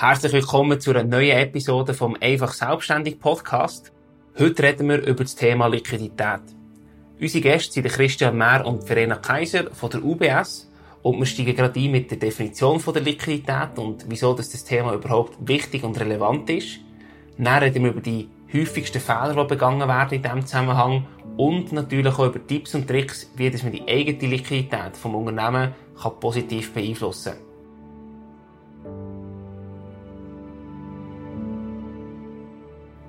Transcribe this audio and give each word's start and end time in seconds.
Herzlich 0.00 0.32
willkommen 0.32 0.80
zu 0.80 0.92
einer 0.92 1.04
neuen 1.04 1.36
Episode 1.36 1.92
vom 1.92 2.16
Einfach 2.22 2.54
Selbstständig 2.54 3.20
Podcast. 3.20 3.92
Heute 4.38 4.62
reden 4.62 4.88
wir 4.88 5.06
über 5.06 5.24
das 5.24 5.36
Thema 5.36 5.66
Liquidität. 5.66 6.40
Unsere 7.20 7.42
Gäste 7.42 7.74
sind 7.74 7.88
Christian 7.88 8.38
Mehr 8.38 8.64
und 8.64 8.82
Verena 8.82 9.16
Kaiser 9.16 9.70
von 9.72 9.90
der 9.90 10.02
UBS 10.02 10.72
und 11.02 11.18
wir 11.18 11.26
steigen 11.26 11.54
gerade 11.54 11.78
ein 11.78 11.90
mit 11.90 12.10
der 12.10 12.16
Definition 12.16 12.80
von 12.80 12.94
der 12.94 13.02
Liquidität 13.02 13.76
und 13.76 14.06
wieso 14.08 14.32
das 14.32 14.64
Thema 14.64 14.94
überhaupt 14.94 15.36
wichtig 15.46 15.84
und 15.84 16.00
relevant 16.00 16.48
ist. 16.48 16.78
Dann 17.36 17.62
reden 17.62 17.84
wir 17.84 17.90
über 17.90 18.00
die 18.00 18.30
häufigsten 18.54 19.02
Fehler, 19.02 19.34
die 19.34 19.48
begangen 19.48 19.86
werden 19.86 20.14
in 20.14 20.22
diesem 20.22 20.46
Zusammenhang 20.46 21.06
und 21.36 21.72
natürlich 21.72 22.18
auch 22.18 22.24
über 22.24 22.46
Tipps 22.46 22.74
und 22.74 22.88
Tricks, 22.88 23.30
wie 23.36 23.50
man 23.50 23.72
die 23.72 23.86
eigene 23.86 24.30
Liquidität 24.30 24.96
vom 24.96 25.14
Unternehmen 25.14 25.74
positiv 26.20 26.72
beeinflussen 26.72 27.34
kann. 27.34 27.49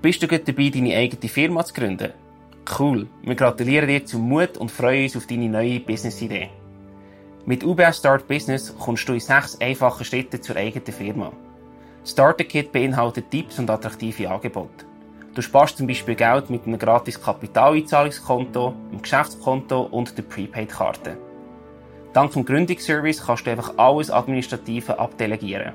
Bist 0.01 0.23
du 0.23 0.27
gut 0.27 0.47
dabei, 0.47 0.71
deine 0.71 0.95
eigene 0.95 1.29
Firma 1.29 1.63
zu 1.63 1.75
gründen? 1.75 2.11
Cool. 2.79 3.07
Wir 3.21 3.35
gratulieren 3.35 3.87
dir 3.87 4.03
zum 4.03 4.27
Mut 4.27 4.57
und 4.57 4.71
freuen 4.71 5.03
uns 5.03 5.15
auf 5.15 5.27
deine 5.27 5.47
neue 5.47 5.79
Business-Idee. 5.79 6.49
Mit 7.45 7.63
UBS 7.63 7.99
Start 7.99 8.27
Business 8.27 8.75
kommst 8.79 9.07
du 9.07 9.13
in 9.13 9.19
sechs 9.19 9.61
einfachen 9.61 10.03
Schritten 10.03 10.41
zur 10.41 10.55
eigenen 10.55 10.91
Firma. 10.91 11.31
Starter 12.03 12.45
Kit 12.45 12.71
beinhaltet 12.71 13.29
Tipps 13.29 13.59
und 13.59 13.69
attraktive 13.69 14.27
Angebote. 14.27 14.85
Du 15.35 15.41
sparst 15.43 15.77
zum 15.77 15.85
Beispiel 15.85 16.15
Geld 16.15 16.49
mit 16.49 16.65
einem 16.65 16.79
gratis 16.79 17.21
Kapitaleinzahlungskonto, 17.21 18.73
einem 18.89 19.03
Geschäftskonto 19.03 19.83
und 19.83 20.17
der 20.17 20.23
Prepaid-Karte. 20.23 21.15
Dank 22.13 22.33
dem 22.33 22.43
Gründungsservice 22.43 23.23
kannst 23.23 23.45
du 23.45 23.51
einfach 23.51 23.77
alles 23.77 24.09
Administrative 24.09 24.97
abdelegieren. 24.97 25.73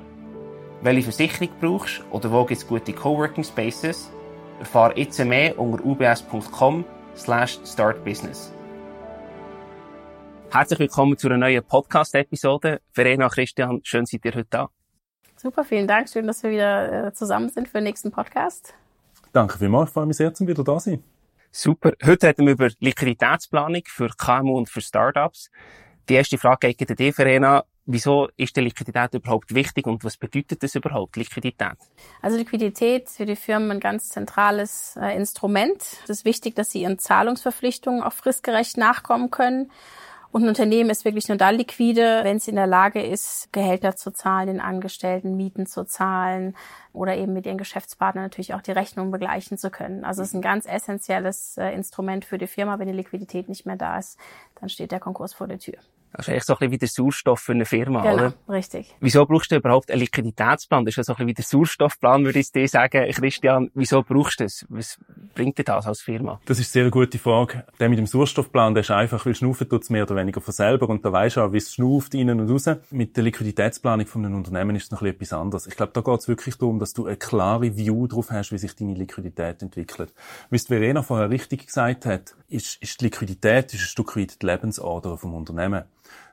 Welche 0.81 1.03
Versicherung 1.03 1.49
brauchst 1.61 2.03
oder 2.11 2.29
wo 2.29 2.43
gibt 2.43 2.61
es 2.61 2.67
gute 2.67 2.91
Coworking 2.91 3.45
Spaces? 3.45 4.11
Erfahre 4.59 4.97
jetzt 4.97 5.19
mehr 5.23 5.57
unter 5.59 5.85
ubs.com 5.85 6.83
startbusiness. 7.15 8.51
Herzlich 10.49 10.79
willkommen 10.79 11.17
zu 11.17 11.27
einer 11.27 11.37
neuen 11.37 11.63
Podcast-Episode. 11.63 12.81
Verena, 12.91 13.29
Christian, 13.29 13.81
schön 13.83 14.05
seid 14.05 14.25
ihr 14.25 14.33
heute 14.33 14.47
da. 14.49 14.69
Super, 15.35 15.63
vielen 15.63 15.87
Dank. 15.87 16.09
Schön, 16.09 16.25
dass 16.25 16.41
wir 16.41 16.49
wieder 16.49 17.07
äh, 17.07 17.13
zusammen 17.13 17.49
sind 17.49 17.67
für 17.67 17.77
den 17.77 17.83
nächsten 17.83 18.11
Podcast. 18.11 18.73
Danke 19.31 19.59
vielmals. 19.59 19.89
Ich 19.89 19.93
freue 19.93 20.05
mich 20.07 20.17
sehr, 20.17 20.33
zum 20.33 20.47
wieder 20.47 20.63
da 20.63 20.79
sein. 20.79 21.03
Super. 21.51 21.93
Heute 22.03 22.27
reden 22.27 22.45
wir 22.45 22.53
über 22.53 22.69
Liquiditätsplanung 22.79 23.83
für 23.85 24.09
KMU 24.09 24.57
und 24.57 24.69
für 24.69 24.81
Startups. 24.81 25.51
Die 26.09 26.15
erste 26.15 26.37
Frage 26.37 26.73
geht 26.73 26.89
an 26.89 26.95
dich, 26.95 27.13
Verena. 27.13 27.63
Wieso 27.89 28.27
ist 28.35 28.53
die 28.57 28.59
Liquidität 28.59 29.13
überhaupt 29.13 29.55
wichtig 29.55 29.87
und 29.87 30.03
was 30.03 30.17
bedeutet 30.17 30.61
das 30.61 30.75
überhaupt, 30.75 31.15
Liquidität? 31.15 31.77
Also 32.21 32.37
Liquidität 32.37 33.05
ist 33.05 33.15
für 33.15 33.25
die 33.25 33.37
Firmen 33.37 33.71
ein 33.71 33.79
ganz 33.79 34.09
zentrales 34.09 34.97
äh, 35.01 35.15
Instrument. 35.15 35.81
Es 36.03 36.09
ist 36.09 36.25
wichtig, 36.25 36.53
dass 36.53 36.69
sie 36.69 36.81
ihren 36.81 36.99
Zahlungsverpflichtungen 36.99 38.03
auch 38.03 38.11
fristgerecht 38.11 38.75
nachkommen 38.75 39.31
können. 39.31 39.71
Und 40.33 40.43
ein 40.43 40.49
Unternehmen 40.49 40.89
ist 40.89 41.05
wirklich 41.05 41.29
nur 41.29 41.37
dann 41.37 41.55
liquide, 41.55 42.25
wenn 42.25 42.35
es 42.35 42.49
in 42.49 42.57
der 42.57 42.67
Lage 42.67 43.01
ist, 43.01 43.53
Gehälter 43.53 43.95
zu 43.95 44.11
zahlen, 44.11 44.47
den 44.47 44.59
Angestellten 44.59 45.37
Mieten 45.37 45.65
zu 45.65 45.85
zahlen 45.85 46.57
oder 46.91 47.15
eben 47.15 47.31
mit 47.31 47.45
ihren 47.45 47.57
Geschäftspartnern 47.57 48.25
natürlich 48.25 48.53
auch 48.53 48.61
die 48.61 48.73
Rechnung 48.73 49.11
begleichen 49.11 49.57
zu 49.57 49.69
können. 49.69 50.03
Also 50.03 50.23
es 50.23 50.27
ist 50.27 50.33
ein 50.33 50.41
ganz 50.41 50.65
essentielles 50.65 51.57
äh, 51.57 51.69
Instrument 51.69 52.25
für 52.25 52.37
die 52.37 52.47
Firma. 52.47 52.79
Wenn 52.79 52.87
die 52.87 52.93
Liquidität 52.93 53.47
nicht 53.47 53.65
mehr 53.65 53.77
da 53.77 53.97
ist, 53.97 54.19
dann 54.59 54.67
steht 54.67 54.91
der 54.91 54.99
Konkurs 54.99 55.33
vor 55.33 55.47
der 55.47 55.59
Tür. 55.59 55.77
Das 56.13 56.27
ist 56.27 56.29
eigentlich 56.29 56.43
so 56.43 56.53
ein 56.53 56.57
bisschen 56.57 56.71
wie 56.71 56.77
der 56.77 56.87
Sauerstoff 56.87 57.39
für 57.39 57.51
eine 57.51 57.65
Firma, 57.65 58.01
genau, 58.01 58.13
oder? 58.13 58.33
richtig. 58.49 58.95
Wieso 58.99 59.25
brauchst 59.25 59.51
du 59.51 59.55
überhaupt 59.55 59.91
einen 59.91 60.01
Liquiditätsplan? 60.01 60.85
Das 60.85 60.93
ist 60.93 60.97
ja 60.97 61.03
so 61.03 61.13
ein 61.13 61.15
bisschen 61.15 61.27
wie 61.27 61.33
der 61.33 61.43
Sauerstoffplan, 61.45 62.25
würde 62.25 62.39
ich 62.39 62.51
dir 62.51 62.67
sagen. 62.67 63.11
Christian, 63.11 63.71
wieso 63.73 64.03
brauchst 64.03 64.39
du 64.39 64.45
das? 64.45 64.65
Was 64.69 64.97
bringt 65.35 65.57
dir 65.57 65.63
das 65.63 65.85
als 65.85 66.01
Firma? 66.01 66.39
Das 66.45 66.59
ist 66.59 66.75
eine 66.75 66.83
sehr 66.83 66.91
gute 66.91 67.19
Frage. 67.19 67.65
Der 67.79 67.89
mit 67.89 67.99
dem 67.99 68.07
Sauerstoffplan, 68.07 68.73
der 68.73 68.81
ist 68.81 68.91
einfach, 68.91 69.25
weil 69.25 69.35
schnaufen 69.35 69.67
tut's 69.67 69.89
mehr 69.89 70.03
oder 70.03 70.15
weniger 70.15 70.41
von 70.41 70.53
selber 70.53 70.89
und 70.89 71.03
da 71.03 71.11
weisst 71.11 71.37
du 71.37 71.41
auch, 71.41 71.53
wie 71.53 71.57
es 71.57 71.73
schnauft, 71.73 72.13
innen 72.13 72.39
und 72.39 72.49
raus. 72.49 72.69
Mit 72.91 73.15
der 73.15 73.23
Liquiditätsplanung 73.23 74.07
von 74.07 74.25
einem 74.25 74.35
Unternehmen 74.35 74.75
ist 74.75 74.85
es 74.85 74.91
noch 74.91 75.01
ein 75.01 75.05
bisschen 75.05 75.21
etwas 75.21 75.33
anderes. 75.33 75.67
Ich 75.67 75.75
glaube, 75.75 75.91
da 75.93 76.01
geht's 76.01 76.27
wirklich 76.27 76.57
darum, 76.57 76.79
dass 76.79 76.93
du 76.93 77.05
eine 77.05 77.17
klare 77.17 77.75
View 77.75 78.07
drauf 78.07 78.31
hast, 78.31 78.51
wie 78.51 78.57
sich 78.57 78.75
deine 78.75 78.93
Liquidität 78.93 79.61
entwickelt. 79.61 80.13
Wie 80.49 80.57
Verena 80.67 81.01
vorher 81.01 81.29
richtig 81.29 81.65
gesagt 81.65 82.05
hat, 82.05 82.35
ist, 82.49 82.81
ist 82.81 83.01
die 83.01 83.05
Liquidität 83.05 83.73
ist 83.73 83.81
ein 83.81 83.87
Stück 83.87 84.15
weit 84.15 84.41
die 84.41 84.45
Lebensader 84.45 85.17
vom 85.17 85.33
Unternehmen. 85.33 85.83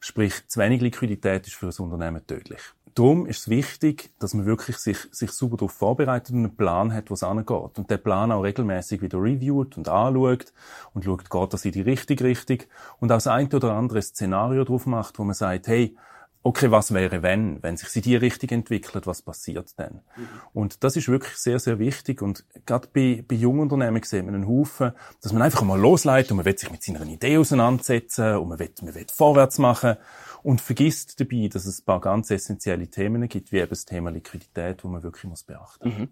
Sprich, 0.00 0.46
zu 0.48 0.60
wenig 0.60 0.80
Liquidität 0.80 1.46
ist 1.46 1.56
für 1.56 1.66
das 1.66 1.80
Unternehmen 1.80 2.26
tödlich. 2.26 2.60
Darum 2.94 3.26
ist 3.26 3.40
es 3.40 3.48
wichtig, 3.48 4.12
dass 4.20 4.34
man 4.34 4.46
wirklich 4.46 4.76
sich, 4.76 4.98
sich 5.10 5.32
super 5.32 5.56
darauf 5.56 5.72
vorbereitet 5.72 6.30
und 6.30 6.44
einen 6.44 6.56
Plan 6.56 6.92
hat, 6.92 7.10
wo 7.10 7.14
es 7.14 7.24
angeht. 7.24 7.76
Und 7.76 7.90
der 7.90 7.96
Plan 7.96 8.30
auch 8.30 8.42
regelmäßig 8.42 9.02
wieder 9.02 9.20
reviewt 9.20 9.76
und 9.76 9.88
anschaut 9.88 10.52
und 10.92 11.04
schaut, 11.04 11.28
geht 11.28 11.52
das 11.52 11.64
in 11.64 11.72
die 11.72 11.80
richtige 11.80 12.22
Richtung 12.22 12.58
und 13.00 13.10
auch 13.10 13.16
das 13.16 13.26
ein 13.26 13.52
oder 13.52 13.72
andere 13.72 14.00
Szenario 14.00 14.62
drauf 14.62 14.86
macht, 14.86 15.18
wo 15.18 15.24
man 15.24 15.34
sagt, 15.34 15.66
hey, 15.66 15.96
okay, 16.44 16.70
was 16.70 16.92
wäre 16.92 17.22
wenn, 17.22 17.62
wenn 17.62 17.76
sich 17.76 17.96
in 17.96 18.02
die 18.02 18.16
Richtung 18.16 18.50
entwickelt, 18.50 19.06
was 19.06 19.22
passiert 19.22 19.72
dann? 19.78 20.02
Mhm. 20.16 20.28
Und 20.52 20.84
das 20.84 20.94
ist 20.94 21.08
wirklich 21.08 21.36
sehr, 21.36 21.58
sehr 21.58 21.78
wichtig 21.78 22.20
und 22.20 22.44
gerade 22.66 22.86
bei, 22.92 23.24
bei 23.26 23.34
jungen 23.34 23.60
Unternehmen 23.60 24.02
sieht 24.02 24.24
man 24.24 24.34
einen 24.34 24.46
Haufen, 24.46 24.92
dass 25.22 25.32
man 25.32 25.40
einfach 25.40 25.62
mal 25.62 25.80
losleitet 25.80 26.30
und 26.32 26.36
man 26.36 26.46
will 26.46 26.56
sich 26.56 26.70
mit 26.70 26.82
seiner 26.82 27.04
Idee 27.06 27.38
auseinandersetzen 27.38 28.36
und 28.36 28.48
man 28.50 28.58
will, 28.58 28.70
man 28.82 28.94
will 28.94 29.06
vorwärts 29.10 29.58
machen 29.58 29.96
und 30.42 30.60
vergisst 30.60 31.18
dabei, 31.18 31.48
dass 31.50 31.64
es 31.64 31.80
ein 31.80 31.84
paar 31.86 32.02
ganz 32.02 32.30
essentielle 32.30 32.88
Themen 32.88 33.26
gibt, 33.26 33.50
wie 33.50 33.58
eben 33.58 33.70
das 33.70 33.86
Thema 33.86 34.10
Liquidität, 34.10 34.84
wo 34.84 34.88
man 34.88 35.02
wirklich 35.02 35.24
muss 35.24 35.44
beachten 35.44 35.88
muss. 35.88 35.98
Mhm. 35.98 36.08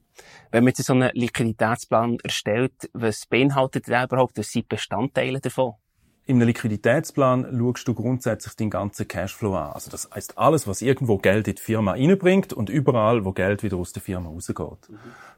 Wenn 0.51 0.65
man 0.65 0.73
jetzt 0.75 0.87
so 0.87 0.95
einen 0.95 1.11
Liquiditätsplan 1.13 2.17
erstellt, 2.25 2.91
was 2.95 3.27
beinhaltet 3.27 3.89
der 3.89 4.05
überhaupt, 4.05 4.39
was 4.39 4.51
sind 4.51 4.69
Bestandteile 4.69 5.41
davon? 5.41 5.75
In 6.25 6.37
einem 6.37 6.47
Liquiditätsplan 6.47 7.47
schaust 7.59 7.89
du 7.89 7.95
grundsätzlich 7.95 8.55
den 8.55 8.71
ganzen 8.71 9.09
Cashflow 9.09 9.57
an. 9.57 9.73
Also 9.73 9.91
das 9.91 10.09
heißt 10.15 10.39
alles, 10.39 10.69
was 10.69 10.81
irgendwo 10.81 11.19
Geld 11.19 11.49
in 11.49 11.57
die 11.57 11.63
Firma 11.63 11.93
reinbringt 11.93 12.53
und 12.53 12.71
überall, 12.71 13.25
wo 13.25 13.33
Geld 13.33 13.65
wieder 13.65 13.77
aus 13.77 13.93
der 13.93 14.03
Firma 14.03 14.29
rausgeht. 14.29 14.89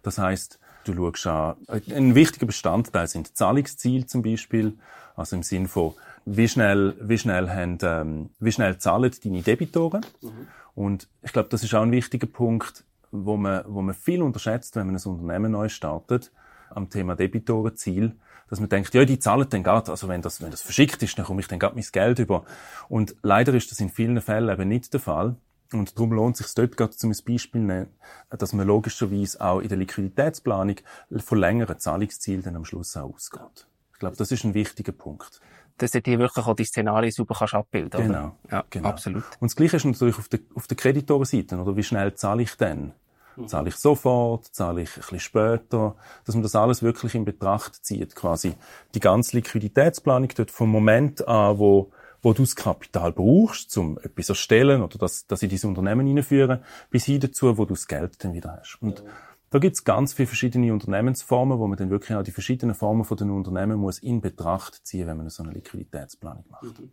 Das 0.03 0.19
heißt, 0.19 0.59
du 0.85 0.95
schaust 0.95 1.27
an, 1.27 1.57
ein 1.69 2.15
wichtiger 2.15 2.45
Bestandteil 2.45 3.07
sind 3.07 3.35
Zahlungsziele 3.35 4.05
zum 4.07 4.23
Beispiel, 4.23 4.75
also 5.17 5.37
im 5.37 5.43
Sinn 5.43 5.69
von, 5.69 5.95
wie 6.27 6.49
schnell, 6.49 6.95
wie 7.01 7.17
schnell 7.17 7.49
haben, 7.49 7.79
ähm, 7.83 8.31
wie 8.39 8.53
schnell 8.53 8.77
zahlen 8.77 9.11
deine 9.25 9.43
Debitoren. 9.43 10.05
Mhm. 10.21 10.49
Und 10.75 11.09
ich 11.23 11.33
glaube, 11.33 11.49
das 11.49 11.63
ist 11.63 11.75
auch 11.75 11.83
ein 11.83 11.93
wichtiger 11.93 12.27
Punkt, 12.27 12.85
wo 13.11 13.37
man, 13.39 13.65
wo 13.69 13.81
man 13.81 13.95
viel 13.95 14.21
unterschätzt, 14.21 14.77
wenn 14.77 14.87
man 14.87 14.97
ein 14.97 15.03
Unternehmen 15.03 15.53
neu 15.53 15.69
startet, 15.69 16.31
am 16.69 16.91
Thema 16.91 17.15
Debitorenziel 17.15 18.17
dass 18.55 18.61
man 18.61 18.69
denkt, 18.69 18.95
ja, 18.95 19.05
die 19.05 19.19
zahlen 19.19 19.49
dann 19.51 19.65
gerade, 19.65 19.91
also 19.91 20.07
wenn 20.07 20.23
das, 20.23 20.41
wenn 20.41 20.53
das 20.53 20.63
verschickt 20.63 21.03
ist, 21.03 21.19
dann 21.19 21.25
komme 21.25 21.41
ich 21.41 21.49
dann 21.49 21.59
gerade 21.59 21.75
mein 21.75 21.85
Geld 21.91 22.21
über. 22.21 22.45
Und 22.89 23.17
leider 23.21 23.53
ist 23.53 23.73
das 23.73 23.81
in 23.81 23.91
vielen 23.91 24.21
Fällen 24.21 24.49
eben 24.49 24.69
nicht 24.69 24.93
der 24.93 25.01
Fall. 25.01 25.35
Und 25.73 25.99
darum 25.99 26.13
lohnt 26.13 26.39
es 26.39 26.47
sich 26.47 26.55
dort 26.55 26.77
gerade 26.77 26.93
zum 26.93 27.13
Beispiel 27.27 27.61
nehmen, 27.61 27.89
dass 28.31 28.53
man 28.53 28.65
logischerweise 28.65 29.41
auch 29.41 29.59
in 29.59 29.69
der 29.69 29.77
Liquiditätsplanung 29.79 30.77
von 31.17 31.39
längeren 31.39 31.81
Zahlungszielen 31.81 32.45
dann 32.45 32.55
am 32.55 32.65
Schluss 32.65 32.97
auch 32.97 33.13
ausgeht. 33.13 33.67
Ich 33.93 33.99
glaube, 33.99 34.15
das 34.15 34.31
ist 34.31 34.45
ein 34.45 34.55
wichtiger 34.55 34.93
Punkt. 34.93 35.41
Dass 35.79 35.91
du 35.91 36.01
dir 36.01 36.21
wirklich 36.21 36.47
auch 36.47 36.55
die 36.55 36.65
Szenarien 36.65 37.11
super 37.11 37.35
kannst 37.37 37.55
abbilden 37.55 38.07
Genau. 38.07 38.37
Ja, 38.53 38.63
genau. 38.71 38.89
absolut. 38.89 39.25
Und 39.41 39.51
das 39.51 39.57
Gleiche 39.57 39.79
ist 39.79 39.85
natürlich 39.85 40.17
auf 40.17 40.29
der, 40.29 40.39
auf 40.55 40.69
der 40.69 40.77
Kreditorenseite, 40.77 41.57
oder? 41.57 41.77
Wie 41.77 41.83
schnell 41.83 42.15
zahle 42.15 42.45
ich 42.45 42.55
denn? 42.57 42.93
Mhm. 43.37 43.49
Zahle 43.49 43.69
ich 43.69 43.77
sofort? 43.77 44.47
Zahle 44.47 44.83
ich 44.83 44.91
ein 44.91 45.01
bisschen 45.01 45.21
später? 45.21 45.97
Dass 46.25 46.35
man 46.35 46.43
das 46.43 46.55
alles 46.55 46.83
wirklich 46.83 47.15
in 47.15 47.25
Betracht 47.25 47.85
zieht, 47.85 48.15
quasi. 48.15 48.55
Die 48.95 49.01
ganze 49.01 49.37
Liquiditätsplanung 49.37 50.29
dort 50.37 50.51
vom 50.51 50.71
Moment 50.71 51.27
an, 51.27 51.59
wo, 51.59 51.93
wo 52.23 52.33
du 52.33 52.43
das 52.43 52.57
Kapital 52.57 53.13
brauchst, 53.13 53.77
um 53.77 53.99
etwas 53.99 54.27
zu 54.27 54.33
erstellen 54.33 54.83
oder 54.83 54.99
das, 54.99 55.27
das 55.27 55.43
in 55.43 55.51
dein 55.51 55.69
Unternehmen 55.69 56.07
hineinführen, 56.07 56.63
bis 56.91 57.05
hin 57.05 57.21
dazu, 57.21 57.59
wo 57.59 57.65
du 57.65 57.75
das 57.75 57.87
Geld 57.87 58.23
dann 58.25 58.33
wieder 58.33 58.59
hast. 58.59 58.79
Und 58.81 59.01
ja. 59.01 59.05
da 59.51 59.59
gibt's 59.59 59.85
ganz 59.85 60.15
viele 60.15 60.27
verschiedene 60.27 60.73
Unternehmensformen, 60.73 61.59
wo 61.59 61.67
man 61.67 61.79
dann 61.79 61.91
wirklich 61.91 62.17
auch 62.17 62.23
die 62.23 62.33
verschiedenen 62.33 62.75
Formen 62.75 63.05
von 63.05 63.17
den 63.17 63.31
Unternehmen 63.31 63.79
muss 63.79 63.99
in 63.99 64.21
Betracht 64.21 64.87
ziehen, 64.87 65.07
wenn 65.07 65.17
man 65.17 65.29
so 65.31 65.43
eine 65.43 65.53
Liquiditätsplanung 65.53 66.45
macht. 66.51 66.79
Mhm. 66.81 66.91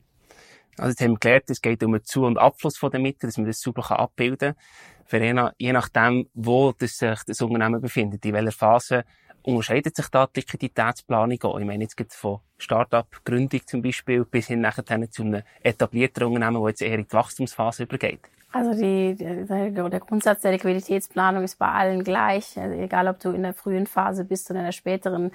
Also 0.77 0.91
jetzt 0.91 1.01
haben 1.01 1.11
wir 1.11 1.19
gelernt, 1.19 1.49
es 1.49 1.61
geht 1.61 1.83
um 1.83 1.91
den 1.91 2.03
Zu- 2.03 2.25
und 2.25 2.37
Abfluss 2.37 2.77
von 2.77 2.91
den 2.91 3.01
Mitteln, 3.01 3.27
dass 3.27 3.37
man 3.37 3.45
das 3.45 3.59
sauber 3.59 3.99
abbilden 3.99 4.55
kann. 4.55 5.00
Verena, 5.11 5.53
je 5.57 5.73
nachdem, 5.73 6.29
wo 6.33 6.71
das 6.71 6.97
sich 6.97 7.19
das 7.27 7.41
Unternehmen 7.41 7.81
befindet, 7.81 8.25
in 8.25 8.33
welcher 8.33 8.53
Phase 8.53 9.03
unterscheidet 9.43 9.93
sich 9.93 10.07
da 10.07 10.25
die 10.25 10.39
Liquiditätsplanung 10.39 11.37
auch? 11.43 11.59
Ich 11.59 11.65
meine 11.65 11.83
jetzt 11.83 11.97
geht 11.97 12.13
von 12.13 12.39
Start-up-Gründung 12.57 13.59
zum 13.65 13.81
Beispiel 13.81 14.23
bis 14.23 14.47
hin 14.47 14.61
nachher 14.61 14.85
zu 15.11 15.23
einem 15.23 15.43
etablierten 15.63 16.23
Unternehmen, 16.23 16.61
das 16.61 16.69
jetzt 16.69 16.81
eher 16.83 16.99
in 16.99 17.07
die 17.07 17.11
Wachstumsphase 17.11 17.83
übergeht. 17.83 18.21
Also 18.53 18.73
die, 18.73 19.15
der, 19.15 19.69
der 19.69 19.99
Grundsatz 19.99 20.41
der 20.41 20.53
Liquiditätsplanung 20.53 21.43
ist 21.43 21.57
bei 21.57 21.67
allen 21.67 22.03
gleich. 22.03 22.57
Also 22.57 22.75
egal, 22.75 23.07
ob 23.07 23.19
du 23.19 23.31
in 23.31 23.43
der 23.43 23.53
frühen 23.53 23.87
Phase 23.87 24.23
bist 24.23 24.49
oder 24.49 24.59
in 24.59 24.65
der 24.65 24.71
späteren, 24.73 25.31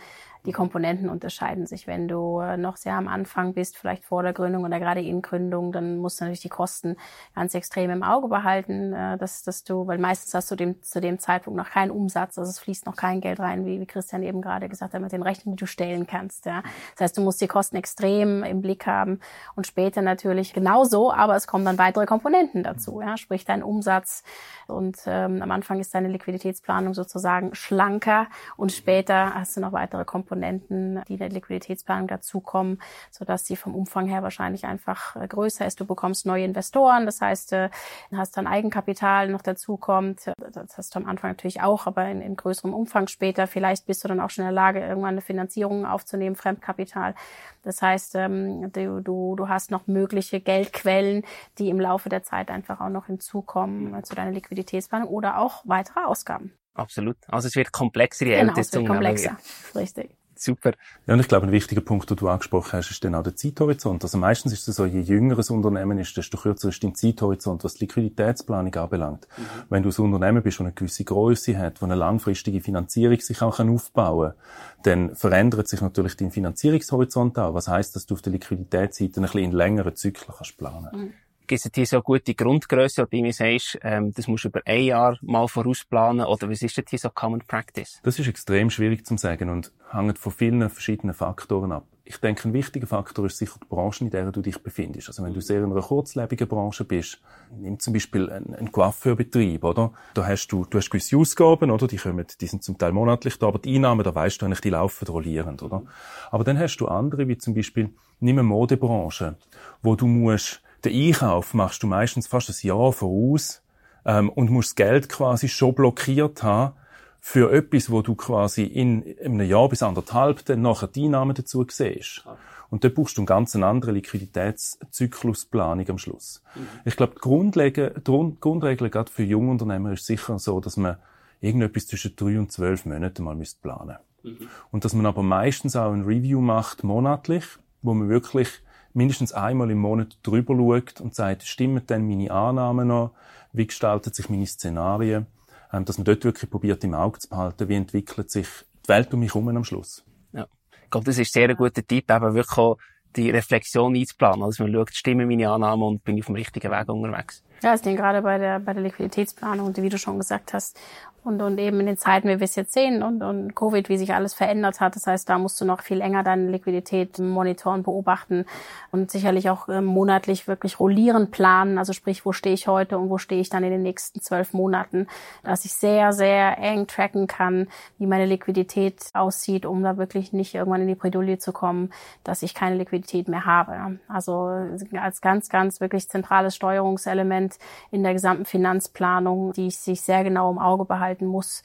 die 0.46 0.52
Komponenten 0.52 1.08
unterscheiden 1.08 1.66
sich. 1.66 1.86
Wenn 1.86 2.08
du 2.08 2.40
noch 2.56 2.76
sehr 2.76 2.94
am 2.94 3.08
Anfang 3.08 3.54
bist, 3.54 3.76
vielleicht 3.76 4.04
vor 4.04 4.22
der 4.22 4.32
Gründung 4.32 4.64
oder 4.64 4.78
gerade 4.78 5.00
in 5.00 5.22
Gründung, 5.22 5.72
dann 5.72 5.98
musst 5.98 6.20
du 6.20 6.24
natürlich 6.24 6.40
die 6.40 6.48
Kosten 6.48 6.96
ganz 7.34 7.54
extrem 7.54 7.90
im 7.90 8.02
Auge 8.02 8.28
behalten, 8.28 8.92
äh, 8.92 9.18
dass, 9.18 9.42
dass 9.42 9.64
du, 9.64 9.86
weil 9.86 9.98
meistens 9.98 10.34
hast 10.34 10.50
du 10.50 10.56
dem, 10.56 10.82
zu 10.82 11.00
dem 11.00 11.18
Zeitpunkt 11.18 11.56
noch 11.56 11.70
keinen 11.70 11.90
Umsatz, 11.90 12.38
also 12.38 12.48
es 12.48 12.58
fließt 12.58 12.86
noch 12.86 12.96
kein 12.96 13.20
Geld 13.20 13.40
rein, 13.40 13.66
wie, 13.66 13.80
wie 13.80 13.86
Christian 13.86 14.22
eben 14.22 14.40
gerade 14.40 14.68
gesagt 14.68 14.94
hat, 14.94 15.00
mit 15.00 15.12
den 15.12 15.22
Rechnungen, 15.22 15.56
die 15.56 15.60
du 15.60 15.66
stellen 15.66 16.06
kannst. 16.06 16.46
Ja. 16.46 16.62
Das 16.92 17.02
heißt, 17.02 17.18
du 17.18 17.22
musst 17.22 17.40
die 17.40 17.48
Kosten 17.48 17.76
extrem 17.76 18.44
im 18.44 18.62
Blick 18.62 18.86
haben 18.86 19.20
und 19.54 19.66
später 19.66 20.02
natürlich 20.02 20.52
genauso, 20.52 21.12
aber 21.12 21.36
es 21.36 21.46
kommen 21.46 21.64
dann 21.64 21.78
weitere 21.78 22.06
Komponenten 22.06 22.62
dazu, 22.62 23.00
ja, 23.00 23.16
sprich 23.16 23.44
dein 23.44 23.62
Umsatz 23.62 24.22
und 24.66 24.98
ähm, 25.06 25.42
am 25.42 25.50
Anfang 25.50 25.80
ist 25.80 25.94
deine 25.94 26.08
Liquiditätsplanung 26.08 26.94
sozusagen 26.94 27.54
schlanker 27.54 28.28
und 28.56 28.72
später 28.72 29.34
hast 29.34 29.56
du 29.56 29.60
noch 29.60 29.72
weitere 29.72 30.04
Komponenten 30.04 30.35
Komponenten, 30.36 31.02
die 31.08 31.16
der 31.16 31.30
Liquiditätsplanung 31.30 32.08
dazukommen, 32.08 32.78
sodass 33.10 33.46
sie 33.46 33.56
vom 33.56 33.74
Umfang 33.74 34.06
her 34.06 34.22
wahrscheinlich 34.22 34.66
einfach 34.66 35.16
äh, 35.16 35.26
größer 35.26 35.66
ist. 35.66 35.80
Du 35.80 35.86
bekommst 35.86 36.26
neue 36.26 36.44
Investoren, 36.44 37.06
das 37.06 37.20
heißt, 37.20 37.52
du 37.52 37.56
äh, 37.64 37.70
hast 38.16 38.36
dann 38.36 38.46
Eigenkapital 38.46 39.28
noch 39.28 39.42
dazukommt. 39.42 40.30
Das 40.52 40.76
hast 40.76 40.94
du 40.94 40.98
am 40.98 41.06
Anfang 41.06 41.30
natürlich 41.30 41.62
auch, 41.62 41.86
aber 41.86 42.06
in, 42.06 42.20
in 42.20 42.36
größerem 42.36 42.74
Umfang 42.74 43.08
später. 43.08 43.46
Vielleicht 43.46 43.86
bist 43.86 44.04
du 44.04 44.08
dann 44.08 44.20
auch 44.20 44.30
schon 44.30 44.42
in 44.42 44.48
der 44.48 44.54
Lage, 44.54 44.80
irgendwann 44.80 45.14
eine 45.14 45.22
Finanzierung 45.22 45.86
aufzunehmen, 45.86 46.36
Fremdkapital. 46.36 47.14
Das 47.62 47.80
heißt, 47.80 48.14
ähm, 48.16 48.70
du, 48.72 49.00
du, 49.00 49.36
du 49.36 49.48
hast 49.48 49.70
noch 49.70 49.86
mögliche 49.86 50.40
Geldquellen, 50.40 51.24
die 51.58 51.70
im 51.70 51.80
Laufe 51.80 52.08
der 52.08 52.22
Zeit 52.22 52.50
einfach 52.50 52.80
auch 52.80 52.90
noch 52.90 53.06
hinzukommen 53.06 53.94
äh, 53.94 54.02
zu 54.02 54.14
deiner 54.14 54.32
Liquiditätsplanung 54.32 55.08
oder 55.08 55.38
auch 55.38 55.62
weitere 55.64 56.00
Ausgaben. 56.00 56.52
Absolut. 56.76 57.16
Also 57.28 57.48
es 57.48 57.56
wird 57.56 57.72
komplexer, 57.72 58.26
je 58.26 58.36
genau, 58.36 58.50
älter 58.50 58.60
es 58.60 58.72
wird 58.72 58.86
komplexer. 58.86 59.36
Richtig. 59.74 60.10
Super. 60.38 60.72
Ja, 61.06 61.14
und 61.14 61.20
ich 61.20 61.28
glaube, 61.28 61.46
ein 61.46 61.52
wichtiger 61.52 61.80
Punkt, 61.80 62.10
den 62.10 62.16
du 62.16 62.28
angesprochen 62.28 62.72
hast, 62.72 62.90
ist 62.90 63.02
dann 63.02 63.14
auch 63.14 63.22
der 63.22 63.34
Zeithorizont. 63.34 64.04
Also 64.04 64.18
meistens 64.18 64.52
ist 64.52 64.68
es 64.68 64.76
so, 64.76 64.84
je 64.84 65.00
jünger 65.00 65.38
ein 65.38 65.54
Unternehmen 65.54 65.98
ist, 65.98 66.16
desto 66.16 66.36
kürzer 66.36 66.68
ist 66.68 66.84
dein 66.84 66.94
Zeithorizont, 66.94 67.64
was 67.64 67.74
die 67.74 67.84
Liquiditätsplanung 67.84 68.74
anbelangt. 68.74 69.26
Mhm. 69.36 69.42
Wenn 69.70 69.82
du 69.82 69.88
ein 69.88 70.12
Unternehmen 70.12 70.42
bist, 70.42 70.58
das 70.58 70.66
eine 70.66 70.74
gewisse 70.74 71.04
Größe 71.04 71.56
hat, 71.58 71.80
wo 71.80 71.86
eine 71.86 71.94
langfristige 71.94 72.60
Finanzierung 72.60 73.18
sich 73.20 73.40
auch 73.40 73.58
aufbauen 73.58 74.32
kann, 74.32 74.82
dann 74.82 75.16
verändert 75.16 75.68
sich 75.68 75.80
natürlich 75.80 76.16
dein 76.16 76.30
Finanzierungshorizont 76.30 77.38
auch. 77.38 77.54
Was 77.54 77.68
heißt, 77.68 77.96
dass 77.96 78.06
du 78.06 78.14
auf 78.14 78.22
der 78.22 78.32
Liquiditätsseite 78.32 79.20
ein 79.20 79.22
bisschen 79.22 79.40
in 79.40 79.52
längeren 79.52 79.96
Zyklen 79.96 80.34
kannst 80.36 80.58
planen. 80.58 80.90
Mhm 80.92 81.12
gibt 81.46 81.64
es 81.64 81.70
hier 81.74 81.86
so 81.86 82.02
gute 82.02 82.34
Grundgröße, 82.34 83.06
du 83.06 83.16
mir 83.22 83.32
sagst, 83.32 83.78
ähm, 83.82 84.12
das 84.12 84.26
musst 84.28 84.44
du 84.44 84.48
über 84.48 84.60
ein 84.64 84.84
Jahr 84.84 85.18
mal 85.22 85.48
vorausplanen, 85.48 86.26
oder 86.26 86.50
was 86.50 86.62
ist 86.62 86.76
denn 86.76 86.84
hier 86.88 86.98
so 86.98 87.10
Common 87.10 87.42
Practice? 87.46 88.00
Das 88.02 88.18
ist 88.18 88.28
extrem 88.28 88.70
schwierig 88.70 89.06
zu 89.06 89.16
sagen 89.16 89.48
und 89.48 89.72
hängt 89.90 90.18
von 90.18 90.32
vielen 90.32 90.68
verschiedenen 90.68 91.14
Faktoren 91.14 91.72
ab. 91.72 91.86
Ich 92.08 92.18
denke, 92.18 92.48
ein 92.48 92.52
wichtiger 92.52 92.86
Faktor 92.86 93.26
ist 93.26 93.38
sicher 93.38 93.58
die 93.60 93.66
Branche, 93.66 94.04
in 94.04 94.10
der 94.10 94.30
du 94.30 94.40
dich 94.40 94.62
befindest. 94.62 95.08
Also 95.08 95.24
wenn 95.24 95.34
du 95.34 95.40
sehr 95.40 95.64
in 95.64 95.72
einer 95.72 95.82
kurzlebigen 95.82 96.46
Branche 96.46 96.84
bist, 96.84 97.20
nimm 97.50 97.80
zum 97.80 97.94
Beispiel 97.94 98.30
einen, 98.30 98.54
einen 98.54 98.70
Coiffeurbetrieb, 98.70 99.64
oder? 99.64 99.92
Da 100.14 100.24
hast 100.24 100.46
du, 100.48 100.64
du 100.64 100.78
hast 100.78 100.88
gewisse 100.88 101.16
Ausgaben, 101.16 101.68
oder? 101.68 101.88
Die 101.88 101.96
kommen, 101.96 102.24
die 102.40 102.46
sind 102.46 102.62
zum 102.62 102.78
Teil 102.78 102.92
monatlich 102.92 103.40
da, 103.40 103.48
aber 103.48 103.58
die 103.58 103.74
Einnahmen, 103.74 104.04
da 104.04 104.14
weißt 104.14 104.40
du 104.40 104.46
eigentlich, 104.46 104.60
die 104.60 104.70
laufen 104.70 105.08
rollierend, 105.08 105.64
oder? 105.64 105.82
Aber 106.30 106.44
dann 106.44 106.60
hast 106.60 106.76
du 106.76 106.86
andere, 106.86 107.26
wie 107.26 107.38
zum 107.38 107.54
Beispiel, 107.54 107.90
nimm 108.20 108.38
eine 108.38 108.44
Modebranche, 108.44 109.36
wo 109.82 109.96
du 109.96 110.06
musst 110.06 110.62
den 110.86 111.08
Einkauf 111.08 111.54
machst 111.54 111.82
du 111.82 111.86
meistens 111.86 112.26
fast 112.26 112.48
ein 112.48 112.66
Jahr 112.66 112.92
voraus 112.92 113.62
ähm, 114.04 114.30
und 114.30 114.50
musst 114.50 114.70
das 114.70 114.74
Geld 114.76 115.08
quasi 115.08 115.48
schon 115.48 115.74
blockiert 115.74 116.42
haben 116.42 116.74
für 117.20 117.52
etwas, 117.52 117.90
wo 117.90 118.02
du 118.02 118.14
quasi 118.14 118.62
in, 118.62 119.02
in 119.02 119.32
einem 119.32 119.48
Jahr 119.48 119.68
bis 119.68 119.82
anderthalb 119.82 120.44
dann 120.44 120.62
nachher 120.62 120.86
die 120.86 121.06
Einnahmen 121.06 121.34
dazu 121.34 121.66
siehst. 121.68 122.24
Und 122.70 122.84
da 122.84 122.88
brauchst 122.88 123.16
du 123.16 123.22
eine 123.22 123.26
ganz 123.26 123.54
andere 123.56 123.92
Liquiditätszyklusplanung 123.92 125.88
am 125.88 125.98
Schluss. 125.98 126.42
Mhm. 126.54 126.68
Ich 126.84 126.96
glaube, 126.96 127.14
die 127.14 127.20
Grundregel, 127.20 127.94
die 128.06 128.36
Grundregel 128.40 128.90
gerade 128.90 129.10
für 129.10 129.22
Jungunternehmer 129.24 129.92
ist 129.92 130.06
sicher 130.06 130.38
so, 130.38 130.60
dass 130.60 130.76
man 130.76 130.96
irgendetwas 131.40 131.86
zwischen 131.86 132.14
drei 132.16 132.38
und 132.38 132.52
zwölf 132.52 132.86
Monaten 132.86 133.24
mal 133.24 133.36
planen. 133.60 133.96
Mhm. 134.22 134.48
Und 134.70 134.84
dass 134.84 134.94
man 134.94 135.06
aber 135.06 135.22
meistens 135.22 135.76
auch 135.76 135.92
ein 135.92 136.04
Review 136.04 136.40
macht, 136.40 136.84
monatlich, 136.84 137.44
wo 137.82 137.94
man 137.94 138.08
wirklich 138.08 138.48
mindestens 138.96 139.32
einmal 139.32 139.70
im 139.70 139.78
Monat 139.78 140.18
drüber 140.22 140.54
schaut 140.56 141.00
und 141.00 141.14
sagt, 141.14 141.44
stimmen 141.44 141.86
denn 141.86 142.08
meine 142.08 142.30
Annahmen 142.30 142.88
noch? 142.88 143.12
Wie 143.52 143.66
gestalten 143.66 144.12
sich 144.12 144.28
meine 144.28 144.46
Szenarien? 144.46 145.26
Ähm, 145.72 145.84
dass 145.84 145.98
man 145.98 146.04
dort 146.04 146.24
wirklich 146.24 146.50
probiert, 146.50 146.82
im 146.84 146.94
Auge 146.94 147.18
zu 147.18 147.28
behalten, 147.28 147.68
wie 147.68 147.74
entwickelt 147.74 148.30
sich 148.30 148.46
die 148.84 148.88
Welt 148.88 149.12
um 149.12 149.20
mich 149.20 149.34
herum 149.34 149.48
am 149.48 149.64
Schluss. 149.64 150.04
Ja. 150.32 150.46
Ich 150.84 150.90
glaube, 150.90 151.04
das 151.04 151.18
ist 151.18 151.32
sehr 151.32 151.48
ein 151.48 151.56
guter 151.56 151.86
Tipp, 151.86 152.10
eben 152.10 152.34
wirklich 152.34 152.58
auch 152.58 152.78
die 153.16 153.30
Reflexion 153.30 153.94
einzuplanen. 153.94 154.42
Also 154.42 154.62
man 154.64 154.72
schaut, 154.72 154.94
stimmen 154.94 155.28
meine 155.28 155.50
Annahmen 155.50 155.82
und 155.82 156.04
bin 156.04 156.16
ich 156.16 156.22
auf 156.22 156.26
dem 156.26 156.36
richtigen 156.36 156.70
Weg 156.70 156.88
unterwegs. 156.88 157.42
Ja, 157.62 157.74
ich 157.74 157.80
denke 157.80 158.02
gerade 158.02 158.22
bei 158.22 158.38
der, 158.38 158.60
bei 158.60 158.74
der 158.74 158.82
Liquiditätsplanung, 158.82 159.76
wie 159.76 159.88
du 159.88 159.98
schon 159.98 160.18
gesagt 160.18 160.52
hast, 160.52 160.78
und, 161.26 161.42
und 161.42 161.58
eben 161.58 161.80
in 161.80 161.86
den 161.86 161.96
Zeiten, 161.96 162.28
wie 162.28 162.38
wir 162.38 162.44
es 162.44 162.54
jetzt 162.54 162.72
sehen 162.72 163.02
und, 163.02 163.22
und 163.22 163.56
Covid, 163.56 163.88
wie 163.88 163.98
sich 163.98 164.14
alles 164.14 164.32
verändert 164.32 164.80
hat. 164.80 164.94
Das 164.94 165.08
heißt, 165.08 165.28
da 165.28 165.38
musst 165.38 165.60
du 165.60 165.64
noch 165.64 165.82
viel 165.82 166.00
enger 166.00 166.22
deine 166.22 166.48
Liquidität 166.48 167.18
monitoren, 167.18 167.82
beobachten 167.82 168.46
und 168.92 169.10
sicherlich 169.10 169.50
auch 169.50 169.68
äh, 169.68 169.80
monatlich 169.80 170.46
wirklich 170.46 170.78
rollierend 170.78 171.32
planen. 171.32 171.78
Also 171.78 171.92
sprich, 171.92 172.24
wo 172.24 172.30
stehe 172.30 172.54
ich 172.54 172.68
heute 172.68 172.96
und 172.96 173.10
wo 173.10 173.18
stehe 173.18 173.40
ich 173.40 173.48
dann 173.48 173.64
in 173.64 173.72
den 173.72 173.82
nächsten 173.82 174.20
zwölf 174.20 174.52
Monaten, 174.52 175.08
dass 175.42 175.64
ich 175.64 175.72
sehr, 175.74 176.12
sehr 176.12 176.58
eng 176.58 176.86
tracken 176.86 177.26
kann, 177.26 177.66
wie 177.98 178.06
meine 178.06 178.26
Liquidität 178.26 179.10
aussieht, 179.12 179.66
um 179.66 179.82
da 179.82 179.96
wirklich 179.96 180.32
nicht 180.32 180.54
irgendwann 180.54 180.82
in 180.82 180.88
die 180.88 180.94
Bredouille 180.94 181.38
zu 181.38 181.52
kommen, 181.52 181.90
dass 182.22 182.42
ich 182.42 182.54
keine 182.54 182.76
Liquidität 182.76 183.26
mehr 183.26 183.44
habe. 183.44 183.98
Also 184.06 184.68
als 184.92 185.20
ganz, 185.20 185.48
ganz 185.48 185.80
wirklich 185.80 186.08
zentrales 186.08 186.54
Steuerungselement 186.54 187.45
in 187.90 188.02
der 188.02 188.12
gesamten 188.12 188.44
Finanzplanung, 188.44 189.52
die 189.52 189.68
ich 189.68 189.78
sich 189.78 190.02
sehr 190.02 190.24
genau 190.24 190.50
im 190.50 190.58
Auge 190.58 190.84
behalte 190.84 191.06
halten 191.06 191.26
muss. 191.26 191.62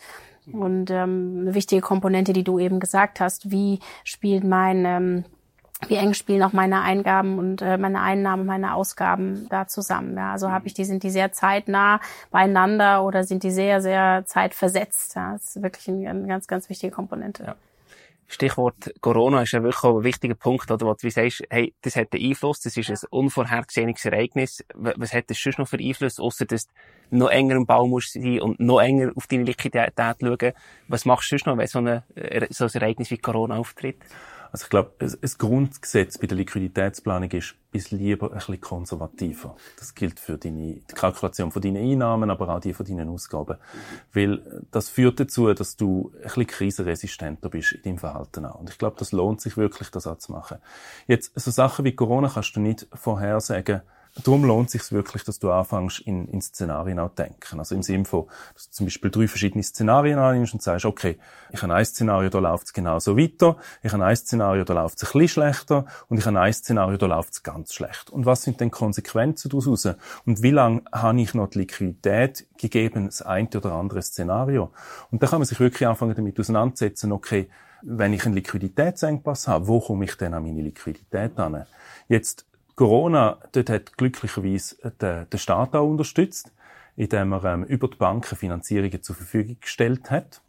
Und 0.51 0.89
ähm, 0.89 1.37
eine 1.41 1.53
wichtige 1.53 1.81
Komponente, 1.81 2.33
die 2.33 2.43
du 2.43 2.57
eben 2.57 2.79
gesagt 2.79 3.19
hast, 3.19 3.51
wie 3.51 3.79
spielt 4.03 4.43
mein, 4.43 4.85
ähm, 4.85 5.23
wie 5.87 5.95
eng 5.95 6.13
spielen 6.13 6.41
auch 6.43 6.51
meine 6.51 6.81
Eingaben 6.81 7.37
und 7.37 7.61
äh, 7.61 7.77
meine 7.77 8.01
Einnahmen, 8.01 8.45
meine 8.45 8.73
Ausgaben 8.73 9.47
da 9.49 9.67
zusammen. 9.67 10.17
Ja? 10.17 10.31
Also 10.31 10.51
habe 10.51 10.67
ich 10.67 10.73
die, 10.73 10.83
sind 10.83 11.03
die 11.03 11.11
sehr 11.11 11.31
zeitnah 11.31 11.99
beieinander 12.31 13.03
oder 13.03 13.23
sind 13.23 13.43
die 13.43 13.51
sehr, 13.51 13.81
sehr 13.81 14.23
zeitversetzt? 14.25 15.15
Ja? 15.15 15.33
Das 15.33 15.55
ist 15.55 15.61
wirklich 15.61 15.87
eine, 15.87 16.09
eine 16.09 16.27
ganz, 16.27 16.47
ganz 16.47 16.69
wichtige 16.69 16.91
Komponente. 16.91 17.43
Ja. 17.43 17.55
Stichwort 18.31 18.93
Corona 19.01 19.41
ist 19.41 19.51
ja 19.51 19.61
wirklich 19.61 19.83
auch 19.83 19.97
ein 19.97 20.03
wichtiger 20.03 20.35
Punkt, 20.35 20.71
oder, 20.71 20.85
wo 20.85 20.93
du 20.93 21.09
sagst, 21.09 21.43
hey, 21.49 21.73
das 21.81 21.97
hat 21.97 22.13
einen 22.13 22.29
Einfluss, 22.29 22.61
das 22.61 22.77
ist 22.77 22.89
ein 22.89 22.97
unvorhergesehenes 23.09 24.05
Ereignis. 24.05 24.63
Was 24.73 25.13
hat 25.13 25.29
das 25.29 25.37
sonst 25.37 25.59
noch 25.59 25.67
für 25.67 25.77
Einfluss, 25.77 26.17
außer 26.17 26.45
dass 26.45 26.67
du 26.67 27.17
noch 27.17 27.29
enger 27.29 27.57
im 27.57 27.65
Bau 27.65 27.87
musst 27.87 28.13
sein 28.13 28.39
und 28.39 28.59
noch 28.59 28.79
enger 28.79 29.11
auf 29.15 29.27
deine 29.27 29.43
Liquidität 29.43 29.93
schauen? 29.97 30.53
Was 30.87 31.03
machst 31.03 31.29
du 31.29 31.35
sonst 31.35 31.45
noch, 31.45 31.57
wenn 31.57 31.67
so, 31.67 31.79
eine, 31.79 32.03
so 32.49 32.65
ein 32.65 32.71
Ereignis 32.73 33.11
wie 33.11 33.17
Corona 33.17 33.57
auftritt? 33.57 33.97
Also 34.51 34.65
ich 34.65 34.69
glaube, 34.69 34.91
ein 34.99 35.31
Grundgesetz 35.37 36.17
bei 36.17 36.27
der 36.27 36.37
Liquiditätsplanung 36.37 37.31
ist, 37.31 37.55
bis 37.71 37.91
lieber 37.91 38.27
ein 38.31 38.37
bisschen 38.37 38.59
konservativer. 38.59 39.55
Das 39.79 39.95
gilt 39.95 40.19
für 40.19 40.37
deine, 40.37 40.73
die 40.75 40.93
Kalkulation 40.93 41.51
von 41.51 41.61
deinen 41.61 41.77
Einnahmen, 41.77 42.29
aber 42.29 42.49
auch 42.49 42.59
die 42.59 42.73
von 42.73 42.85
deinen 42.85 43.07
Ausgaben. 43.07 43.57
Weil 44.11 44.65
das 44.71 44.89
führt 44.89 45.21
dazu, 45.21 45.53
dass 45.53 45.77
du 45.77 46.11
ein 46.17 46.23
bisschen 46.23 46.47
krisenresistenter 46.47 47.49
bist 47.49 47.71
in 47.71 47.83
deinem 47.83 47.97
Verhalten 47.99 48.45
auch. 48.45 48.59
Und 48.59 48.69
ich 48.69 48.77
glaube, 48.77 48.97
das 48.99 49.13
lohnt 49.13 49.39
sich 49.39 49.55
wirklich, 49.55 49.89
das 49.89 50.05
auch 50.05 50.17
zu 50.17 50.33
machen. 50.33 50.57
Jetzt, 51.07 51.31
so 51.39 51.49
Sachen 51.49 51.85
wie 51.85 51.95
Corona 51.95 52.27
kannst 52.27 52.53
du 52.57 52.59
nicht 52.59 52.87
vorhersagen, 52.93 53.81
Darum 54.23 54.43
lohnt 54.43 54.67
es 54.67 54.73
sich 54.73 54.91
wirklich, 54.91 55.23
dass 55.23 55.39
du 55.39 55.51
anfängst, 55.51 56.01
in, 56.01 56.27
in 56.27 56.41
Szenarien 56.41 56.99
auch 56.99 57.15
denken. 57.15 57.59
Also 57.59 57.75
im 57.75 57.81
Sinne 57.81 58.03
von, 58.03 58.27
dass 58.53 58.65
du 58.65 58.71
zum 58.71 58.85
Beispiel 58.85 59.09
drei 59.09 59.27
verschiedene 59.27 59.63
Szenarien 59.63 60.19
annimmst 60.19 60.53
und 60.53 60.61
sagst, 60.61 60.85
okay, 60.85 61.17
ich 61.49 61.63
habe 61.63 61.73
ein 61.73 61.85
Szenario, 61.85 62.29
da 62.29 62.39
läuft 62.39 62.67
es 62.67 62.73
genauso 62.73 63.17
weiter, 63.17 63.55
ich 63.81 63.93
habe 63.93 64.03
ein 64.03 64.15
Szenario, 64.15 64.65
da 64.65 64.73
läuft 64.73 64.97
es 64.97 65.03
ein 65.03 65.11
bisschen 65.13 65.27
schlechter 65.29 65.85
und 66.09 66.17
ich 66.17 66.25
habe 66.25 66.39
ein 66.39 66.53
Szenario, 66.53 66.97
da 66.97 67.05
läuft 67.05 67.33
es 67.33 67.43
ganz 67.43 67.73
schlecht. 67.73 68.09
Und 68.09 68.25
was 68.25 68.41
sind 68.41 68.59
denn 68.59 68.69
Konsequenzen 68.69 69.49
daraus? 69.49 69.85
Und 70.25 70.43
wie 70.43 70.51
lange 70.51 70.81
habe 70.91 71.21
ich 71.21 71.33
noch 71.33 71.47
die 71.47 71.59
Liquidität 71.59 72.47
gegeben, 72.57 73.05
das 73.05 73.21
eine 73.21 73.47
oder 73.47 73.71
andere 73.71 74.01
Szenario? 74.01 74.71
Und 75.11 75.23
da 75.23 75.27
kann 75.27 75.39
man 75.39 75.45
sich 75.45 75.59
wirklich 75.61 75.87
anfangen 75.87 76.15
damit 76.15 76.37
auseinandersetzen, 76.37 77.13
okay, 77.13 77.49
wenn 77.81 78.13
ich 78.13 78.25
einen 78.25 78.35
Liquiditätsengpass 78.35 79.47
habe, 79.47 79.67
wo 79.67 79.79
komme 79.79 80.05
ich 80.05 80.15
denn 80.15 80.33
an 80.33 80.43
meine 80.43 80.61
Liquidität 80.61 81.39
an? 81.39 81.65
Jetzt 82.07 82.45
Corona, 82.75 83.37
dort 83.51 83.69
hat 83.69 83.97
glücklicherweise 83.97 84.75
der, 84.99 85.25
der 85.25 85.37
Staat 85.37 85.75
auch 85.75 85.87
unterstützt, 85.87 86.51
indem 86.95 87.33
er 87.33 87.43
ähm, 87.45 87.63
über 87.63 87.87
die 87.87 87.97
Banken 87.97 88.35
Finanzierungen 88.35 89.01
zur 89.01 89.15
Verfügung 89.15 89.57
gestellt 89.59 90.11
hat. 90.11 90.41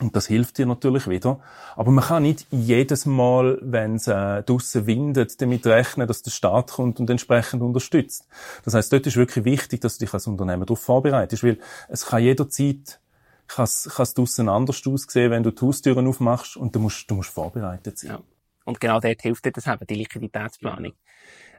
Und 0.00 0.16
das 0.16 0.26
hilft 0.26 0.56
dir 0.56 0.64
natürlich 0.64 1.08
wieder. 1.08 1.40
Aber 1.76 1.90
man 1.90 2.04
kann 2.04 2.22
nicht 2.22 2.46
jedes 2.50 3.04
Mal, 3.04 3.58
wenn 3.60 3.96
es 3.96 4.06
äh, 4.06 4.42
draussen 4.42 4.86
windet, 4.86 5.40
damit 5.42 5.66
rechnen, 5.66 6.08
dass 6.08 6.22
der 6.22 6.30
Staat 6.30 6.72
kommt 6.72 7.00
und 7.00 7.10
entsprechend 7.10 7.60
unterstützt. 7.60 8.26
Das 8.64 8.72
heißt, 8.72 8.92
dort 8.92 9.06
ist 9.06 9.16
wirklich 9.16 9.44
wichtig, 9.44 9.82
dass 9.82 9.98
du 9.98 10.06
dich 10.06 10.14
als 10.14 10.26
Unternehmen 10.26 10.64
darauf 10.64 10.80
vorbereitest, 10.80 11.44
weil 11.44 11.58
es 11.88 12.06
kann 12.06 12.22
jederzeit 12.22 12.98
kann 13.46 13.64
es 13.64 14.14
draussen 14.14 14.48
anders 14.48 14.86
aussehen, 14.86 15.30
wenn 15.30 15.42
du 15.42 15.50
die 15.50 15.60
Haustüren 15.60 16.06
aufmachst 16.06 16.56
und 16.56 16.74
du 16.74 16.78
musst, 16.78 17.10
du 17.10 17.16
musst 17.16 17.30
vorbereitet 17.30 17.98
sein. 17.98 18.10
Ja. 18.12 18.20
Und 18.64 18.80
genau 18.80 19.00
dort 19.00 19.22
hilft 19.22 19.44
dir 19.44 19.52
das 19.52 19.66
eben, 19.66 19.86
die 19.86 19.94
Liquiditätsplanung. 19.94 20.92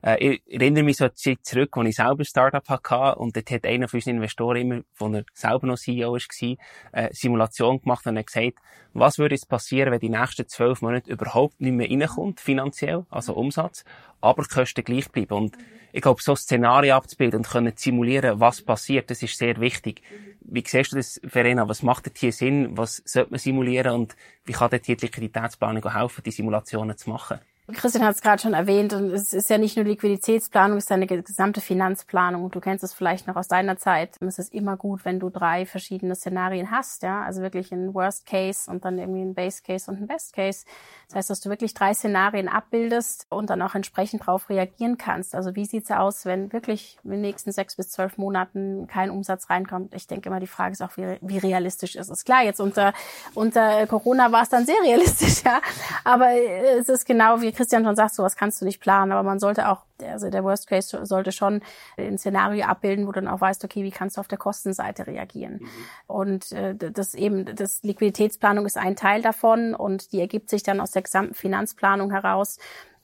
Äh, 0.04 0.18
ich 0.18 0.42
erinnere 0.48 0.84
mich 0.84 0.98
so 0.98 1.06
eine 1.06 1.14
Zeit 1.14 1.40
zurück, 1.44 1.78
als 1.78 1.90
ich 1.90 1.96
selber 1.96 2.20
ein 2.20 2.26
Startup 2.26 2.68
hatte 2.68 3.20
und 3.20 3.36
dort 3.36 3.52
hat 3.52 3.66
einer 3.66 3.88
von 3.88 3.98
unseren 3.98 4.16
Investoren 4.16 4.58
immer, 4.58 4.82
wo 4.98 5.08
er 5.10 5.24
selber 5.34 5.68
noch 5.68 5.78
CEO 5.78 6.14
war, 6.14 6.58
äh, 6.92 7.10
Simulation 7.14 7.82
gemacht 7.82 8.06
und 8.08 8.18
hat 8.18 8.28
gesagt, 8.28 8.58
was 8.94 9.18
würde 9.18 9.36
jetzt 9.36 9.48
passieren, 9.48 9.92
wenn 9.92 10.00
die 10.00 10.10
nächsten 10.10 10.48
zwölf 10.48 10.82
Monate 10.82 11.12
überhaupt 11.12 11.62
nicht 11.62 11.74
mehr 11.74 11.90
reinkommt, 11.90 12.42
finanziell, 12.42 13.06
also 13.10 13.34
Umsatz, 13.34 13.86
aber 14.20 14.44
die 14.44 14.50
Kosten 14.50 14.84
gleich 14.84 15.10
bleiben. 15.12 15.34
Und 15.34 15.58
ich 15.94 16.02
glaube, 16.02 16.22
so 16.22 16.36
Szenarien 16.36 16.96
abzubilden 16.96 17.40
und 17.40 17.50
können 17.50 17.74
simulieren, 17.76 18.40
was 18.40 18.62
passiert, 18.62 19.10
das 19.10 19.24
ist 19.24 19.38
sehr 19.38 19.60
wichtig. 19.60 20.02
Wie 20.42 20.64
siehst 20.66 20.92
du 20.92 20.98
das, 20.98 21.22
Verena? 21.24 21.70
Was 21.70 21.84
macht 21.84 22.08
dort 22.08 22.18
hier 22.18 22.34
Sinn? 22.34 22.76
Was 22.78 23.02
sollte 23.06 23.32
man 23.32 23.40
simulieren? 23.40 23.94
Und 23.94 24.16
wie 24.46 24.54
kann 24.54 24.72
dort 24.72 24.86
hier 24.86 24.98
die 24.98 25.06
Liquiditätsplanung 25.06 25.94
helfen, 25.94 26.24
die 26.26 26.32
Simulationen 26.32 26.98
zu 26.98 27.10
machen? 27.10 27.40
Christian 27.68 28.04
hat 28.04 28.16
es 28.16 28.22
gerade 28.22 28.42
schon 28.42 28.54
erwähnt 28.54 28.94
und 28.94 29.12
es 29.12 29.34
ist 29.34 29.50
ja 29.50 29.58
nicht 29.58 29.78
nur 29.78 29.86
Liquiditätsplanung, 29.86 30.78
es 30.78 30.86
ist 30.86 30.92
eine 30.92 31.08
gesamte 31.08 31.62
Finanzplanung. 31.62 32.50
Du 32.52 32.60
kennst 32.60 32.84
es 32.84 32.94
vielleicht 32.94 33.28
noch 33.28 33.36
aus 33.36 33.48
deiner 33.48 33.78
Zeit. 33.78 34.18
Es 34.20 34.40
ist 34.40 34.54
immer 34.54 34.78
gut, 34.78 35.06
wenn 35.06 35.20
du 35.20 35.30
drei 35.30 35.66
verschiedene 35.66 36.16
Szenarien 36.16 36.72
hast, 36.72 37.04
ja, 37.04 37.24
also 37.24 37.42
wirklich 37.42 37.72
ein 37.72 37.94
Worst 37.94 38.26
Case 38.26 38.70
und 38.70 38.84
dann 38.84 38.98
irgendwie 38.98 39.22
ein 39.22 39.34
Base 39.34 39.62
Case 39.64 39.90
und 39.90 40.02
ein 40.02 40.08
Best 40.08 40.34
Case. 40.34 40.66
Das 41.08 41.16
heißt, 41.18 41.30
dass 41.30 41.40
du 41.42 41.50
wirklich 41.50 41.74
drei 41.74 41.94
Szenarien 41.94 42.48
abbildest 42.48 43.28
und 43.30 43.50
dann 43.50 43.62
auch 43.62 43.76
entsprechend 43.76 44.22
darauf 44.22 44.50
reagieren 44.50 44.98
kannst. 44.98 45.36
Also 45.36 45.56
wie 45.56 45.66
sieht's 45.66 45.92
aus, 45.92 46.26
wenn 46.26 46.52
wirklich 46.52 46.98
in 47.04 47.12
den 47.12 47.22
nächsten 47.22 47.52
sechs 47.52 47.76
bis 47.76 47.90
zwölf 47.90 48.18
Monaten 48.18 48.88
kein 48.88 49.12
Umsatz 49.12 49.50
reinkommt? 49.50 49.94
Ich 49.94 50.08
denke 50.08 50.30
immer, 50.30 50.40
die 50.40 50.48
Frage 50.48 50.74
ist 50.74 50.82
auch, 50.82 50.98
wie, 50.98 51.18
wie 51.22 51.38
realistisch 51.38 51.96
ist 51.96 52.10
es. 52.10 52.26
Klar, 52.26 52.44
jetzt 52.44 52.60
unter, 52.60 52.94
unter 53.34 53.86
Corona 53.88 54.32
war 54.32 54.44
es 54.44 54.50
dann 54.50 54.66
sehr 54.66 54.82
realistisch, 54.84 55.44
ja. 55.46 55.62
Aber 56.04 56.32
es 56.32 56.90
ist 56.90 57.06
genau, 57.06 57.42
wie 57.42 57.51
Christian 57.52 57.84
schon 57.84 57.96
sagt, 57.96 58.16
sowas 58.16 58.36
kannst 58.36 58.62
du 58.62 58.66
nicht 58.66 58.82
planen. 58.82 59.12
Aber 59.12 59.24
man 59.24 59.40
sollte 59.40 59.70
auch, 59.70 59.84
also 60.02 60.30
der 60.30 60.44
Worst 60.44 60.68
Case 60.68 61.06
sollte 61.06 61.32
schon 61.32 61.62
ein 61.98 62.18
Szenario 62.18 62.66
abbilden, 62.66 63.08
wo 63.08 63.12
du 63.12 63.22
dann 63.22 63.30
auch 63.30 63.42
weißt, 63.42 63.64
okay, 63.64 63.84
wie 63.84 63.92
kannst 63.92 64.18
du 64.18 64.22
auf 64.22 64.28
der 64.28 64.38
Kostenseite 64.38 65.08
reagieren? 65.08 65.60
Mhm. 65.62 65.70
Und 66.08 66.52
äh, 66.52 66.76
das 66.76 67.14
eben, 67.14 67.46
das 67.56 67.84
Liquiditätsplanung 67.84 68.66
ist 68.66 68.78
ein 68.78 68.96
Teil 68.96 69.22
davon 69.22 69.76
und 69.76 70.12
die 70.12 70.20
ergibt 70.20 70.50
sich 70.50 70.64
dann 70.64 70.80
aus 70.80 70.92
der 70.92 71.02
gesamten 71.02 71.34
Finanzplanung 71.34 72.12
heraus, 72.12 72.58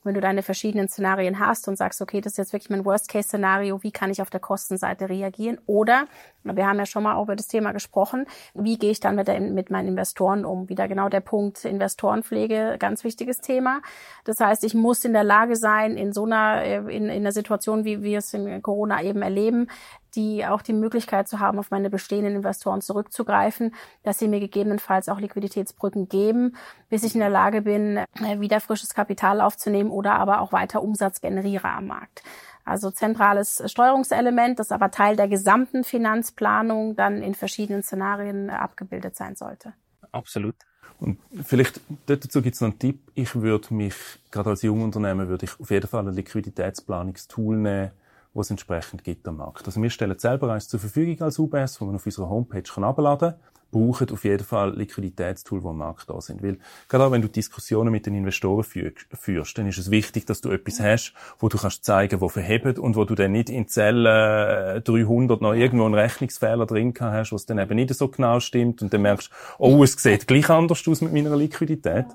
wenn 0.04 0.14
du 0.14 0.20
deine 0.20 0.42
verschiedenen 0.42 0.88
Szenarien 0.88 1.38
hast 1.38 1.68
und 1.68 1.76
sagst, 1.76 2.00
okay, 2.00 2.20
das 2.20 2.32
ist 2.32 2.38
jetzt 2.38 2.52
wirklich 2.52 2.70
mein 2.70 2.84
Worst-Case-Szenario, 2.84 3.82
wie 3.82 3.90
kann 3.90 4.10
ich 4.10 4.22
auf 4.22 4.30
der 4.30 4.40
Kostenseite 4.40 5.08
reagieren? 5.08 5.58
Oder, 5.66 6.06
wir 6.44 6.66
haben 6.66 6.78
ja 6.78 6.86
schon 6.86 7.02
mal 7.02 7.16
auch 7.16 7.24
über 7.24 7.36
das 7.36 7.48
Thema 7.48 7.72
gesprochen, 7.72 8.26
wie 8.54 8.78
gehe 8.78 8.90
ich 8.90 9.00
dann 9.00 9.16
mit, 9.16 9.28
der, 9.28 9.40
mit 9.40 9.70
meinen 9.70 9.88
Investoren 9.88 10.44
um? 10.44 10.68
Wieder 10.68 10.88
genau 10.88 11.08
der 11.08 11.20
Punkt 11.20 11.64
Investorenpflege, 11.64 12.76
ganz 12.78 13.04
wichtiges 13.04 13.38
Thema. 13.40 13.80
Das 14.24 14.40
heißt, 14.40 14.64
ich 14.64 14.74
muss 14.74 15.04
in 15.04 15.12
der 15.12 15.24
Lage 15.24 15.56
sein, 15.56 15.96
in 15.96 16.12
so 16.12 16.24
einer, 16.24 16.62
äh, 16.62 16.76
in, 16.78 17.04
in 17.04 17.10
einer 17.10 17.32
Situation, 17.32 17.84
wie 17.84 18.02
wir 18.02 18.18
es 18.18 18.32
in 18.34 18.62
Corona 18.62 19.02
eben 19.02 19.22
erleben, 19.22 19.68
die 20.14 20.44
auch 20.46 20.62
die 20.62 20.72
Möglichkeit 20.72 21.28
zu 21.28 21.40
haben, 21.40 21.58
auf 21.58 21.70
meine 21.70 21.90
bestehenden 21.90 22.36
Investoren 22.36 22.80
zurückzugreifen, 22.80 23.74
dass 24.02 24.18
sie 24.18 24.28
mir 24.28 24.40
gegebenenfalls 24.40 25.08
auch 25.08 25.20
Liquiditätsbrücken 25.20 26.08
geben, 26.08 26.56
bis 26.88 27.02
ich 27.02 27.14
in 27.14 27.20
der 27.20 27.30
Lage 27.30 27.62
bin, 27.62 27.96
äh, 27.96 28.40
wieder 28.40 28.60
frisches 28.60 28.94
Kapital 28.94 29.40
aufzunehmen 29.40 29.90
oder 29.90 30.14
aber 30.14 30.40
auch 30.40 30.52
weiter 30.52 30.82
Umsatz 30.82 31.20
generiere 31.20 31.68
am 31.68 31.86
Markt. 31.86 32.22
Also 32.64 32.90
zentrales 32.90 33.62
Steuerungselement, 33.66 34.58
das 34.58 34.72
aber 34.72 34.90
Teil 34.90 35.16
der 35.16 35.28
gesamten 35.28 35.84
Finanzplanung 35.84 36.96
dann 36.96 37.22
in 37.22 37.34
verschiedenen 37.34 37.82
Szenarien 37.82 38.48
äh, 38.48 38.52
abgebildet 38.52 39.16
sein 39.16 39.36
sollte. 39.36 39.72
Absolut. 40.12 40.54
Und 41.00 41.18
vielleicht 41.44 41.80
dazu 42.06 42.42
gibt 42.42 42.54
es 42.54 42.60
noch 42.60 42.70
einen 42.70 42.78
Tipp. 42.78 43.00
Ich 43.14 43.34
würde 43.36 43.72
mich, 43.72 43.94
gerade 44.30 44.50
als 44.50 44.62
Jungunternehmer, 44.62 45.28
würde 45.28 45.46
ich 45.46 45.60
auf 45.60 45.70
jeden 45.70 45.86
Fall 45.86 46.06
ein 46.06 46.14
Liquiditätsplanungstool 46.14 47.56
nehmen, 47.56 47.90
was 48.34 48.46
es 48.46 48.50
entsprechend 48.50 49.04
gibt 49.04 49.26
am 49.28 49.36
Markt. 49.36 49.66
Also 49.66 49.82
wir 49.82 49.90
stellen 49.90 50.18
selber 50.18 50.52
eins 50.52 50.68
zur 50.68 50.80
Verfügung 50.80 51.20
als 51.22 51.38
UBS, 51.38 51.80
wo 51.80 51.86
man 51.86 51.96
auf 51.96 52.06
unserer 52.06 52.28
Homepage 52.28 52.82
abladen 52.82 53.30
kann 53.30 53.40
brauchen 53.70 54.10
auf 54.10 54.24
jeden 54.24 54.44
Fall 54.44 54.76
Liquiditätstools, 54.76 55.62
die 55.62 55.68
am 55.68 55.78
Markt 55.78 56.08
da 56.08 56.20
sind. 56.20 56.42
Weil, 56.42 56.58
gerade 56.88 57.04
auch 57.04 57.12
wenn 57.12 57.22
du 57.22 57.28
Diskussionen 57.28 57.90
mit 57.90 58.06
den 58.06 58.14
Investoren 58.14 58.64
führst, 58.64 59.58
dann 59.58 59.66
ist 59.66 59.78
es 59.78 59.90
wichtig, 59.90 60.26
dass 60.26 60.40
du 60.40 60.50
etwas 60.50 60.80
hast, 60.80 61.14
wo 61.38 61.48
du 61.48 61.58
kannst 61.58 61.84
zeigen, 61.84 62.20
wo 62.20 62.28
verhebt 62.28 62.78
und 62.78 62.96
wo 62.96 63.04
du 63.04 63.14
dann 63.14 63.32
nicht 63.32 63.50
in 63.50 63.68
Zelle 63.68 64.80
300 64.84 65.40
noch 65.40 65.52
irgendwo 65.52 65.84
einen 65.84 65.94
Rechnungsfehler 65.94 66.66
drin 66.66 66.94
hast, 66.98 67.32
was 67.32 67.46
dann 67.46 67.58
eben 67.58 67.74
nicht 67.74 67.94
so 67.94 68.08
genau 68.08 68.40
stimmt 68.40 68.82
und 68.82 68.92
dann 68.92 69.02
merkst, 69.02 69.30
oh, 69.58 69.82
es 69.82 69.92
sieht 69.92 70.26
gleich 70.26 70.48
anders 70.48 70.86
aus 70.88 71.00
mit 71.00 71.12
meiner 71.12 71.36
Liquidität. 71.36 72.06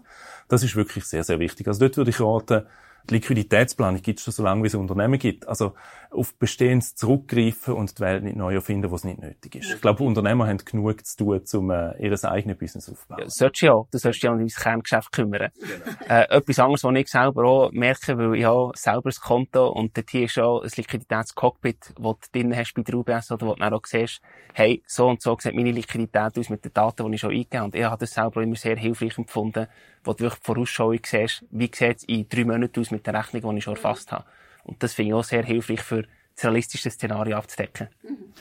Das 0.48 0.64
ist 0.64 0.76
wirklich 0.76 1.06
sehr, 1.06 1.24
sehr 1.24 1.40
wichtig. 1.40 1.68
Also 1.68 1.82
dort 1.82 1.98
würde 1.98 2.10
ich 2.10 2.20
raten, 2.20 2.64
die 3.10 3.16
Liquiditätsplanung 3.16 4.02
gibt 4.02 4.20
es 4.20 4.26
schon 4.26 4.34
so 4.34 4.44
lange, 4.44 4.64
wie 4.64 4.68
es 4.68 4.76
Unternehmen 4.76 5.20
gibt. 5.20 5.48
Also 5.48 5.74
auf 6.14 6.36
Bestehendes 6.36 6.96
zurückgreifen 6.96 7.74
und 7.74 7.98
die 7.98 8.02
Welt 8.02 8.24
nicht 8.24 8.38
neu 8.38 8.54
erfinden, 8.54 8.92
was 8.92 9.04
nicht 9.04 9.20
nötig 9.20 9.56
ist. 9.56 9.74
Ich 9.74 9.82
glaube, 9.82 10.04
Unternehmer 10.04 10.48
haben 10.48 10.60
genug 10.60 11.06
zu 11.06 11.18
tun, 11.18 11.42
um 11.54 11.72
äh, 11.72 11.98
ihr 12.00 12.24
eigenes 12.24 12.58
Business 12.58 12.90
aufzubauen. 12.90 13.22
Ja, 13.22 13.30
solltest 13.30 13.62
du 13.62 13.66
ja. 13.66 13.84
Du 13.92 13.98
solltest 13.98 14.24
dich 14.24 14.30
um 14.30 14.38
dein 14.38 14.48
Kerngeschäft 14.48 15.12
kümmern. 15.12 15.50
Genau. 15.60 16.14
Äh, 16.14 16.30
etwas 16.30 16.60
anderes, 16.60 16.84
was 16.84 16.96
ich 16.96 17.08
selber 17.08 17.44
auch 17.46 17.72
merke, 17.72 18.18
weil 18.18 18.36
ich 18.36 18.46
habe 18.46 18.72
selber 18.76 19.10
ein 19.10 19.16
Konto 19.22 19.68
und 19.70 19.98
dort 19.98 20.10
hier 20.10 20.26
ist 20.26 20.40
auch 20.40 20.62
ein 20.62 20.70
Liquiditätscockpit, 20.76 21.94
wo 22.00 22.14
du 22.14 22.20
drin 22.32 22.56
hast 22.56 22.74
bei 22.74 22.84
der 22.84 22.96
UBS 22.96 23.32
oder 23.32 23.48
wo 23.48 23.54
du 23.54 23.60
dann 23.60 23.74
auch 23.74 23.86
siehst, 23.86 24.22
hey, 24.54 24.84
so 24.86 25.08
und 25.08 25.22
so 25.22 25.36
sieht 25.40 25.56
meine 25.56 25.72
Liquidität 25.72 26.38
aus 26.38 26.50
mit 26.50 26.64
den 26.64 26.74
Daten, 26.74 27.08
die 27.08 27.16
ich 27.16 27.22
schon 27.22 27.32
eingegeben 27.32 27.60
habe. 27.60 27.66
Und 27.66 27.76
ich 27.76 27.84
habe 27.84 28.00
das 28.00 28.12
selber 28.12 28.44
immer 28.44 28.56
sehr 28.56 28.78
hilfreich 28.78 29.18
empfunden, 29.18 29.68
wo 30.04 30.14
du 30.14 30.20
wirklich 30.20 30.44
vorausschauend 30.44 31.06
siehst, 31.06 31.46
wie 31.50 31.72
sieht 31.74 31.98
es 31.98 32.04
in 32.04 32.28
drei 32.30 32.46
Monaten 32.46 32.80
aus 32.80 32.92
mit 32.94 33.06
der 33.06 33.14
Rechnung, 33.14 33.52
die 33.52 33.58
ich 33.58 33.64
schon 33.64 33.76
erfasst 33.76 34.12
habe. 34.12 34.26
Und 34.64 34.82
das 34.82 34.94
finde 34.94 35.10
ich 35.10 35.14
auch 35.16 35.24
sehr 35.24 35.44
hilfreich 35.44 35.82
für 35.82 36.04
das 36.36 36.46
realistische 36.46 36.90
Szenario 36.90 37.38
abzudecken. 37.38 37.90
Mhm. 38.02 38.34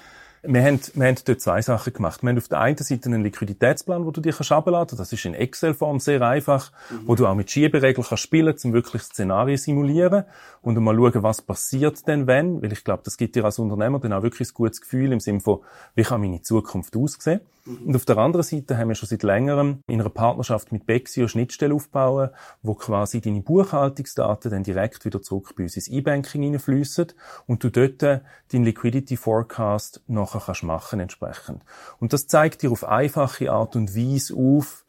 Wir 0.45 0.65
haben, 0.65 0.81
wir 0.95 1.07
haben 1.07 1.17
dort 1.25 1.41
zwei 1.41 1.63
Sachen 1.63 1.93
gemacht. 1.93 2.23
Wir 2.23 2.31
haben 2.31 2.39
auf 2.39 2.49
der 2.49 2.61
einen 2.61 2.77
Seite 2.77 3.09
einen 3.09 3.23
Liquiditätsplan, 3.23 4.05
wo 4.05 4.11
du 4.11 4.21
dir 4.21 4.33
herunterladen 4.33 4.89
kannst. 4.89 5.01
Das 5.01 5.13
ist 5.13 5.25
in 5.25 5.35
Excel-Form 5.35 6.01
sehr 6.01 6.21
einfach, 6.23 6.73
mhm. 6.91 7.03
wo 7.07 7.15
du 7.15 7.29
auch 7.29 7.37
mit 7.37 7.49
Schieberegeln 7.49 8.05
kannst 8.05 8.25
spielen 8.25 8.53
um 8.65 8.73
wirklich 8.73 9.03
Szenarien 9.03 9.57
simulieren 9.57 10.25
und 10.61 10.77
mal 10.81 10.97
schauen, 10.97 11.23
was 11.23 11.43
passiert 11.43 12.09
denn 12.09 12.27
wenn. 12.27 12.61
Weil 12.61 12.73
ich 12.73 12.83
glaube, 12.83 13.03
das 13.05 13.17
gibt 13.17 13.37
dir 13.37 13.45
als 13.45 13.61
Unternehmer 13.61 14.01
dann 14.01 14.13
auch 14.13 14.25
wirklich 14.25 14.51
ein 14.51 14.55
gutes 14.55 14.81
Gefühl 14.81 15.13
im 15.13 15.21
Sinne 15.21 15.39
von, 15.39 15.61
wie 15.95 16.03
kann 16.03 16.21
meine 16.21 16.43
Zukunft 16.43 16.97
aussehen. 16.97 17.41
Mhm. 17.65 17.87
Und 17.87 17.97
auf 17.97 18.05
der 18.05 18.19
anderen 18.19 18.43
Seite 18.43 18.77
haben 18.77 18.89
wir 18.89 18.95
schon 18.95 19.09
seit 19.09 19.23
längerem 19.23 19.83
in 19.87 20.01
einer 20.01 20.11
Partnerschaft 20.11 20.73
mit 20.73 20.87
Bexio 20.87 21.29
Schnittstelle 21.29 21.75
aufbauen, 21.75 22.31
wo 22.63 22.75
quasi 22.75 23.21
deine 23.21 23.43
Buchhaltungsdaten 23.43 24.51
dann 24.51 24.65
direkt 24.65 25.05
wieder 25.05 25.23
zurück 25.23 25.55
bei 25.57 25.65
uns 25.65 25.77
ins 25.77 25.89
E-Banking 25.89 26.43
hineinfließen 26.43 27.07
und 27.47 27.63
du 27.63 27.71
dort 27.71 28.03
deinen 28.03 28.65
Liquidity 28.65 29.17
Forecast 29.17 30.03
nachher 30.35 30.47
kannst 30.47 30.63
machen 30.63 31.01
entsprechend. 31.01 31.63
Und 31.99 32.13
das 32.13 32.27
zeigt 32.27 32.63
dir 32.63 32.71
auf 32.71 32.85
einfache 32.85 33.51
Art 33.51 33.77
und 33.77 33.97
Weise 33.97 34.35
auf, 34.35 34.85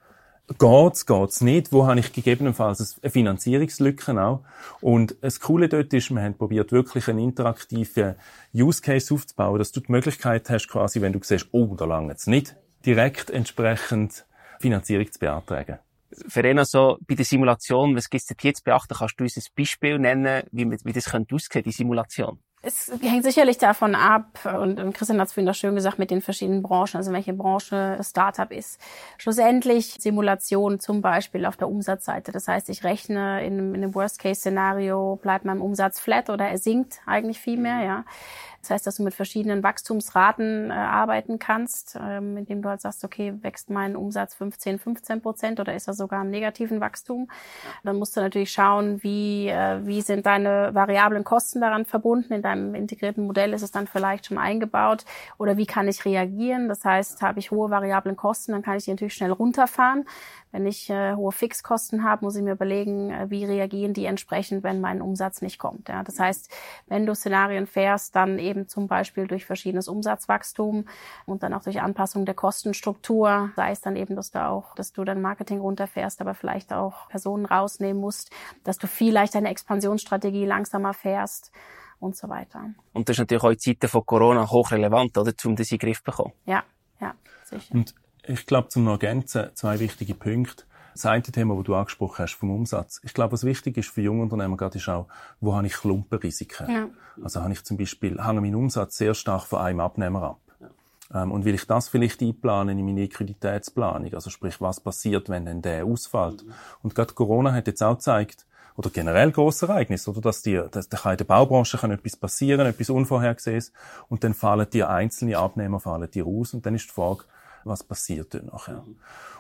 geht's, 0.59 1.05
geht's 1.05 1.41
nicht, 1.41 1.71
wo 1.71 1.87
habe 1.87 1.99
ich 1.99 2.11
gegebenenfalls 2.13 2.99
eine 3.01 3.11
Finanzierungslücke 3.11 4.21
auch. 4.21 4.43
Und 4.81 5.15
das 5.21 5.39
Coole 5.39 5.69
dort 5.69 5.93
ist, 5.93 6.11
wir 6.11 6.21
haben 6.21 6.37
probiert, 6.37 6.71
wirklich 6.71 7.07
einen 7.07 7.19
interaktiven 7.19 8.15
Use 8.53 8.81
Case 8.81 9.13
aufzubauen, 9.13 9.59
dass 9.59 9.71
du 9.71 9.79
die 9.79 9.91
Möglichkeit 9.91 10.49
hast, 10.49 10.67
quasi, 10.67 11.01
wenn 11.01 11.13
du 11.13 11.19
siehst, 11.21 11.47
oh, 11.51 11.75
da 11.75 11.85
langt 11.85 12.15
es 12.15 12.27
nicht, 12.27 12.55
direkt 12.85 13.29
entsprechend 13.29 14.25
Finanzierung 14.59 15.11
zu 15.11 15.19
beantragen. 15.19 15.79
Verena, 16.27 16.63
so 16.63 16.97
bei 17.07 17.15
der 17.15 17.25
Simulation, 17.25 17.95
was 17.95 18.09
gibt 18.09 18.23
es 18.23 18.35
jetzt 18.41 18.63
beachten? 18.63 18.95
Kannst 18.95 19.19
du 19.19 19.23
uns 19.23 19.37
ein 19.37 19.43
Beispiel 19.57 19.97
nennen, 19.97 20.43
wie, 20.51 20.69
wie 20.69 20.93
das 20.93 21.05
könnte 21.05 21.33
aussehen, 21.35 21.63
die 21.63 21.71
Simulation? 21.71 22.39
Es 22.65 22.89
hängt 23.01 23.25
sicherlich 23.25 23.57
davon 23.57 23.93
ab, 23.93 24.39
und 24.45 24.93
Christian 24.93 25.19
hat 25.19 25.27
es 25.27 25.33
vorhin 25.33 25.49
auch 25.49 25.53
schön 25.53 25.75
gesagt, 25.75 25.99
mit 25.99 26.11
den 26.11 26.21
verschiedenen 26.21 26.63
Branchen, 26.63 26.95
also 26.95 27.11
welche 27.11 27.33
Branche 27.33 27.99
Startup 28.01 28.49
ist. 28.53 28.79
Schlussendlich 29.17 29.97
Simulation 29.99 30.79
zum 30.79 31.01
Beispiel 31.01 31.45
auf 31.45 31.57
der 31.57 31.67
Umsatzseite. 31.67 32.31
Das 32.31 32.47
heißt, 32.47 32.69
ich 32.69 32.85
rechne 32.85 33.45
in, 33.45 33.75
in 33.75 33.83
einem 33.83 33.93
Worst-Case-Szenario, 33.93 35.19
bleibt 35.21 35.43
mein 35.43 35.59
Umsatz 35.59 35.99
flat 35.99 36.29
oder 36.29 36.47
er 36.47 36.57
sinkt 36.57 37.01
eigentlich 37.05 37.39
viel 37.39 37.57
mehr, 37.57 37.83
ja. 37.83 38.05
Das 38.63 38.69
heißt, 38.69 38.87
dass 38.87 38.95
du 38.95 39.03
mit 39.03 39.13
verschiedenen 39.13 39.61
Wachstumsraten 39.61 40.71
äh, 40.71 40.73
arbeiten 40.73 41.37
kannst, 41.37 41.99
ähm, 42.01 42.37
indem 42.37 42.61
du 42.61 42.69
halt 42.69 42.79
sagst, 42.79 43.03
okay, 43.03 43.33
wächst 43.41 43.69
mein 43.69 43.97
Umsatz 43.97 44.35
15, 44.35 44.79
15 44.79 45.21
Prozent 45.21 45.59
oder 45.59 45.75
ist 45.75 45.89
er 45.89 45.93
sogar 45.93 46.21
im 46.21 46.29
negativen 46.29 46.79
Wachstum? 46.79 47.29
Dann 47.83 47.97
musst 47.97 48.15
du 48.15 48.21
natürlich 48.21 48.53
schauen, 48.53 49.03
wie, 49.03 49.49
äh, 49.49 49.85
wie 49.85 50.01
sind 50.01 50.25
deine 50.25 50.73
variablen 50.73 51.25
Kosten 51.25 51.59
daran 51.59 51.83
verbunden 51.83 52.31
in 52.31 52.41
deinem 52.41 52.73
integrierten 52.73 53.25
Modell 53.25 53.51
ist 53.51 53.63
es 53.63 53.71
dann 53.71 53.85
vielleicht 53.85 54.27
schon 54.27 54.37
eingebaut. 54.37 55.03
Oder 55.37 55.57
wie 55.57 55.65
kann 55.65 55.89
ich 55.89 56.05
reagieren? 56.05 56.69
Das 56.69 56.85
heißt, 56.85 57.21
habe 57.21 57.39
ich 57.39 57.51
hohe 57.51 57.69
variablen 57.69 58.15
Kosten, 58.15 58.53
dann 58.53 58.61
kann 58.61 58.77
ich 58.77 58.85
die 58.85 58.91
natürlich 58.91 59.13
schnell 59.13 59.33
runterfahren. 59.33 60.05
Wenn 60.53 60.67
ich 60.67 60.87
äh, 60.91 61.15
hohe 61.15 61.31
Fixkosten 61.31 62.03
habe, 62.03 62.23
muss 62.23 62.35
ich 62.35 62.43
mir 62.43 62.51
überlegen, 62.51 63.09
äh, 63.09 63.25
wie 63.31 63.43
reagieren 63.43 63.93
die 63.93 64.05
entsprechend, 64.05 64.63
wenn 64.63 64.81
mein 64.81 65.01
Umsatz 65.01 65.41
nicht 65.41 65.57
kommt. 65.57 65.89
Ja? 65.89 66.03
Das 66.03 66.19
heißt, 66.19 66.53
wenn 66.85 67.07
du 67.07 67.15
Szenarien 67.15 67.65
fährst, 67.65 68.15
dann 68.15 68.37
eben 68.37 68.67
zum 68.67 68.87
Beispiel 68.87 69.25
durch 69.25 69.45
verschiedenes 69.45 69.87
Umsatzwachstum 69.87 70.85
und 71.25 71.41
dann 71.41 71.55
auch 71.55 71.63
durch 71.63 71.81
Anpassung 71.81 72.25
der 72.25 72.35
Kostenstruktur, 72.35 73.49
sei 73.55 73.71
es 73.71 73.81
dann 73.81 73.95
eben, 73.95 74.15
dass 74.15 74.29
du 74.29 74.45
auch, 74.45 74.75
dass 74.75 74.93
du 74.93 75.03
dein 75.03 75.23
Marketing 75.23 75.59
runterfährst, 75.59 76.21
aber 76.21 76.35
vielleicht 76.35 76.71
auch 76.71 77.09
Personen 77.09 77.47
rausnehmen 77.47 77.99
musst, 77.99 78.29
dass 78.63 78.77
du 78.77 78.85
vielleicht 78.85 79.33
deine 79.33 79.49
Expansionsstrategie 79.49 80.45
langsamer 80.45 80.93
fährst 80.93 81.51
und 81.99 82.15
so 82.15 82.29
weiter. 82.29 82.69
Und 82.93 83.09
das 83.09 83.15
ist 83.15 83.21
natürlich 83.21 83.43
auch 83.43 83.49
in 83.49 83.57
Zeiten 83.57 83.87
von 83.87 84.05
Corona 84.05 84.47
hochrelevant, 84.47 85.17
oder, 85.17 85.33
um 85.45 85.55
das 85.55 85.71
in 85.71 85.79
den 85.79 85.87
Griff 85.87 85.97
zu 85.97 86.03
bekommen. 86.03 86.33
Ja, 86.45 86.63
ja, 87.01 87.15
sicher. 87.43 87.73
Und 87.73 87.95
ich 88.25 88.45
glaube, 88.45 88.69
zum 88.69 88.85
noch 88.85 88.93
ergänzen, 88.93 89.49
zwei 89.53 89.79
wichtige 89.79 90.15
Punkte. 90.15 90.63
Das 90.93 91.05
eine 91.07 91.23
Thema, 91.23 91.55
das 91.55 91.63
du 91.63 91.75
angesprochen 91.75 92.19
hast, 92.19 92.35
vom 92.35 92.51
Umsatz. 92.51 93.01
Ich 93.03 93.13
glaube, 93.13 93.33
was 93.33 93.43
wichtig 93.43 93.77
ist 93.77 93.89
für 93.89 94.01
junge 94.01 94.21
Unternehmer 94.21 94.57
gerade 94.57 94.77
ist 94.77 94.87
auch, 94.87 95.07
wo 95.41 95.55
habe 95.55 95.65
ich 95.65 95.73
Klumpenrisiken? 95.73 96.69
Ja. 96.69 96.87
Also 97.23 97.41
habe 97.41 97.51
ich 97.51 97.63
zum 97.63 97.77
Beispiel, 97.77 98.23
hänge 98.23 98.41
meinen 98.41 98.55
Umsatz 98.55 98.97
sehr 98.97 99.15
stark 99.15 99.43
von 99.43 99.59
einem 99.59 99.79
Abnehmer 99.79 100.21
ab. 100.21 100.39
Ja. 100.59 101.23
Ähm, 101.23 101.31
und 101.31 101.45
will 101.45 101.55
ich 101.55 101.65
das 101.65 101.89
vielleicht 101.89 102.21
einplanen 102.21 102.77
in 102.77 102.85
meine 102.85 103.01
Liquiditätsplanung? 103.01 104.13
Also 104.13 104.29
sprich, 104.29 104.61
was 104.61 104.79
passiert, 104.79 105.29
wenn 105.29 105.45
denn 105.45 105.63
der 105.63 105.85
ausfällt? 105.85 106.45
Mhm. 106.45 106.53
Und 106.83 106.95
gerade 106.95 107.13
Corona 107.13 107.53
hat 107.53 107.65
jetzt 107.65 107.81
auch 107.81 107.95
gezeigt, 107.95 108.45
oder 108.75 108.89
generell 108.89 109.31
grosse 109.31 109.67
Ereignisse, 109.67 110.11
oder 110.11 110.21
dass 110.21 110.41
die, 110.41 110.61
dass 110.71 110.89
da 110.89 111.11
in 111.11 111.17
der 111.17 111.25
Baubranche 111.25 111.77
kann 111.77 111.91
etwas 111.91 112.15
passieren, 112.15 112.65
etwas 112.65 112.89
Unvorhergesehenes, 112.89 113.71
und 114.09 114.23
dann 114.23 114.33
fallen 114.33 114.67
die 114.71 114.83
einzelnen 114.83 115.35
Abnehmer 115.35 115.79
fallen 115.79 116.09
die 116.11 116.21
raus, 116.21 116.53
und 116.53 116.65
dann 116.65 116.75
ist 116.75 116.89
die 116.89 116.93
Frage, 116.93 117.23
was 117.65 117.83
passiert 117.83 118.33
dort 118.33 118.51
nachher. 118.51 118.83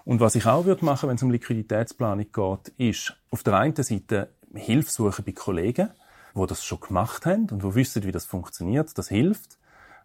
Und 0.05 0.19
was 0.19 0.35
ich 0.35 0.45
auch 0.45 0.65
würde 0.65 0.85
machen, 0.85 1.09
wenn 1.09 1.15
es 1.15 1.23
um 1.23 1.31
Liquiditätsplanung 1.31 2.27
geht, 2.31 2.73
ist 2.77 3.15
auf 3.29 3.43
der 3.43 3.55
einen 3.57 3.75
Seite 3.75 4.29
Hilfe 4.53 4.91
suchen 4.91 5.25
bei 5.25 5.31
Kollegen, 5.31 5.89
die 6.35 6.45
das 6.47 6.63
schon 6.63 6.79
gemacht 6.79 7.25
haben 7.25 7.49
und 7.49 7.63
die 7.63 7.75
wissen, 7.75 8.03
wie 8.03 8.11
das 8.11 8.25
funktioniert. 8.25 8.97
Das 8.97 9.09
hilft, 9.09 9.57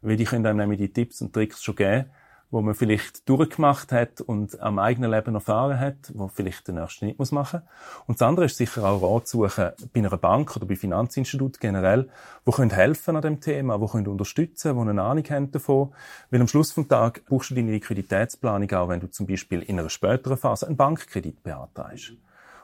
weil 0.02 0.16
die 0.16 0.24
können 0.24 0.46
einem 0.46 0.58
nämlich 0.58 0.78
die 0.78 0.92
Tipps 0.92 1.20
und 1.20 1.32
Tricks 1.32 1.62
schon 1.62 1.76
geben, 1.76 2.06
wo 2.50 2.62
man 2.62 2.74
vielleicht 2.74 3.28
durchgemacht 3.28 3.92
hat 3.92 4.20
und 4.20 4.60
am 4.60 4.78
eigenen 4.78 5.10
Leben 5.10 5.34
erfahren 5.34 5.78
hat, 5.78 5.96
wo 6.14 6.28
vielleicht 6.28 6.68
den 6.68 6.78
ersten 6.78 7.06
nicht 7.06 7.18
muss 7.18 7.30
machen. 7.30 7.62
Und 8.06 8.20
das 8.20 8.26
andere 8.26 8.46
ist 8.46 8.56
sicher 8.56 8.84
auch 8.84 9.02
Rat 9.02 9.28
suchen 9.28 9.70
bei 9.92 10.00
einer 10.00 10.16
Bank 10.16 10.56
oder 10.56 10.66
bei 10.66 10.76
Finanzinstitut 10.76 11.60
generell, 11.60 12.08
wo 12.44 12.52
können 12.52 12.70
helfen 12.70 13.16
an 13.16 13.22
dem 13.22 13.40
Thema, 13.40 13.80
wo 13.80 13.86
können 13.86 14.06
unterstützen, 14.06 14.76
wo 14.76 14.80
eine 14.80 15.02
Ahnung 15.02 15.24
haben 15.28 15.50
davon. 15.50 15.92
Weil 16.30 16.40
am 16.40 16.48
Schluss 16.48 16.72
vom 16.72 16.88
Tag 16.88 17.24
brauchst 17.26 17.50
du 17.50 17.54
deine 17.54 17.72
Liquiditätsplanung 17.72 18.70
auch, 18.72 18.88
wenn 18.88 19.00
du 19.00 19.10
zum 19.10 19.26
Beispiel 19.26 19.62
in 19.62 19.78
einer 19.78 19.90
späteren 19.90 20.38
Phase 20.38 20.66
einen 20.66 20.76
Bankkredit 20.76 21.42
beantragst. 21.42 22.12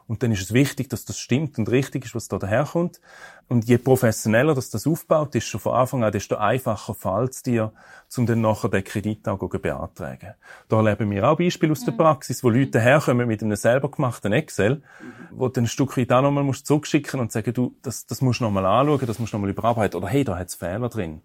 Und 0.06 0.22
dann 0.22 0.32
ist 0.32 0.42
es 0.42 0.52
wichtig, 0.52 0.90
dass 0.90 1.06
das 1.06 1.18
stimmt 1.18 1.58
und 1.58 1.70
richtig 1.70 2.04
ist, 2.04 2.14
was 2.14 2.28
da 2.28 2.38
daherkommt. 2.38 3.00
Und 3.48 3.64
je 3.64 3.78
professioneller 3.78 4.54
das, 4.54 4.68
das 4.68 4.86
aufbaut, 4.86 5.34
ist 5.34 5.46
schon 5.46 5.60
von 5.60 5.74
Anfang 5.74 6.04
an, 6.04 6.12
desto 6.12 6.36
einfacher 6.36 6.94
fällt 6.94 7.32
es 7.32 7.42
dir, 7.42 7.72
um 8.16 8.26
dann 8.26 8.42
nachher 8.42 8.68
den 8.68 8.84
Kredit 8.84 9.26
auch 9.28 9.38
zu 9.38 9.48
beantragen. 9.48 10.34
Da 10.68 10.76
erleben 10.76 11.10
wir 11.10 11.28
auch 11.28 11.38
Beispiele 11.38 11.72
aus 11.72 11.84
der 11.84 11.92
Praxis, 11.92 12.44
wo 12.44 12.50
Leute 12.50 12.80
herkommen 12.80 13.26
mit 13.26 13.42
einem 13.42 13.56
selber 13.56 13.90
gemachten 13.90 14.32
Excel, 14.34 14.82
wo 15.30 15.48
du 15.48 15.62
ein 15.62 15.66
Stück 15.66 15.96
weit 15.96 16.12
auch 16.12 16.22
nochmal 16.22 16.44
musst 16.44 16.66
zurückschicken 16.66 17.18
und 17.18 17.32
sagen, 17.32 17.54
du, 17.54 17.74
das, 17.80 18.06
das 18.06 18.20
musst 18.20 18.40
du 18.40 18.44
nochmal 18.44 18.66
anschauen, 18.66 19.06
das 19.06 19.18
musst 19.18 19.32
du 19.32 19.38
nochmal 19.38 19.50
überarbeiten, 19.50 19.96
oder 19.96 20.08
hey, 20.08 20.24
da 20.24 20.38
hat's 20.38 20.54
Fehler 20.54 20.90
drin. 20.90 21.22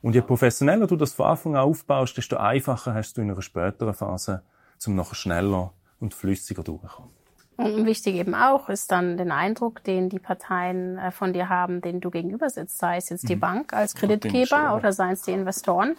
Und 0.00 0.14
je 0.14 0.22
professioneller 0.22 0.86
du 0.86 0.96
das 0.96 1.12
von 1.12 1.26
Anfang 1.26 1.56
an 1.56 1.62
aufbaust, 1.62 2.16
desto 2.16 2.36
einfacher 2.36 2.94
hast 2.94 3.16
du 3.16 3.22
in 3.22 3.30
einer 3.30 3.42
späteren 3.42 3.94
Phase, 3.94 4.42
um 4.86 4.96
nachher 4.96 5.14
schneller 5.14 5.72
und 5.98 6.14
flüssiger 6.14 6.62
durchzukommen. 6.62 7.23
Und 7.56 7.86
wichtig 7.86 8.16
eben 8.16 8.34
auch 8.34 8.68
ist 8.68 8.90
dann 8.90 9.16
den 9.16 9.30
Eindruck, 9.30 9.84
den 9.84 10.08
die 10.08 10.18
Parteien 10.18 10.98
äh, 10.98 11.10
von 11.12 11.32
dir 11.32 11.48
haben, 11.48 11.80
den 11.80 12.00
du 12.00 12.10
gegenüber 12.10 12.50
sitzt, 12.50 12.78
sei 12.78 12.96
es 12.96 13.08
jetzt 13.10 13.28
die 13.28 13.36
mhm. 13.36 13.40
Bank 13.40 13.72
als 13.72 13.94
Kreditgeber 13.94 14.74
oder 14.76 14.92
seien 14.92 15.12
es 15.12 15.22
die 15.22 15.32
Investoren 15.32 15.96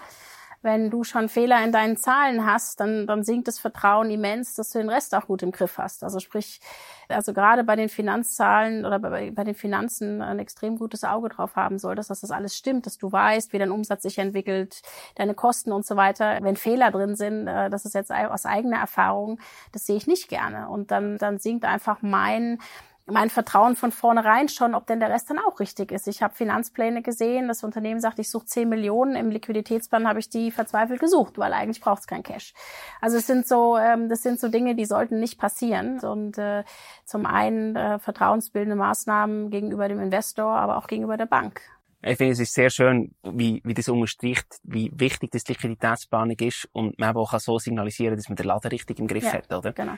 wenn 0.66 0.90
du 0.90 1.04
schon 1.04 1.30
Fehler 1.30 1.64
in 1.64 1.72
deinen 1.72 1.96
Zahlen 1.96 2.44
hast, 2.44 2.80
dann, 2.80 3.06
dann 3.06 3.24
sinkt 3.24 3.48
das 3.48 3.60
Vertrauen 3.60 4.10
immens, 4.10 4.56
dass 4.56 4.72
du 4.72 4.80
den 4.80 4.90
Rest 4.90 5.14
auch 5.14 5.28
gut 5.28 5.44
im 5.44 5.52
Griff 5.52 5.78
hast. 5.78 6.04
Also 6.04 6.20
sprich, 6.20 6.60
also 7.08 7.34
gerade 7.34 7.64
bei 7.64 7.76
den 7.76 7.88
Finanzzahlen 7.88 8.84
oder 8.84 8.98
bei, 8.98 9.30
bei 9.30 9.44
den 9.44 9.54
Finanzen 9.54 10.24
ein 10.24 10.40
extrem 10.40 10.78
gutes 10.80 11.04
Auge 11.04 11.30
drauf 11.30 11.56
haben 11.56 11.78
solltest, 11.78 12.10
dass 12.10 12.22
das 12.22 12.32
alles 12.32 12.58
stimmt, 12.58 12.88
dass 12.88 12.98
du 12.98 13.12
weißt, 13.12 13.54
wie 13.54 13.60
dein 13.60 13.70
Umsatz 13.70 14.02
sich 14.02 14.18
entwickelt, 14.18 14.82
deine 15.14 15.36
Kosten 15.36 15.72
und 15.72 15.86
so 15.86 15.98
weiter. 15.98 16.40
Wenn 16.42 16.56
Fehler 16.56 16.90
drin 16.90 17.16
sind, 17.16 17.48
äh, 17.48 17.70
das 17.70 17.86
ist 17.86 17.94
jetzt 17.94 18.12
aus 18.12 18.48
eigener 18.48 18.78
Erfahrung, 18.78 19.40
das 19.72 19.86
sehe 19.86 19.98
ich 19.98 20.08
nicht 20.08 20.30
gerne. 20.30 20.68
Und 20.68 20.90
dann, 20.90 21.20
dann 21.20 21.38
sinkt 21.38 21.64
einfach 21.64 22.02
mein 22.02 22.58
mein 23.08 23.30
Vertrauen 23.30 23.76
von 23.76 23.92
vornherein 23.92 24.50
schon, 24.50 24.74
ob 24.74 24.88
denn 24.88 25.00
der 25.00 25.10
Rest 25.10 25.30
dann 25.30 25.38
auch 25.40 25.60
richtig 25.60 25.92
ist. 25.92 26.08
Ich 26.08 26.24
habe 26.24 26.34
Finanzpläne 26.34 27.04
gesehen, 27.04 27.48
das 27.48 27.64
Unternehmen 27.64 28.00
sagt, 28.00 28.18
ich 28.18 28.30
suche 28.30 28.46
10 28.46 28.68
Millionen, 28.68 29.16
im 29.16 29.30
Liquiditätsplan 29.30 30.08
habe 30.08 30.20
ich 30.20 30.30
die 30.30 30.50
verzweifelt 30.50 31.00
gesucht, 31.00 31.38
weil 31.38 31.54
eigentlich 31.54 31.82
braucht 31.82 32.02
es 32.02 32.08
kein 32.08 32.24
Cash. 32.24 32.54
Also 33.02 33.18
es 33.18 33.28
sind 33.28 33.48
so, 33.48 33.78
ähm, 33.78 34.10
das 34.10 34.24
sind 34.24 34.40
so 34.40 34.48
Dinge, 34.48 34.76
die 34.76 34.86
sollten 34.86 35.20
nicht 35.20 35.40
passieren. 35.40 36.00
Und 36.00 36.40
äh, 36.40 36.64
zum 37.06 37.28
einen 37.28 37.76
äh, 37.76 38.00
vertrauensbildende 38.00 38.76
Maßnahmen 38.76 39.52
gegenüber 39.52 39.88
dem 39.88 40.00
Investor, 40.00 40.56
aber 40.56 40.78
auch 40.78 40.88
gegenüber 40.88 41.18
der 41.18 41.28
Bank. 41.28 41.62
Ich 42.08 42.18
finde, 42.18 42.34
es 42.34 42.40
ist 42.40 42.54
sehr 42.54 42.70
schön, 42.70 43.16
wie, 43.24 43.62
wie 43.64 43.74
das 43.74 43.90
unterstreicht, 43.90 44.46
wie 44.64 44.92
wichtig 44.94 45.32
das 45.32 45.48
Liquiditätsplanung 45.48 46.38
ist 46.40 46.70
und 46.72 47.00
man 47.00 47.16
auch 47.16 47.40
so 47.40 47.58
signalisieren 47.58 48.16
dass 48.16 48.30
man 48.30 48.36
den 48.36 48.46
Laden 48.46 48.70
richtig 48.70 49.00
im 49.00 49.08
Griff 49.08 49.24
ja, 49.24 49.34
hat, 49.34 49.52
oder? 49.52 49.74
Genau. 49.74 49.98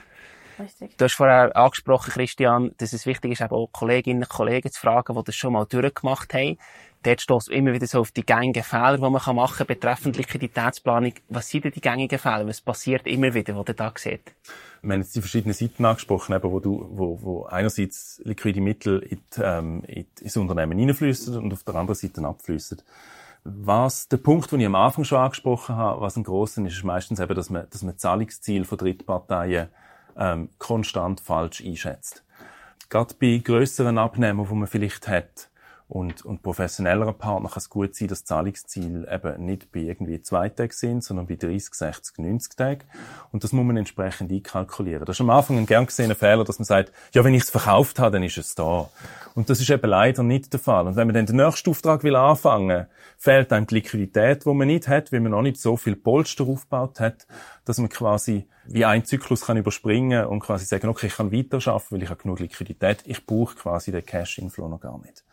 Richtig. 0.59 0.97
Du 0.97 1.05
hast 1.05 1.13
vorher 1.13 1.55
angesprochen, 1.55 2.11
Christian, 2.11 2.71
dass 2.77 2.93
es 2.93 3.05
wichtig 3.05 3.33
ist, 3.33 3.41
eben 3.41 3.51
auch 3.51 3.69
Kolleginnen 3.71 4.23
und 4.23 4.29
Kollegen 4.29 4.71
zu 4.71 4.79
fragen, 4.79 5.15
die 5.15 5.23
das 5.23 5.35
schon 5.35 5.53
mal 5.53 5.65
durchgemacht 5.65 6.33
haben. 6.33 6.57
Dort 7.03 7.21
stößt 7.21 7.49
immer 7.49 7.73
wieder 7.73 7.85
so 7.87 7.99
auf 7.99 8.11
die 8.11 8.25
gängigen 8.25 8.63
Fehler, 8.63 8.97
die 8.97 9.01
man 9.01 9.11
machen 9.13 9.57
kann 9.57 9.67
betreffend 9.67 10.17
Liquiditätsplanung. 10.17 11.13
Was 11.29 11.49
sind 11.49 11.65
denn 11.65 11.71
die 11.71 11.81
gängigen 11.81 12.17
Fehler? 12.17 12.47
Was 12.47 12.59
passiert 12.59 13.05
immer 13.07 13.33
wieder, 13.33 13.55
was 13.55 13.67
ihr 13.67 13.73
da 13.75 13.93
seht? 13.95 14.33
Wir 14.81 14.93
haben 14.93 15.01
jetzt 15.01 15.15
die 15.15 15.21
verschiedenen 15.21 15.53
Seiten 15.53 15.85
angesprochen, 15.85 16.35
eben, 16.35 16.51
wo, 16.51 16.59
du, 16.59 16.87
wo, 16.91 17.21
wo 17.21 17.45
einerseits 17.45 18.21
liquide 18.23 18.61
Mittel 18.61 18.99
in 18.99 19.21
die, 19.35 19.41
ähm, 19.41 19.83
ins 19.85 20.37
Unternehmen 20.37 20.77
hineinfließen 20.77 21.37
und 21.37 21.53
auf 21.53 21.63
der 21.63 21.75
anderen 21.75 21.95
Seite 21.95 22.25
abfließen. 22.25 22.81
Was, 23.43 24.07
der 24.09 24.17
Punkt, 24.17 24.51
den 24.51 24.59
ich 24.59 24.65
am 24.65 24.75
Anfang 24.75 25.03
schon 25.03 25.19
angesprochen 25.19 25.75
habe, 25.75 26.01
was 26.01 26.17
ein 26.17 26.23
grosser 26.23 26.65
ist, 26.65 26.73
ist 26.73 26.83
meistens 26.83 27.19
eben, 27.19 27.33
dass 27.33 27.49
man, 27.49 27.67
dass 27.69 27.83
man 27.83 27.97
Zahlungsziel 27.97 28.65
von 28.65 28.77
Drittparteien 28.77 29.69
ähm, 30.17 30.49
konstant 30.57 31.19
falsch 31.21 31.63
einschätzt. 31.63 32.23
Gerade 32.89 33.15
bei 33.19 33.41
größeren 33.43 33.97
Abnehmern, 33.97 34.49
wo 34.49 34.55
man 34.55 34.67
vielleicht 34.67 35.07
hat, 35.07 35.49
und, 35.89 36.25
und 36.25 36.43
professionellerer 36.43 37.13
Partner 37.13 37.47
kann 37.47 37.59
es 37.59 37.69
gut 37.69 37.95
sein, 37.95 38.09
dass 38.09 38.25
Zahlungsziele 38.25 39.09
eben 39.09 39.45
nicht 39.45 39.71
bei 39.71 39.79
irgendwie 39.81 40.21
zwei 40.21 40.49
Tagen 40.49 40.73
sind, 40.73 41.03
sondern 41.03 41.27
bei 41.27 41.35
30, 41.35 41.73
60, 41.73 42.17
90 42.17 42.55
Tagen. 42.57 42.81
Und 43.31 43.45
das 43.45 43.53
muss 43.53 43.65
man 43.65 43.77
entsprechend 43.77 44.29
einkalkulieren. 44.29 45.05
Das 45.05 45.15
ist 45.15 45.21
am 45.21 45.29
Anfang 45.29 45.57
ein 45.57 45.65
gern 45.65 45.85
gesehener 45.85 46.15
Fehler, 46.15 46.43
dass 46.43 46.59
man 46.59 46.65
sagt, 46.65 46.91
ja, 47.13 47.23
wenn 47.23 47.33
ich 47.33 47.43
es 47.43 47.49
verkauft 47.49 47.99
habe, 47.99 48.11
dann 48.11 48.23
ist 48.23 48.37
es 48.37 48.53
da. 48.53 48.89
Und 49.33 49.49
das 49.49 49.61
ist 49.61 49.69
eben 49.69 49.89
leider 49.89 50.23
nicht 50.23 50.51
der 50.51 50.59
Fall. 50.59 50.87
Und 50.87 50.97
wenn 50.97 51.07
man 51.07 51.13
dann 51.13 51.25
den 51.25 51.37
nächsten 51.37 51.69
Auftrag 51.69 52.03
will 52.03 52.17
anfangen, 52.17 52.87
fehlt 53.17 53.53
einem 53.53 53.67
die 53.67 53.75
Liquidität, 53.75 54.45
die 54.45 54.53
man 54.53 54.67
nicht 54.67 54.89
hat, 54.89 55.13
weil 55.13 55.21
man 55.21 55.31
noch 55.31 55.41
nicht 55.41 55.61
so 55.61 55.77
viel 55.77 55.95
Polster 55.95 56.43
aufgebaut 56.43 56.99
hat, 56.99 57.27
dass 57.67 57.79
man 57.79 57.89
quasi 57.89 58.47
wie 58.65 58.85
ein 58.85 59.03
Zyklus 59.03 59.41
kann 59.41 59.57
überspringen 59.57 60.25
und 60.25 60.39
quasi 60.39 60.65
sagen, 60.65 60.87
okay, 60.87 61.07
ich 61.07 61.15
kann 61.15 61.33
weiter 61.33 61.59
schaffen, 61.59 61.95
weil 61.95 62.03
ich 62.03 62.09
habe 62.09 62.21
genug 62.21 62.39
Liquidität. 62.39 63.03
Ich 63.05 63.25
brauche 63.25 63.55
quasi 63.55 63.91
den 63.91 64.05
Cash-Inflow 64.05 64.69
noch 64.69 64.79
gar 64.79 64.97
nicht. 64.99 65.25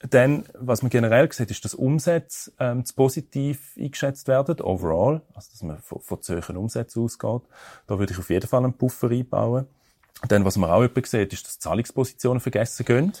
Dann, 0.00 0.44
was 0.54 0.82
man 0.82 0.90
generell 0.90 1.30
sieht, 1.30 1.50
ist, 1.50 1.64
dass 1.64 1.74
Umsätze 1.74 2.52
ähm, 2.58 2.84
zu 2.84 2.94
positiv 2.94 3.74
eingeschätzt 3.76 4.28
werden, 4.28 4.60
overall, 4.60 5.22
also 5.34 5.50
dass 5.50 5.62
man 5.62 5.78
von, 5.78 6.00
von 6.00 6.20
hohen 6.22 6.56
Umsätzen 6.56 7.02
ausgeht. 7.02 7.42
Da 7.86 7.98
würde 7.98 8.12
ich 8.12 8.18
auf 8.18 8.30
jeden 8.30 8.46
Fall 8.46 8.64
einen 8.64 8.74
Puffer 8.74 9.10
einbauen. 9.10 9.66
Dann, 10.26 10.44
was 10.44 10.56
man 10.56 10.70
auch 10.70 10.88
sieht, 11.04 11.32
ist, 11.32 11.46
dass 11.46 11.58
Zahlungspositionen 11.58 12.40
vergessen 12.40 12.86
gehen. 12.86 13.12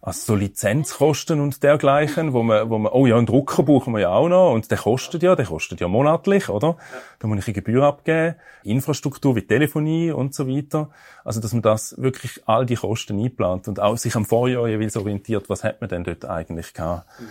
Also 0.00 0.32
so 0.32 0.34
Lizenzkosten 0.34 1.40
und 1.40 1.62
dergleichen, 1.62 2.34
wo 2.34 2.42
man, 2.42 2.68
wo 2.68 2.78
man, 2.78 2.92
oh 2.92 3.06
ja, 3.06 3.16
einen 3.16 3.24
Drucker 3.24 3.62
brauchen 3.62 3.94
wir 3.94 4.00
ja 4.00 4.10
auch 4.10 4.28
noch 4.28 4.52
und 4.52 4.70
der 4.70 4.76
kostet 4.76 5.22
ja, 5.22 5.34
der 5.34 5.46
kostet 5.46 5.80
ja 5.80 5.88
monatlich, 5.88 6.50
oder? 6.50 6.76
Da 7.18 7.26
muss 7.26 7.38
ich 7.38 7.46
eine 7.46 7.54
Gebühr 7.54 7.84
abgeben, 7.84 8.36
Infrastruktur 8.64 9.34
wie 9.34 9.46
Telefonie 9.46 10.10
und 10.10 10.34
so 10.34 10.46
weiter. 10.46 10.90
Also, 11.24 11.40
dass 11.40 11.54
man 11.54 11.62
das 11.62 11.96
wirklich 11.96 12.42
all 12.46 12.66
die 12.66 12.76
Kosten 12.76 13.18
einplant 13.18 13.66
und 13.66 13.80
auch 13.80 13.96
sich 13.96 14.14
am 14.14 14.26
Vorjahr 14.26 14.68
jeweils 14.68 14.96
orientiert, 14.96 15.48
was 15.48 15.64
hat 15.64 15.80
man 15.80 15.88
denn 15.88 16.04
dort 16.04 16.26
eigentlich 16.26 16.74
gehabt. 16.74 17.08
Mhm. 17.18 17.24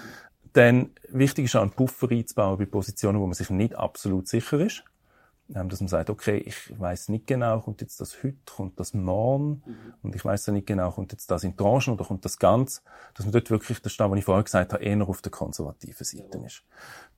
Dann, 0.54 0.90
wichtig 1.10 1.46
ist 1.46 1.56
auch 1.56 1.62
einen 1.62 1.72
Puffer 1.72 2.10
einzubauen 2.10 2.58
bei 2.58 2.66
Positionen, 2.66 3.20
wo 3.20 3.26
man 3.26 3.34
sich 3.34 3.50
nicht 3.52 3.76
absolut 3.76 4.28
sicher 4.28 4.60
ist. 4.60 4.84
Dass 5.48 5.82
man 5.82 5.88
sagt, 5.88 6.10
okay, 6.10 6.38
ich 6.38 6.80
weiß 6.80 7.10
nicht 7.10 7.28
genau, 7.28 7.60
kommt 7.60 7.82
jetzt 7.82 8.00
das 8.00 8.24
heute, 8.24 8.38
kommt 8.56 8.80
das 8.80 8.94
morgen, 8.94 9.62
mhm. 9.66 9.94
und 10.02 10.16
ich 10.16 10.24
weiß 10.24 10.46
ja 10.48 10.54
nicht 10.54 10.68
genau, 10.68 10.92
kommt 10.92 11.12
jetzt 11.12 11.30
das 11.30 11.44
in 11.44 11.56
Tranchen 11.56 11.94
oder 11.94 12.06
kommt 12.06 12.26
das 12.26 12.40
ganz, 12.40 12.82
dass 13.14 13.26
man 13.26 13.34
dort 13.34 13.52
wirklich, 13.52 13.82
das 13.82 13.92
steht, 13.92 14.10
was 14.10 14.18
ich 14.18 14.26
vorher 14.26 14.44
gesagt 14.44 14.74
habe, 14.74 14.84
eher 14.84 15.08
auf 15.08 15.22
der 15.22 15.32
konservativen 15.32 16.06
Seite 16.06 16.38
ja. 16.38 16.46
ist. 16.46 16.64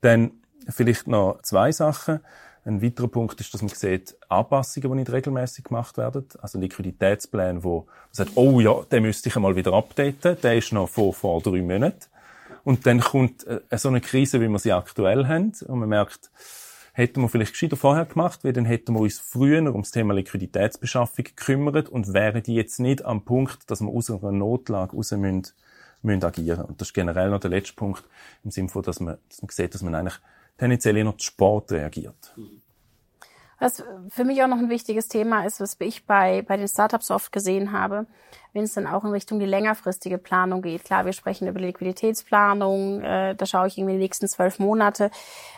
Dann 0.00 0.32
vielleicht 0.68 1.06
noch 1.06 1.40
zwei 1.42 1.72
Sachen. 1.72 2.20
Ein 2.64 2.82
weiterer 2.82 3.06
Punkt 3.06 3.40
ist, 3.40 3.54
dass 3.54 3.62
man 3.62 3.68
sieht, 3.68 4.16
Anpassungen, 4.28 4.90
die 4.90 4.96
nicht 4.96 5.12
regelmäßig 5.12 5.64
gemacht 5.64 5.96
werden. 5.98 6.26
Also 6.40 6.58
Liquiditätspläne, 6.58 7.62
wo 7.62 7.82
man 7.82 7.94
sagt, 8.10 8.32
oh 8.34 8.58
ja, 8.58 8.82
den 8.90 9.04
müsste 9.04 9.28
ich 9.28 9.36
einmal 9.36 9.54
wieder 9.54 9.72
updaten. 9.72 10.36
Der 10.42 10.56
ist 10.56 10.72
noch 10.72 10.88
vor, 10.88 11.14
vor 11.14 11.40
drei 11.40 11.62
Monaten. 11.62 12.06
Und 12.64 12.84
dann 12.84 12.98
kommt 12.98 13.46
äh, 13.46 13.60
so 13.78 13.88
eine 13.88 14.00
Krise, 14.00 14.40
wie 14.40 14.48
wir 14.48 14.58
sie 14.58 14.72
aktuell 14.72 15.28
haben. 15.28 15.52
Und 15.68 15.78
man 15.78 15.88
merkt, 15.88 16.32
hätten 16.96 17.20
wir 17.20 17.28
vielleicht 17.28 17.52
gescheiter 17.52 17.76
vorher 17.76 18.06
gemacht, 18.06 18.42
weil 18.42 18.54
dann 18.54 18.64
hätten 18.64 18.94
wir 18.94 19.00
uns 19.00 19.18
früher 19.18 19.62
ums 19.70 19.90
Thema 19.90 20.14
Liquiditätsbeschaffung 20.14 21.26
gekümmert 21.26 21.90
und 21.90 22.14
wären 22.14 22.42
die 22.42 22.54
jetzt 22.54 22.80
nicht 22.80 23.04
am 23.04 23.22
Punkt, 23.22 23.70
dass 23.70 23.82
wir 23.82 23.88
aus 23.90 24.10
einer 24.10 24.32
Notlage 24.32 24.96
raus 24.96 25.10
müssen, 25.10 25.52
müssen 26.00 26.24
agieren. 26.24 26.64
Und 26.64 26.80
das 26.80 26.88
ist 26.88 26.94
generell 26.94 27.28
noch 27.28 27.40
der 27.40 27.50
letzte 27.50 27.74
Punkt, 27.74 28.02
im 28.44 28.50
Sinne 28.50 28.70
von, 28.70 28.82
dass 28.82 28.98
man, 29.00 29.18
dass 29.28 29.42
man 29.42 29.50
sieht, 29.50 29.74
dass 29.74 29.82
man 29.82 29.94
eigentlich 29.94 30.18
tendenziell 30.56 30.96
eher 30.96 31.04
noch 31.04 31.18
zu 31.18 31.26
Sport 31.26 31.70
reagiert. 31.72 32.34
Was 33.58 33.84
für 34.08 34.24
mich 34.24 34.42
auch 34.42 34.48
noch 34.48 34.58
ein 34.58 34.70
wichtiges 34.70 35.08
Thema 35.08 35.44
ist, 35.44 35.60
was 35.60 35.76
ich 35.80 36.06
bei, 36.06 36.40
bei 36.40 36.56
den 36.56 36.68
Startups 36.68 37.10
oft 37.10 37.30
gesehen 37.30 37.72
habe, 37.72 38.06
wenn 38.56 38.64
es 38.64 38.72
dann 38.72 38.86
auch 38.86 39.04
in 39.04 39.10
Richtung 39.10 39.38
die 39.38 39.46
längerfristige 39.46 40.16
Planung 40.16 40.62
geht. 40.62 40.84
Klar, 40.84 41.04
wir 41.04 41.12
sprechen 41.12 41.46
über 41.46 41.60
Liquiditätsplanung, 41.60 43.02
äh, 43.02 43.34
da 43.34 43.44
schaue 43.46 43.66
ich 43.66 43.76
irgendwie 43.76 43.94
die 43.94 44.00
nächsten 44.00 44.26
zwölf 44.28 44.58
Monate. 44.58 45.10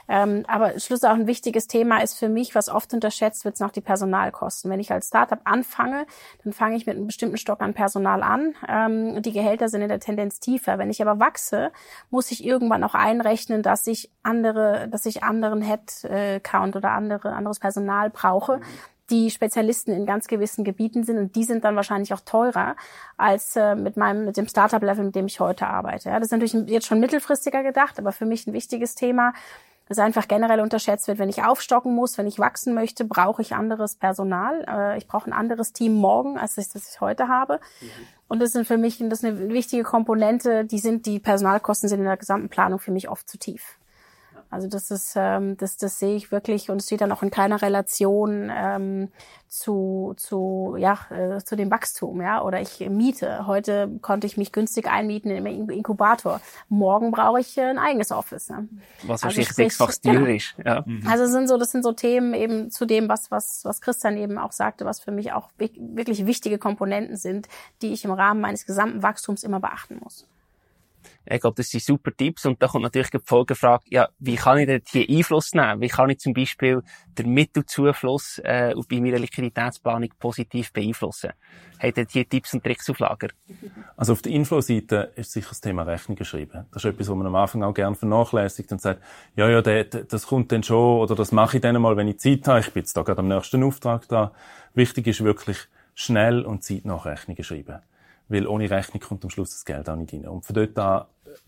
Ähm, 0.08 0.44
aber 0.48 0.80
Schluss 0.80 1.04
auch 1.04 1.14
ein 1.14 1.28
wichtiges 1.28 1.68
Thema 1.68 2.02
ist 2.02 2.18
für 2.18 2.28
mich, 2.28 2.54
was 2.54 2.68
oft 2.68 2.92
unterschätzt 2.92 3.44
wird, 3.44 3.56
sind 3.56 3.66
auch 3.66 3.72
die 3.72 3.80
Personalkosten. 3.80 4.70
Wenn 4.70 4.80
ich 4.80 4.90
als 4.90 5.08
Startup 5.08 5.38
anfange, 5.44 6.06
dann 6.42 6.52
fange 6.52 6.76
ich 6.76 6.86
mit 6.86 6.96
einem 6.96 7.06
bestimmten 7.06 7.36
Stock 7.36 7.60
an 7.60 7.72
Personal 7.72 8.22
an. 8.22 8.54
Ähm, 8.68 9.22
die 9.22 9.32
Gehälter 9.32 9.68
sind 9.68 9.82
in 9.82 9.88
der 9.88 10.00
Tendenz 10.00 10.40
tiefer. 10.40 10.78
Wenn 10.78 10.90
ich 10.90 11.00
aber 11.00 11.20
wachse, 11.20 11.70
muss 12.10 12.32
ich 12.32 12.44
irgendwann 12.44 12.82
auch 12.82 12.94
einrechnen, 12.94 13.62
dass 13.62 13.86
ich 13.86 14.10
andere, 14.24 14.88
dass 14.90 15.06
ich 15.06 15.22
anderen 15.22 15.62
Headcount 15.62 16.74
oder 16.74 16.90
andere, 16.90 17.32
anderes 17.32 17.60
Personal 17.60 18.10
brauche 18.10 18.60
die 19.10 19.30
Spezialisten 19.30 19.92
in 19.92 20.06
ganz 20.06 20.28
gewissen 20.28 20.64
Gebieten 20.64 21.04
sind 21.04 21.18
und 21.18 21.36
die 21.36 21.44
sind 21.44 21.64
dann 21.64 21.76
wahrscheinlich 21.76 22.12
auch 22.12 22.20
teurer 22.20 22.76
als 23.16 23.56
äh, 23.56 23.74
mit 23.74 23.96
meinem 23.96 24.26
mit 24.26 24.36
dem 24.36 24.48
Startup 24.48 24.82
Level, 24.82 25.04
mit 25.04 25.14
dem 25.14 25.26
ich 25.26 25.40
heute 25.40 25.66
arbeite. 25.66 26.10
Ja, 26.10 26.18
das 26.18 26.26
ist 26.26 26.32
natürlich 26.32 26.70
jetzt 26.70 26.86
schon 26.86 27.00
mittelfristiger 27.00 27.62
gedacht, 27.62 27.98
aber 27.98 28.12
für 28.12 28.26
mich 28.26 28.46
ein 28.46 28.52
wichtiges 28.52 28.94
Thema, 28.94 29.32
das 29.88 29.98
einfach 29.98 30.28
generell 30.28 30.60
unterschätzt 30.60 31.08
wird. 31.08 31.18
Wenn 31.18 31.30
ich 31.30 31.42
aufstocken 31.42 31.94
muss, 31.94 32.18
wenn 32.18 32.26
ich 32.26 32.38
wachsen 32.38 32.74
möchte, 32.74 33.04
brauche 33.04 33.40
ich 33.40 33.54
anderes 33.54 33.94
Personal. 33.96 34.64
Äh, 34.68 34.98
ich 34.98 35.06
brauche 35.06 35.30
ein 35.30 35.32
anderes 35.32 35.72
Team 35.72 35.94
morgen, 35.94 36.38
als 36.38 36.58
ich 36.58 36.68
das 36.68 36.92
ich 36.92 37.00
heute 37.00 37.28
habe. 37.28 37.60
Mhm. 37.80 37.88
Und 38.28 38.40
das 38.40 38.52
sind 38.52 38.66
für 38.66 38.76
mich 38.76 38.98
das 38.98 39.22
ist 39.22 39.24
eine 39.24 39.48
wichtige 39.48 39.82
Komponente. 39.82 40.66
Die 40.66 40.78
sind 40.78 41.06
die 41.06 41.18
Personalkosten 41.18 41.88
sind 41.88 42.00
in 42.00 42.04
der 42.04 42.18
gesamten 42.18 42.50
Planung 42.50 42.78
für 42.78 42.90
mich 42.90 43.08
oft 43.08 43.28
zu 43.28 43.38
tief. 43.38 43.77
Also 44.50 44.66
das 44.66 44.90
ist, 44.90 45.14
ähm, 45.16 45.56
das, 45.58 45.76
das 45.76 45.98
sehe 45.98 46.16
ich 46.16 46.32
wirklich 46.32 46.70
und 46.70 46.78
es 46.78 46.86
steht 46.86 47.02
dann 47.02 47.12
auch 47.12 47.22
in 47.22 47.30
keiner 47.30 47.60
Relation 47.60 48.50
ähm, 48.50 49.08
zu, 49.46 50.14
zu, 50.16 50.76
ja, 50.78 50.98
äh, 51.10 51.42
zu 51.42 51.56
dem 51.56 51.70
Wachstum, 51.70 52.20
ja. 52.22 52.42
Oder 52.42 52.60
ich 52.60 52.80
miete. 52.88 53.46
Heute 53.46 53.98
konnte 54.00 54.26
ich 54.26 54.36
mich 54.36 54.52
günstig 54.52 54.86
einmieten 54.88 55.30
im 55.30 55.70
Inkubator. 55.70 56.40
Morgen 56.68 57.10
brauche 57.10 57.40
ich 57.40 57.58
ein 57.60 57.78
eigenes 57.78 58.10
Office. 58.10 58.48
Ne? 58.48 58.68
Was 59.02 59.22
also 59.22 59.24
wahrscheinlich 59.24 59.52
sechsfach 59.52 59.92
teurer 59.94 60.14
genau. 60.14 60.36
ist. 60.36 60.54
Ja. 60.64 60.82
Mhm. 60.86 61.06
Also 61.06 61.26
sind 61.26 61.48
so, 61.48 61.58
das 61.58 61.70
sind 61.70 61.82
so 61.82 61.92
Themen 61.92 62.34
eben 62.34 62.70
zu 62.70 62.86
dem, 62.86 63.08
was, 63.08 63.30
was, 63.30 63.64
was 63.64 63.80
Christian 63.80 64.16
eben 64.16 64.38
auch 64.38 64.52
sagte, 64.52 64.84
was 64.84 65.00
für 65.00 65.12
mich 65.12 65.32
auch 65.32 65.50
wirklich 65.58 66.26
wichtige 66.26 66.58
Komponenten 66.58 67.16
sind, 67.16 67.48
die 67.82 67.92
ich 67.92 68.04
im 68.04 68.12
Rahmen 68.12 68.40
meines 68.40 68.66
gesamten 68.66 69.02
Wachstums 69.02 69.44
immer 69.44 69.60
beachten 69.60 69.98
muss. 70.02 70.26
Ich 71.30 71.40
glaube, 71.40 71.56
das 71.56 71.68
sind 71.68 71.82
super 71.82 72.10
Tipps. 72.16 72.46
Und 72.46 72.62
da 72.62 72.68
kommt 72.68 72.84
natürlich 72.84 73.10
die 73.10 73.18
Folgefrage, 73.24 73.84
ja, 73.88 74.08
wie 74.18 74.36
kann 74.36 74.58
ich 74.58 74.66
denn 74.66 74.82
hier 74.86 75.06
Einfluss 75.08 75.52
nehmen? 75.52 75.80
Wie 75.80 75.88
kann 75.88 76.10
ich 76.10 76.18
zum 76.18 76.32
Beispiel 76.32 76.82
den 77.18 77.30
Mittelzufluss 77.32 78.38
äh, 78.44 78.74
bei 78.88 79.00
meiner 79.00 79.18
Liquiditätsplanung 79.18 80.08
positiv 80.18 80.72
beeinflussen? 80.72 81.32
Habt 81.80 81.98
ihr 81.98 82.06
hier 82.10 82.28
Tipps 82.28 82.54
und 82.54 82.64
Tricks 82.64 82.88
auf 82.90 82.98
Lager? 82.98 83.28
Also 83.96 84.14
auf 84.14 84.22
der 84.22 84.32
Inflow-Seite 84.32 85.12
ist 85.16 85.32
sicher 85.32 85.50
das 85.50 85.60
Thema 85.60 85.82
Rechnung 85.82 86.16
geschrieben. 86.16 86.66
Das 86.72 86.84
ist 86.84 86.90
etwas, 86.90 87.08
was 87.08 87.16
man 87.16 87.26
am 87.26 87.36
Anfang 87.36 87.62
auch 87.62 87.74
gerne 87.74 87.94
vernachlässigt 87.94 88.72
und 88.72 88.80
sagt, 88.80 89.02
ja, 89.36 89.48
ja, 89.48 89.60
das 89.60 90.26
kommt 90.26 90.50
dann 90.50 90.62
schon 90.62 91.00
oder 91.00 91.14
das 91.14 91.30
mache 91.30 91.58
ich 91.58 91.62
dann 91.62 91.80
mal, 91.80 91.96
wenn 91.96 92.08
ich 92.08 92.18
Zeit 92.18 92.46
habe. 92.48 92.60
Ich 92.60 92.72
bin 92.72 92.82
jetzt 92.82 92.96
da 92.96 93.02
gerade 93.02 93.20
am 93.20 93.28
nächsten 93.28 93.62
Auftrag 93.62 94.08
dran. 94.08 94.30
Wichtig 94.74 95.06
ist 95.06 95.22
wirklich 95.22 95.58
schnell 95.94 96.44
und 96.44 96.64
zeitnah 96.64 96.96
Rechnungen 96.96 97.44
schreiben 97.44 97.80
weil 98.28 98.46
ohne 98.46 98.70
Rechnung 98.70 99.00
kommt 99.00 99.24
am 99.24 99.30
Schluss 99.30 99.50
das 99.50 99.64
Geld 99.64 99.88
auch 99.88 99.96
nicht 99.96 100.12
rein. 100.12 100.26
Und 100.28 100.44
von 100.44 100.54
dort 100.54 100.78
an 100.78 101.06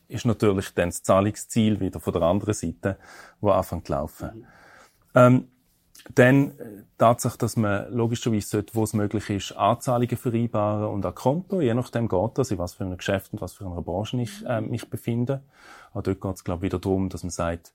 ist 0.09 0.27
natürlich 0.27 0.75
dann 0.75 0.91
das 0.91 1.03
Zahlungsziel 1.03 1.81
wieder 1.81 2.01
von 2.01 2.13
der 2.13 2.23
anderen 2.23 2.55
Seite, 2.55 2.99
wo 3.41 3.51
anfängt 3.51 3.87
zu 3.87 3.93
laufen. 3.93 4.47
Ähm, 5.15 5.49
dann 6.15 6.59
äh, 6.59 6.85
Tatsache, 6.99 7.39
dass 7.39 7.57
man 7.57 7.93
logischerweise 7.93 8.49
sollte, 8.49 8.75
wo 8.75 8.85
es 8.85 8.95
möglich 8.95 9.29
ist, 9.31 9.53
Anzahlungen 9.53 10.17
vereinbaren 10.17 10.89
und 10.89 11.05
ein 11.05 11.15
Konto. 11.15 11.61
Je 11.61 11.75
nachdem 11.75 12.09
geht 12.09 12.39
das, 12.39 12.51
in 12.51 12.59
was 12.59 12.75
für 12.75 12.85
einem 12.85 12.97
Geschäft 12.97 13.33
und 13.33 13.41
was 13.41 13.53
für 13.53 13.67
einer 13.67 13.83
Branche 13.83 14.21
ich 14.21 14.45
äh, 14.47 14.61
mich 14.61 14.89
befinde. 14.89 15.43
Auch 15.93 16.03
dort 16.03 16.21
geht 16.21 16.35
es, 16.35 16.45
glaube 16.45 16.67
ich, 16.67 16.73
wieder 16.73 16.79
darum, 16.79 17.09
dass 17.09 17.23
man 17.23 17.31
sagt, 17.31 17.73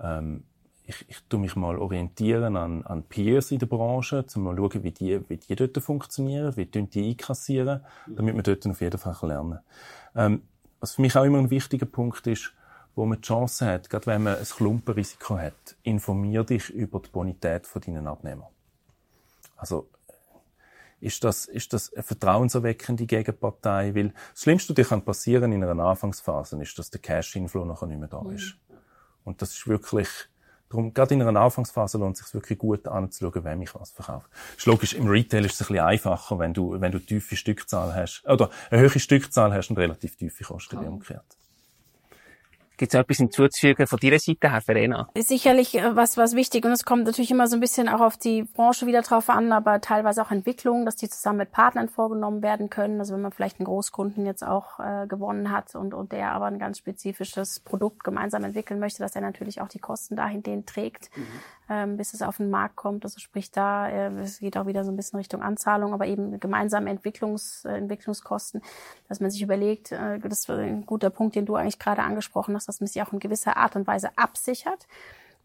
ähm, 0.00 0.44
ich, 0.86 1.04
ich 1.08 1.22
tu 1.28 1.38
mich 1.38 1.56
mal 1.56 1.78
orientieren 1.78 2.56
an, 2.56 2.84
an 2.84 3.04
Peers 3.04 3.50
in 3.50 3.58
der 3.58 3.66
Branche, 3.66 4.24
um 4.34 4.42
mal 4.42 4.56
schauen, 4.56 4.82
wie 4.82 4.92
die, 4.92 5.28
wie 5.28 5.38
die 5.38 5.56
dort 5.56 5.76
funktionieren, 5.78 6.56
wie 6.56 6.66
die 6.66 7.08
einkassieren, 7.10 7.80
damit 8.06 8.34
wir 8.34 8.42
dort 8.42 8.66
auf 8.66 8.80
jeden 8.80 8.98
Fall 8.98 9.16
lernen. 9.22 9.60
Ähm, 10.14 10.42
was 10.80 10.94
für 10.96 11.02
mich 11.02 11.16
auch 11.16 11.24
immer 11.24 11.38
ein 11.38 11.50
wichtiger 11.50 11.86
Punkt 11.86 12.26
ist, 12.26 12.52
wo 12.94 13.06
man 13.06 13.20
die 13.20 13.26
Chance 13.26 13.66
hat, 13.66 13.88
gerade 13.88 14.06
wenn 14.06 14.22
man 14.22 14.36
ein 14.36 14.44
Klumpenrisiko 14.44 15.38
hat, 15.38 15.76
informier 15.82 16.44
dich 16.44 16.68
über 16.70 17.00
die 17.00 17.08
Bonität 17.08 17.66
von 17.66 17.80
deinen 17.80 18.06
Abnehmern. 18.06 18.48
Also, 19.56 19.88
ist 21.00 21.24
das, 21.24 21.46
ist 21.46 21.72
das 21.72 21.92
eine 21.92 22.02
vertrauenserweckende 22.02 23.06
Gegenpartei? 23.06 23.94
Weil 23.94 24.12
das 24.32 24.42
Schlimmste, 24.42 24.76
was 24.76 24.88
dir 24.88 25.00
passieren 25.00 25.52
in 25.52 25.64
einer 25.64 25.82
Anfangsphase, 25.82 26.60
ist, 26.62 26.78
dass 26.78 26.90
der 26.90 27.00
Cash-Inflow 27.00 27.64
nachher 27.64 27.86
nicht 27.86 27.98
mehr 27.98 28.08
da 28.08 28.22
ist. 28.30 28.56
Mhm. 28.68 28.76
Und 29.24 29.42
das 29.42 29.52
ist 29.52 29.66
wirklich, 29.66 30.08
Darum, 30.74 30.92
gerade 30.92 31.14
in 31.14 31.22
einer 31.22 31.40
Anfangsphase 31.40 31.98
lohnt 31.98 32.16
es 32.18 32.24
sich 32.24 32.34
wirklich 32.34 32.58
gut 32.58 32.88
anzuschauen, 32.88 33.44
wem 33.44 33.62
ich 33.62 33.72
was 33.76 33.92
verkaufe. 33.92 34.26
Ist 34.56 34.66
logisch, 34.66 34.94
im 34.94 35.06
Retail 35.06 35.44
ist 35.44 35.54
es 35.54 35.60
ein 35.60 35.68
bisschen 35.68 35.84
einfacher, 35.84 36.40
wenn 36.40 36.52
du, 36.52 36.80
wenn 36.80 36.90
du 36.90 36.98
tiefe 36.98 37.36
Stückzahl 37.36 37.94
hast, 37.94 38.24
oder 38.26 38.50
eine 38.72 38.80
höhere 38.80 38.98
Stückzahl 38.98 39.54
hast 39.54 39.70
und 39.70 39.78
relativ 39.78 40.16
tiefe 40.16 40.42
Kosten, 40.42 40.80
wie 40.80 40.86
umgekehrt. 40.86 41.38
Gibt 42.76 42.92
es 42.92 43.00
etwas 43.00 43.18
hinzuzufügen 43.18 43.86
von 43.86 43.98
deiner 44.00 44.18
Seite 44.18 44.50
her, 44.50 44.60
Verena? 44.60 45.08
Ist 45.14 45.28
sicherlich 45.28 45.76
äh, 45.76 45.94
was, 45.94 46.16
was 46.16 46.34
wichtig. 46.34 46.64
Und 46.64 46.72
es 46.72 46.84
kommt 46.84 47.04
natürlich 47.04 47.30
immer 47.30 47.46
so 47.46 47.56
ein 47.56 47.60
bisschen 47.60 47.88
auch 47.88 48.00
auf 48.00 48.16
die 48.16 48.42
Branche 48.42 48.86
wieder 48.86 49.02
drauf 49.02 49.30
an, 49.30 49.52
aber 49.52 49.80
teilweise 49.80 50.22
auch 50.22 50.30
Entwicklungen, 50.30 50.84
dass 50.84 50.96
die 50.96 51.08
zusammen 51.08 51.38
mit 51.38 51.52
Partnern 51.52 51.88
vorgenommen 51.88 52.42
werden 52.42 52.70
können. 52.70 52.98
Also 52.98 53.14
wenn 53.14 53.22
man 53.22 53.32
vielleicht 53.32 53.60
einen 53.60 53.66
Großkunden 53.66 54.26
jetzt 54.26 54.44
auch 54.44 54.80
äh, 54.80 55.06
gewonnen 55.06 55.52
hat 55.52 55.74
und, 55.76 55.94
und 55.94 56.12
der 56.12 56.32
aber 56.32 56.46
ein 56.46 56.58
ganz 56.58 56.78
spezifisches 56.78 57.60
Produkt 57.60 58.02
gemeinsam 58.02 58.42
entwickeln 58.42 58.80
möchte, 58.80 59.02
dass 59.02 59.14
er 59.14 59.22
natürlich 59.22 59.60
auch 59.60 59.68
die 59.68 59.78
Kosten 59.78 60.16
dahingehend 60.16 60.66
trägt. 60.66 61.10
Mhm 61.16 61.24
ähm, 61.68 61.96
bis 61.96 62.14
es 62.14 62.22
auf 62.22 62.36
den 62.36 62.50
Markt 62.50 62.76
kommt. 62.76 63.04
Also 63.04 63.18
sprich 63.18 63.50
da, 63.50 63.88
äh, 63.88 64.10
es 64.20 64.38
geht 64.38 64.56
auch 64.56 64.66
wieder 64.66 64.84
so 64.84 64.92
ein 64.92 64.96
bisschen 64.96 65.18
Richtung 65.18 65.42
Anzahlung, 65.42 65.94
aber 65.94 66.06
eben 66.06 66.38
gemeinsame 66.40 66.90
Entwicklungs, 66.90 67.64
äh, 67.64 67.76
Entwicklungskosten, 67.76 68.62
dass 69.08 69.20
man 69.20 69.30
sich 69.30 69.42
überlegt, 69.42 69.92
äh, 69.92 70.18
das 70.18 70.40
ist 70.40 70.50
ein 70.50 70.86
guter 70.86 71.10
Punkt, 71.10 71.36
den 71.36 71.46
du 71.46 71.56
eigentlich 71.56 71.78
gerade 71.78 72.02
angesprochen 72.02 72.54
hast, 72.54 72.68
dass 72.68 72.80
man 72.80 72.88
sich 72.88 73.02
auch 73.02 73.12
in 73.12 73.20
gewisser 73.20 73.56
Art 73.56 73.76
und 73.76 73.86
Weise 73.86 74.10
absichert. 74.16 74.86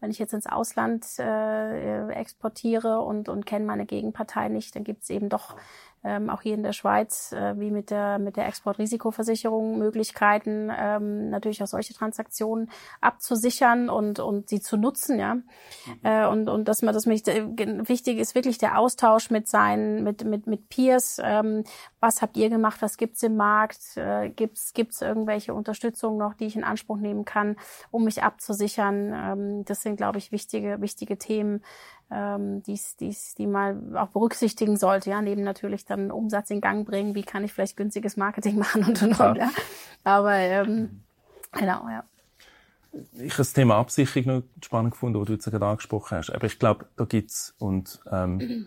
Wenn 0.00 0.10
ich 0.10 0.18
jetzt 0.18 0.32
ins 0.32 0.46
Ausland 0.46 1.06
äh, 1.18 2.08
exportiere 2.12 3.00
und, 3.00 3.28
und 3.28 3.44
kenne 3.44 3.66
meine 3.66 3.84
Gegenpartei 3.84 4.48
nicht, 4.48 4.74
dann 4.74 4.84
gibt 4.84 5.02
es 5.02 5.10
eben 5.10 5.28
doch 5.28 5.56
ähm, 6.02 6.30
auch 6.30 6.42
hier 6.42 6.54
in 6.54 6.62
der 6.62 6.72
Schweiz, 6.72 7.32
äh, 7.32 7.58
wie 7.58 7.70
mit 7.70 7.90
der, 7.90 8.18
mit 8.18 8.36
der 8.36 8.46
Exportrisikoversicherung, 8.46 9.78
Möglichkeiten, 9.78 10.70
ähm, 10.76 11.30
natürlich 11.30 11.62
auch 11.62 11.66
solche 11.66 11.94
Transaktionen 11.94 12.70
abzusichern 13.00 13.90
und, 13.90 14.18
und 14.18 14.48
sie 14.48 14.60
zu 14.60 14.76
nutzen, 14.76 15.18
ja. 15.18 15.34
Mhm. 15.34 15.44
Äh, 16.02 16.26
und, 16.26 16.48
und 16.48 16.68
dass 16.68 16.82
man 16.82 16.94
das 16.94 17.06
mich, 17.06 17.26
wichtig 17.26 18.18
ist 18.18 18.34
wirklich 18.34 18.58
der 18.58 18.78
Austausch 18.78 19.30
mit 19.30 19.48
seinen, 19.48 20.02
mit, 20.02 20.24
mit, 20.24 20.46
mit 20.46 20.68
Peers. 20.70 21.20
Ähm, 21.22 21.64
was 22.00 22.22
habt 22.22 22.36
ihr 22.36 22.48
gemacht? 22.48 22.80
Was 22.80 22.96
gibt's 22.96 23.22
im 23.22 23.36
Markt? 23.36 23.96
Äh, 23.96 24.30
gibt's, 24.30 24.72
gibt's 24.72 25.02
irgendwelche 25.02 25.52
Unterstützung 25.52 26.16
noch, 26.16 26.34
die 26.34 26.46
ich 26.46 26.56
in 26.56 26.64
Anspruch 26.64 26.96
nehmen 26.96 27.24
kann, 27.24 27.56
um 27.90 28.04
mich 28.04 28.22
abzusichern? 28.22 29.12
Ähm, 29.14 29.64
das 29.66 29.82
sind, 29.82 29.96
glaube 29.96 30.18
ich, 30.18 30.32
wichtige, 30.32 30.80
wichtige 30.80 31.18
Themen, 31.18 31.62
ähm, 32.10 32.62
die's, 32.62 32.96
die's, 32.96 33.34
die 33.34 33.46
man 33.46 33.96
auch 33.96 34.08
berücksichtigen 34.08 34.76
sollte. 34.76 35.10
Ja, 35.10 35.22
neben 35.22 35.42
natürlich 35.42 35.84
dann 35.84 36.10
Umsatz 36.10 36.50
in 36.50 36.60
Gang 36.60 36.86
bringen. 36.86 37.14
Wie 37.14 37.22
kann 37.22 37.44
ich 37.44 37.52
vielleicht 37.52 37.76
günstiges 37.76 38.16
Marketing 38.16 38.58
machen 38.58 38.84
und 38.84 39.02
und 39.02 39.18
und. 39.18 39.36
Ja. 39.36 39.50
Aber 40.04 40.34
ähm, 40.34 41.02
genau, 41.52 41.88
ja. 41.88 42.04
ich 43.14 43.32
habe 43.32 43.38
das 43.38 43.52
Thema 43.52 43.76
Absicherung 43.76 44.26
noch 44.26 44.42
spannend 44.64 44.92
gefunden, 44.92 45.18
wo 45.18 45.24
du 45.24 45.34
jetzt 45.34 45.44
gerade 45.44 45.66
angesprochen 45.66 46.18
hast. 46.18 46.30
Aber 46.30 46.46
ich 46.46 46.58
glaube, 46.58 46.86
da 46.96 47.04
gibt's 47.04 47.54
und 47.58 48.00
ähm, 48.10 48.66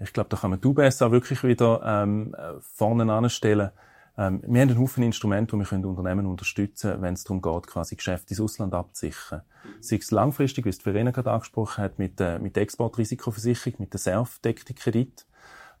ich 0.00 0.12
glaube, 0.12 0.28
da 0.30 0.36
kann 0.36 0.50
man 0.50 0.60
du 0.60 0.74
besser 0.74 1.12
wirklich 1.12 1.44
wieder 1.44 1.82
ähm, 1.84 2.34
vorne 2.60 3.10
anstellen. 3.12 3.70
Ähm, 4.18 4.42
wir 4.46 4.60
haben 4.60 4.70
einen 4.70 4.78
Haufen 4.78 5.02
Instrumente, 5.02 5.54
wo 5.54 5.58
wir 5.58 5.66
können 5.66 5.84
Unternehmen 5.84 6.26
unterstützen 6.26 6.90
können, 6.90 7.02
wenn 7.02 7.14
es 7.14 7.24
darum 7.24 7.40
geht, 7.40 7.66
quasi 7.66 7.96
Geschäfte 7.96 8.30
ins 8.30 8.40
Ausland 8.40 8.74
abzusichern. 8.74 9.42
Sei 9.80 9.96
es 9.96 10.10
langfristig, 10.10 10.64
wie 10.64 10.70
es 10.70 10.78
Verena 10.78 11.10
gerade 11.12 11.30
angesprochen 11.30 11.82
hat, 11.82 11.98
mit, 11.98 12.20
äh, 12.20 12.38
mit 12.38 12.56
der 12.56 12.62
Exportrisikoversicherung, 12.64 13.76
mit 13.78 13.92
der 13.92 14.00
SERF-deckten 14.00 14.76
Kredit. 14.76 15.26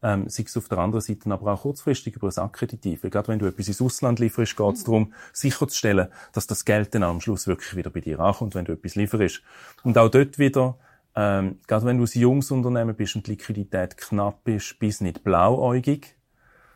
Ähm, 0.04 0.28
sei 0.28 0.44
es 0.44 0.56
auf 0.56 0.68
der 0.68 0.78
anderen 0.78 1.00
Seite 1.00 1.30
aber 1.30 1.52
auch 1.52 1.62
kurzfristig 1.62 2.16
über 2.16 2.28
ein 2.28 2.38
Akkreditiv. 2.38 3.04
Weil 3.04 3.10
gerade 3.10 3.28
wenn 3.28 3.38
du 3.38 3.46
etwas 3.46 3.68
ins 3.68 3.80
Ausland 3.80 4.18
lieferst, 4.18 4.56
geht 4.56 4.74
es 4.74 4.84
darum, 4.84 5.12
sicherzustellen, 5.32 6.08
dass 6.32 6.46
das 6.48 6.64
Geld 6.64 6.94
dann 6.94 7.04
am 7.04 7.20
Schluss 7.20 7.46
wirklich 7.46 7.76
wieder 7.76 7.90
bei 7.90 8.00
dir 8.00 8.18
ankommt, 8.18 8.54
wenn 8.54 8.64
du 8.64 8.72
etwas 8.72 8.96
lieferst. 8.96 9.42
Und 9.84 9.96
auch 9.98 10.08
dort 10.08 10.38
wieder, 10.38 10.76
ähm, 11.14 11.60
gerade 11.68 11.86
wenn 11.86 11.98
du 11.98 12.04
ein 12.04 12.20
junges 12.20 12.50
Unternehmen 12.50 12.96
bist 12.96 13.14
und 13.14 13.26
die 13.26 13.32
Liquidität 13.32 13.96
knapp 13.96 14.48
ist, 14.48 14.78
bist 14.80 15.02
nicht 15.02 15.22
blauäugig, 15.22 16.16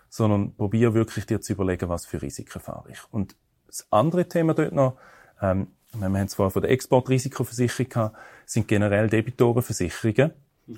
sondern 0.08 0.54
probier 0.54 0.94
wirklich 0.94 1.26
dir 1.26 1.40
zu 1.40 1.52
überlegen, 1.52 1.88
was 1.88 2.06
für 2.06 2.20
Risiken 2.22 2.60
fahre 2.60 2.90
ich. 2.90 3.00
Und 3.10 3.36
das 3.66 3.86
andere 3.90 4.28
Thema 4.28 4.54
dort 4.54 4.72
noch, 4.72 4.96
ähm, 5.40 5.68
wir 5.92 6.06
haben 6.06 6.16
es 6.16 6.34
vorher 6.34 6.50
von 6.50 6.62
der 6.62 6.70
Exportrisikoversicherung 6.70 7.88
gehabt, 7.88 8.16
sind 8.44 8.68
generell 8.68 9.08
Debitorenversicherungen 9.08 10.32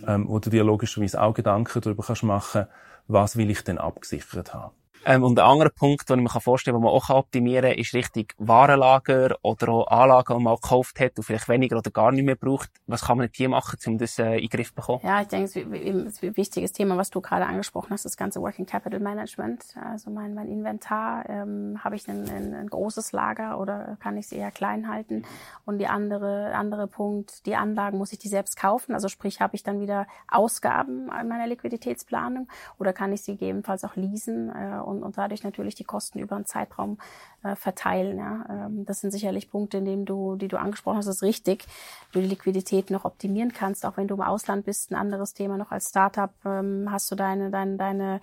ähm, 0.06 0.28
wo 0.28 0.38
du 0.38 0.50
dir 0.50 0.64
logischerweise 0.64 1.20
auch 1.20 1.34
Gedanken 1.34 1.80
darüber 1.80 2.02
kannst 2.02 2.22
machen, 2.22 2.66
was 3.06 3.36
will 3.36 3.50
ich 3.50 3.62
denn 3.64 3.78
abgesichert 3.78 4.52
haben. 4.54 4.74
Ähm, 5.08 5.24
und 5.24 5.38
ein 5.38 5.46
anderer 5.46 5.70
Punkt, 5.70 6.10
den 6.10 6.18
ich 6.18 6.34
mir 6.34 6.40
vorstellen 6.40 6.74
kann, 6.74 6.82
den 6.82 6.84
man 6.84 6.94
auch 6.94 7.08
optimieren 7.08 7.70
kann, 7.70 7.78
ist 7.78 7.94
richtig 7.94 8.34
Warenlager 8.36 9.38
oder 9.40 9.68
auch 9.70 9.86
Anlagen, 9.86 10.36
die 10.36 10.44
man 10.44 10.56
gekauft 10.56 11.00
hat 11.00 11.16
und 11.16 11.24
vielleicht 11.24 11.48
weniger 11.48 11.78
oder 11.78 11.90
gar 11.90 12.12
nicht 12.12 12.24
mehr 12.24 12.36
braucht. 12.36 12.70
Was 12.86 13.06
kann 13.06 13.16
man 13.16 13.30
hier 13.32 13.48
machen, 13.48 13.78
um 13.86 13.96
das 13.96 14.18
äh, 14.18 14.34
in 14.34 14.40
den 14.40 14.48
Griff 14.50 14.68
zu 14.68 14.74
bekommen? 14.74 15.00
Ja, 15.02 15.22
ich 15.22 15.28
denke, 15.28 15.46
es 15.46 15.56
ist 15.56 16.22
ein 16.22 16.36
wichtiges 16.36 16.72
Thema, 16.72 16.98
was 16.98 17.08
du 17.08 17.22
gerade 17.22 17.46
angesprochen 17.46 17.88
hast, 17.92 18.04
das 18.04 18.18
ganze 18.18 18.42
Working 18.42 18.66
Capital 18.66 19.00
Management. 19.00 19.64
Also 19.82 20.10
mein, 20.10 20.34
mein 20.34 20.46
Inventar, 20.48 21.26
ähm, 21.30 21.82
habe 21.82 21.96
ich 21.96 22.06
ein, 22.06 22.28
ein, 22.28 22.52
ein 22.52 22.66
großes 22.66 23.12
Lager 23.12 23.58
oder 23.60 23.96
kann 24.00 24.18
ich 24.18 24.26
es 24.26 24.32
eher 24.32 24.50
klein 24.50 24.90
halten? 24.90 25.22
Und 25.64 25.78
die 25.78 25.86
andere, 25.86 26.52
andere 26.54 26.86
Punkt, 26.86 27.46
die 27.46 27.56
Anlagen, 27.56 27.96
muss 27.96 28.12
ich 28.12 28.18
die 28.18 28.28
selbst 28.28 28.58
kaufen? 28.58 28.92
Also 28.92 29.08
sprich, 29.08 29.40
habe 29.40 29.56
ich 29.56 29.62
dann 29.62 29.80
wieder 29.80 30.06
Ausgaben 30.30 31.08
an 31.08 31.28
meiner 31.28 31.46
Liquiditätsplanung 31.46 32.46
oder 32.78 32.92
kann 32.92 33.10
ich 33.14 33.22
sie 33.22 33.38
gegebenenfalls 33.38 33.84
auch 33.84 33.96
leasen? 33.96 34.50
Äh, 34.50 34.80
und, 34.80 34.97
und 35.02 35.18
dadurch 35.18 35.44
natürlich 35.44 35.74
die 35.74 35.84
Kosten 35.84 36.18
über 36.18 36.36
einen 36.36 36.46
Zeitraum 36.46 36.98
äh, 37.42 37.54
verteilen. 37.56 38.18
Ja. 38.18 38.44
Ähm, 38.48 38.84
das 38.86 39.00
sind 39.00 39.10
sicherlich 39.10 39.50
Punkte, 39.50 39.78
in 39.78 39.84
denen 39.84 40.04
du, 40.04 40.36
die 40.36 40.48
du 40.48 40.58
angesprochen 40.58 40.98
hast, 40.98 41.06
ist 41.06 41.22
richtig, 41.22 41.64
du 42.12 42.20
die 42.20 42.26
Liquidität 42.26 42.90
noch 42.90 43.04
optimieren 43.04 43.52
kannst, 43.52 43.84
auch 43.86 43.96
wenn 43.96 44.08
du 44.08 44.14
im 44.14 44.22
Ausland 44.22 44.64
bist. 44.64 44.90
Ein 44.90 44.96
anderes 44.96 45.34
Thema 45.34 45.56
noch 45.56 45.70
als 45.70 45.90
Startup 45.90 46.32
ähm, 46.44 46.88
hast 46.90 47.10
du 47.10 47.14
deine, 47.14 47.50
deine, 47.50 47.76
deine 47.76 48.20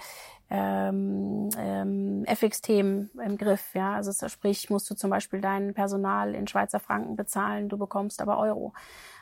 ähm, 0.50 1.50
ähm, 1.58 2.24
FX-Themen 2.26 3.10
im 3.24 3.38
Griff. 3.38 3.74
Ja, 3.74 3.94
also 3.94 4.28
sprich, 4.28 4.70
musst 4.70 4.90
du 4.90 4.96
zum 4.96 5.10
Beispiel 5.10 5.42
dein 5.42 5.74
Personal 5.74 6.36
in 6.36 6.48
Schweizer 6.48 6.80
Franken 6.80 7.16
bezahlen, 7.16 7.70
du 7.70 7.78
bekommst 7.78 8.22
aber 8.22 8.38
Euro. 8.38 8.74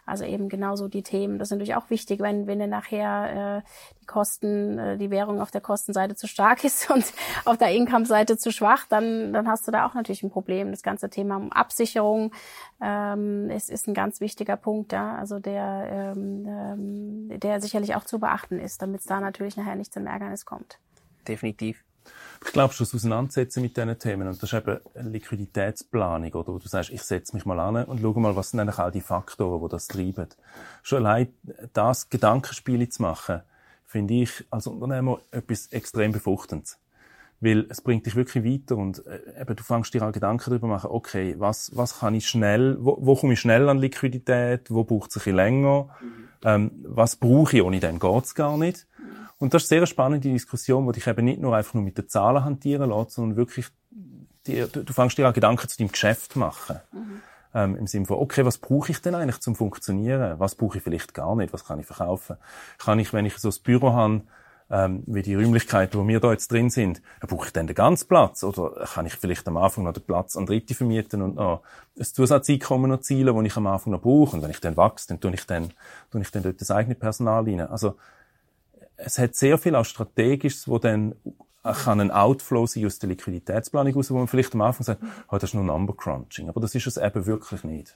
Also 0.06 0.26
eben 0.26 0.50
genauso 0.50 0.88
die 0.88 1.04
Themen. 1.04 1.40
Das 1.40 1.48
ist 1.48 1.52
natürlich 1.52 1.76
auch 1.76 1.90
wichtig, 1.90 2.20
wenn, 2.20 2.46
wenn 2.48 2.60
dann 2.60 2.70
nachher 2.70 3.64
äh, 3.64 3.70
die 4.02 4.06
Kosten, 4.06 4.78
äh, 4.78 4.98
die 4.98 5.10
Währung 5.10 5.40
auf 5.40 5.52
der 5.52 5.62
Kostenseite 5.62 6.16
zu 6.16 6.28
stark 6.28 6.64
ist 6.66 6.90
und 6.90 7.06
auf 7.46 7.58
der 7.58 7.72
Income-Seite 7.72 8.38
zu 8.38 8.52
schwach, 8.52 8.86
dann, 8.88 9.34
dann 9.34 9.48
hast 9.48 9.68
du 9.68 9.72
da 9.72 9.86
auch 9.88 9.94
natürlich 9.94 10.24
ein 10.24 10.32
Problem. 10.32 10.72
Das 10.72 10.84
ganze 10.84 11.10
Thema 11.10 11.48
Absicherung 11.52 12.32
ähm, 12.82 13.50
ist, 13.50 13.70
ist 13.70 13.88
ein 13.88 13.94
ganz 13.94 14.20
wichtiger 14.20 14.58
Punkt, 14.58 14.92
ja, 14.92 15.16
also 15.16 15.40
der, 15.40 16.14
ähm, 16.16 16.46
ähm, 16.48 17.40
der 17.40 17.62
sicherlich 17.62 17.96
auch 17.96 18.04
zu 18.04 18.20
beachten 18.20 18.60
ist, 18.60 18.82
damit 18.82 19.02
es 19.02 19.06
da 19.06 19.20
natürlich 19.20 19.58
nachher 19.58 19.76
nicht 19.76 19.94
zum 19.94 20.06
Ärgernis 20.06 20.46
kommt. 20.46 20.80
Definitiv. 21.28 21.84
Ich 22.46 22.52
glaube, 22.52 22.74
schon 22.74 22.86
das 22.86 22.94
Auseinandersetzen 22.94 23.62
mit 23.62 23.78
diesen 23.78 23.98
Themen, 23.98 24.28
und 24.28 24.42
das 24.42 24.52
ist 24.52 24.58
eben 24.58 24.80
eine 24.96 25.10
Liquiditätsplanung, 25.10 26.34
oder 26.34 26.54
wo 26.54 26.60
du 26.60 26.68
sagst, 26.68 26.92
ich 26.92 27.02
setze 27.02 27.36
mich 27.36 27.46
mal 27.46 27.60
an 27.60 27.86
und 27.86 28.02
schaue 28.02 28.20
mal, 28.20 28.36
was 28.36 28.52
sind 28.52 28.60
eigentlich 28.60 28.78
all 28.78 28.92
die 28.92 29.02
Faktoren, 29.02 29.62
die 29.62 29.70
das 29.70 29.88
treiben. 29.88 30.28
Schon 30.84 31.06
allein 31.06 31.34
das 31.74 32.10
Gedankenspiele 32.10 32.90
zu 32.90 33.02
machen, 33.02 33.42
finde 33.86 34.16
ich 34.16 34.46
als 34.50 34.68
Unternehmer 34.68 35.20
etwas 35.32 35.68
extrem 35.68 36.12
befruchtendes. 36.12 36.80
Weil 37.40 37.66
es 37.70 37.82
bringt 37.82 38.06
dich 38.06 38.16
wirklich 38.16 38.46
weiter 38.46 38.78
und 38.78 39.06
äh, 39.06 39.42
eben, 39.42 39.56
du 39.56 39.64
fängst 39.64 39.94
dir 39.94 40.08
auch 40.08 40.12
Gedanken 40.12 40.50
darüber 40.50 40.68
machen, 40.68 40.90
okay, 40.92 41.36
was, 41.40 41.76
was 41.76 42.00
kann 42.00 42.16
ich 42.16 42.28
schnell, 42.28 42.78
wo, 42.80 42.98
wo 43.02 43.16
komme 43.16 43.34
ich 43.34 43.40
schnell 43.40 43.68
an 43.68 43.80
Liquidität, 43.80 44.72
wo 44.72 44.84
braucht 44.84 45.10
es 45.10 45.18
ein 45.18 45.20
bisschen 45.20 45.36
länger, 45.36 45.90
mhm. 46.02 46.28
ähm, 46.44 46.72
was 46.84 47.18
brauche 47.18 47.58
ich, 47.58 47.64
ohne 47.64 47.80
dem 47.80 48.00
geht's 48.00 48.34
gar 48.34 48.58
nicht. 48.58 48.88
Und 49.40 49.54
das 49.54 49.64
ist 49.64 49.72
eine 49.72 49.82
sehr 49.82 49.88
spannende 49.88 50.30
Diskussion, 50.30 50.86
die 50.88 50.94
dich 50.94 51.08
eben 51.08 51.26
nicht 51.26 51.42
nur 51.42 51.56
einfach 51.56 51.74
nur 51.74 51.84
mit 51.84 51.98
den 51.98 52.08
Zahlen 52.08 52.44
hantieren 52.44 52.90
lässt, 52.90 53.12
sondern 53.12 53.38
wirklich, 53.38 53.68
die, 54.48 54.66
du, 54.72 54.84
du 54.84 54.94
fängst 54.94 55.18
dir 55.18 55.28
auch 55.28 55.34
Gedanken 55.34 55.68
zu 55.68 55.78
deinem 55.78 55.92
Geschäft 55.92 56.36
machen. 56.36 56.80
Mhm. 56.92 57.22
Ähm, 57.56 57.76
Im 57.76 57.88
Sinne 57.88 58.06
von, 58.06 58.18
okay, 58.18 58.46
was 58.46 58.58
brauche 58.58 58.92
ich 58.92 59.02
denn 59.02 59.14
eigentlich 59.14 59.40
zum 59.40 59.56
Funktionieren? 59.56 60.40
Was 60.40 60.56
brauche 60.56 60.78
ich 60.78 60.84
vielleicht 60.84 61.14
gar 61.14 61.36
nicht? 61.36 61.54
Was 61.54 61.66
kann 61.66 61.80
ich 61.80 61.86
verkaufen? 61.86 62.38
Kann 62.80 62.98
ich, 63.00 63.14
wenn 63.14 63.26
ich 63.26 63.38
so 63.38 63.50
ein 63.50 63.56
Büro 63.64 63.94
habe, 63.94 64.22
ähm, 64.72 65.04
wie 65.06 65.22
die 65.22 65.36
Räumlichkeiten, 65.36 66.00
wo 66.00 66.08
wir 66.08 66.20
da 66.20 66.32
jetzt 66.32 66.52
drin 66.52 66.72
sind, 66.72 67.02
brauche 67.20 67.46
ich 67.46 67.54
dann 67.54 67.68
den 67.68 67.76
ganzen 67.76 68.08
Platz? 68.08 68.44
Oder 68.44 68.86
kann 68.86 69.06
ich 69.06 69.14
vielleicht 69.14 69.48
am 69.48 69.58
Anfang 69.58 69.84
noch 69.84 69.94
den 69.94 70.04
Platz 70.04 70.36
an 70.36 70.48
Dritte 70.48 70.74
vermieten 70.74 71.22
und 71.22 71.36
noch 71.36 71.62
ein 71.98 72.04
Zusatzeinkommen 72.04 72.90
noch 72.90 73.02
zielen, 73.02 73.36
das 73.36 73.46
ich 73.46 73.58
am 73.58 73.68
Anfang 73.68 73.92
noch 73.92 74.02
brauche? 74.02 74.36
Und 74.36 74.42
wenn 74.42 74.50
ich 74.50 74.62
dann 74.62 74.76
wachse, 74.76 75.08
dann 75.10 75.20
tue 75.20 75.34
ich 75.34 75.46
dann, 75.46 75.72
tue 76.12 76.22
ich 76.22 76.32
dann 76.32 76.42
dort 76.44 76.60
das 76.60 76.72
eigene 76.72 76.96
Personal 76.96 77.44
rein. 77.44 77.62
Also, 77.62 77.98
es 78.98 79.18
hat 79.20 79.36
sehr 79.36 79.58
viel 79.58 79.76
auch 79.76 79.86
Strategisches, 79.86 80.68
wo 80.68 80.80
dann 80.80 81.16
kann 81.64 82.02
ein 82.02 82.12
Outflow 82.12 82.66
sein 82.66 82.86
aus 82.86 83.00
der 83.00 83.10
Liquiditätsplanung 83.10 83.94
raus, 83.94 84.12
wo 84.12 84.18
man 84.18 84.28
vielleicht 84.28 84.54
am 84.54 84.62
Anfang 84.62 84.84
sagt, 84.84 85.02
oh, 85.30 85.38
das 85.38 85.46
ist 85.46 85.54
nur 85.54 85.64
Number 85.64 85.96
Crunching. 85.96 86.50
Aber 86.50 86.60
das 86.60 86.76
ist 86.76 86.88
es 86.88 86.98
eben 86.98 87.26
wirklich 87.26 87.64
nicht. 87.64 87.96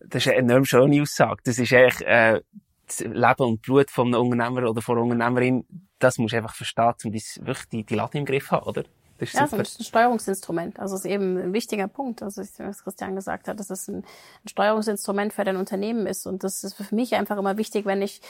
Das 0.00 0.26
ist 0.26 0.32
eine 0.32 0.40
enorm 0.40 0.64
schöne 0.64 1.00
Aussage. 1.00 1.40
Das 1.44 1.58
ist 1.58 1.72
eigentlich, 1.72 2.06
äh, 2.06 2.42
das 2.86 3.00
Leben 3.00 3.44
und 3.44 3.62
Blut 3.62 3.90
von 3.90 4.08
einem 4.08 4.28
Unternehmer 4.28 4.68
oder 4.68 4.82
von 4.82 4.96
einer 4.96 5.04
Unternehmerin, 5.04 5.64
das 5.98 6.18
musst 6.18 6.32
du 6.32 6.38
einfach 6.38 6.54
verstehen, 6.54 6.94
um 7.04 7.12
das 7.12 7.40
wirklich 7.42 7.68
die, 7.68 7.84
die 7.84 7.94
Latte 7.94 8.18
im 8.18 8.24
Griff 8.24 8.50
haben, 8.50 8.66
oder? 8.66 8.84
Das 9.18 9.30
ist 9.30 9.34
ja, 9.34 9.46
super. 9.46 9.62
das 9.62 9.72
ist 9.72 9.80
ein 9.80 9.84
Steuerungsinstrument. 9.84 10.78
Also 10.78 10.94
es 10.94 11.04
ist 11.04 11.10
eben 11.10 11.38
ein 11.38 11.52
wichtiger 11.52 11.88
Punkt. 11.88 12.22
Also 12.22 12.42
was 12.42 12.84
Christian 12.84 13.16
gesagt 13.16 13.48
hat, 13.48 13.58
dass 13.58 13.68
es 13.68 13.88
ein, 13.88 13.96
ein 13.96 14.48
Steuerungsinstrument 14.48 15.32
für 15.32 15.44
dein 15.44 15.56
Unternehmen 15.56 16.06
ist. 16.06 16.26
Und 16.26 16.44
das 16.44 16.62
ist 16.62 16.74
für 16.74 16.94
mich 16.94 17.14
einfach 17.16 17.36
immer 17.36 17.56
wichtig, 17.56 17.84
wenn 17.84 18.00
ich 18.00 18.20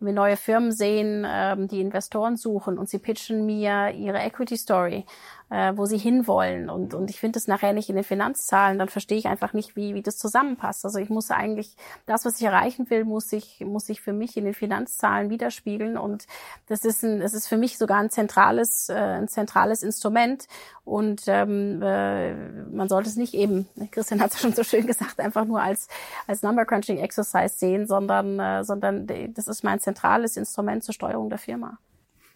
wir 0.00 0.12
neue 0.12 0.36
Firmen 0.36 0.72
sehen, 0.72 1.26
ähm, 1.28 1.68
die 1.68 1.80
Investoren 1.80 2.36
suchen 2.36 2.78
und 2.78 2.88
sie 2.88 2.98
pitchen 2.98 3.46
mir 3.46 3.90
ihre 3.90 4.18
Equity 4.18 4.56
Story 4.56 5.04
äh, 5.50 5.72
wo 5.74 5.86
sie 5.86 5.98
hinwollen. 5.98 6.68
Und, 6.68 6.94
und 6.94 7.10
ich 7.10 7.20
finde 7.20 7.38
es 7.38 7.48
nachher 7.48 7.72
nicht 7.72 7.88
in 7.88 7.96
den 7.96 8.04
Finanzzahlen, 8.04 8.78
dann 8.78 8.88
verstehe 8.88 9.18
ich 9.18 9.26
einfach 9.26 9.52
nicht, 9.52 9.76
wie, 9.76 9.94
wie 9.94 10.02
das 10.02 10.18
zusammenpasst. 10.18 10.84
Also 10.84 10.98
ich 10.98 11.08
muss 11.08 11.30
eigentlich, 11.30 11.76
das, 12.06 12.24
was 12.24 12.38
ich 12.40 12.46
erreichen 12.46 12.90
will, 12.90 13.04
muss 13.04 13.32
ich, 13.32 13.60
muss 13.60 13.88
ich 13.88 14.00
für 14.00 14.12
mich 14.12 14.36
in 14.36 14.44
den 14.44 14.54
Finanzzahlen 14.54 15.30
widerspiegeln. 15.30 15.96
Und 15.96 16.26
das 16.66 16.84
ist 16.84 17.02
ein, 17.02 17.22
es 17.22 17.34
ist 17.34 17.48
für 17.48 17.56
mich 17.56 17.78
sogar 17.78 17.98
ein 17.98 18.10
zentrales, 18.10 18.88
äh, 18.88 18.94
ein 18.94 19.28
zentrales 19.28 19.82
Instrument. 19.82 20.46
Und 20.84 21.22
ähm, 21.26 21.82
äh, 21.82 22.34
man 22.34 22.88
sollte 22.88 23.08
es 23.08 23.16
nicht 23.16 23.34
eben, 23.34 23.68
Christian 23.90 24.20
hat 24.20 24.32
es 24.32 24.40
schon 24.40 24.54
so 24.54 24.64
schön 24.64 24.86
gesagt, 24.86 25.20
einfach 25.20 25.44
nur 25.44 25.62
als, 25.62 25.88
als 26.26 26.42
Number 26.42 26.64
Crunching 26.64 26.98
Exercise 26.98 27.56
sehen, 27.56 27.86
sondern, 27.86 28.38
äh, 28.38 28.64
sondern 28.64 29.06
das 29.34 29.48
ist 29.48 29.64
mein 29.64 29.80
zentrales 29.80 30.36
Instrument 30.36 30.84
zur 30.84 30.94
Steuerung 30.94 31.28
der 31.28 31.38
Firma 31.38 31.78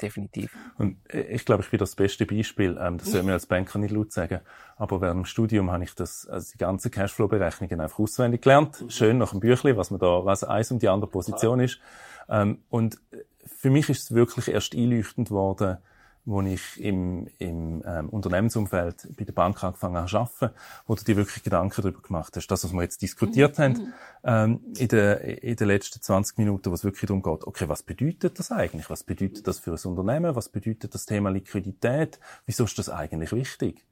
definitiv. 0.03 0.57
Und 0.79 0.97
ich 1.13 1.45
glaube, 1.45 1.63
ich 1.63 1.71
bin 1.71 1.79
das 1.79 1.95
beste 1.95 2.27
Beispiel. 2.27 2.79
Ähm, 2.81 2.99
das 2.99 3.13
soll 3.13 3.23
mir 3.23 3.33
als 3.33 3.47
Banker 3.47 3.79
nicht 3.79 3.93
laut 3.93 4.13
sagen. 4.13 4.41
Aber 4.77 5.01
während 5.01 5.21
dem 5.21 5.25
Studium 5.25 5.71
habe 5.71 5.85
ich 5.85 5.95
das, 5.95 6.27
also 6.27 6.53
die 6.53 6.59
ganzen 6.59 6.91
Cashflow-Berechnungen 6.91 7.81
einfach 7.81 7.99
auswendig 7.99 8.43
gelernt. 8.43 8.85
Schön 8.89 9.19
nach 9.19 9.31
dem 9.31 9.41
Büchlein, 9.41 9.77
was 9.77 9.91
man 9.91 10.01
da, 10.01 10.25
was 10.25 10.45
eins 10.45 10.71
und 10.71 10.83
die 10.83 10.89
andere 10.89 11.11
Position 11.11 11.61
ist. 11.61 11.81
Ähm, 12.29 12.59
und 12.69 12.99
für 13.47 13.71
mich 13.71 13.89
ist 13.89 14.03
es 14.03 14.15
wirklich 14.15 14.49
erst 14.49 14.75
einleuchtend 14.75 15.31
worden, 15.31 15.79
wo 16.25 16.41
ich 16.43 16.81
im, 16.81 17.27
im 17.39 17.83
ähm, 17.85 18.09
Unternehmensumfeld 18.09 19.09
bei 19.17 19.25
der 19.25 19.33
Bank 19.33 19.63
angefangen 19.65 19.97
habe 19.97 20.09
zu 20.09 20.19
arbeiten, 20.19 20.55
wo 20.87 20.95
du 20.95 21.03
dir 21.03 21.17
wirklich 21.17 21.43
Gedanken 21.43 21.83
darüber 21.83 22.01
gemacht 22.01 22.37
hast. 22.37 22.47
Das, 22.47 22.63
was 22.63 22.73
wir 22.73 22.83
jetzt 22.83 23.03
diskutiert 23.03 23.59
mhm. 23.59 23.63
haben 23.63 23.93
ähm, 24.25 24.61
in, 24.77 24.89
der, 24.89 25.43
in 25.43 25.57
den 25.57 25.67
letzten 25.67 26.01
20 26.01 26.39
Minuten, 26.39 26.71
wo 26.71 26.75
es 26.75 26.85
wirklich 26.85 27.09
darum 27.09 27.23
geht, 27.23 27.45
okay, 27.45 27.69
was 27.69 27.83
bedeutet 27.83 28.39
das 28.39 28.53
eigentlich? 28.53 28.89
Was 28.89 29.03
bedeutet 29.03 29.49
das 29.49 29.59
für 29.59 29.73
ein 29.73 29.81
Unternehmen? 29.85 30.37
Was 30.37 30.49
bedeutet 30.49 30.95
das 30.95 31.07
Thema 31.07 31.31
Liquidität? 31.31 32.21
Wieso 32.47 32.65
ist 32.65 32.79
das 32.79 32.89
eigentlich 32.89 33.33
wichtig? 33.33 33.85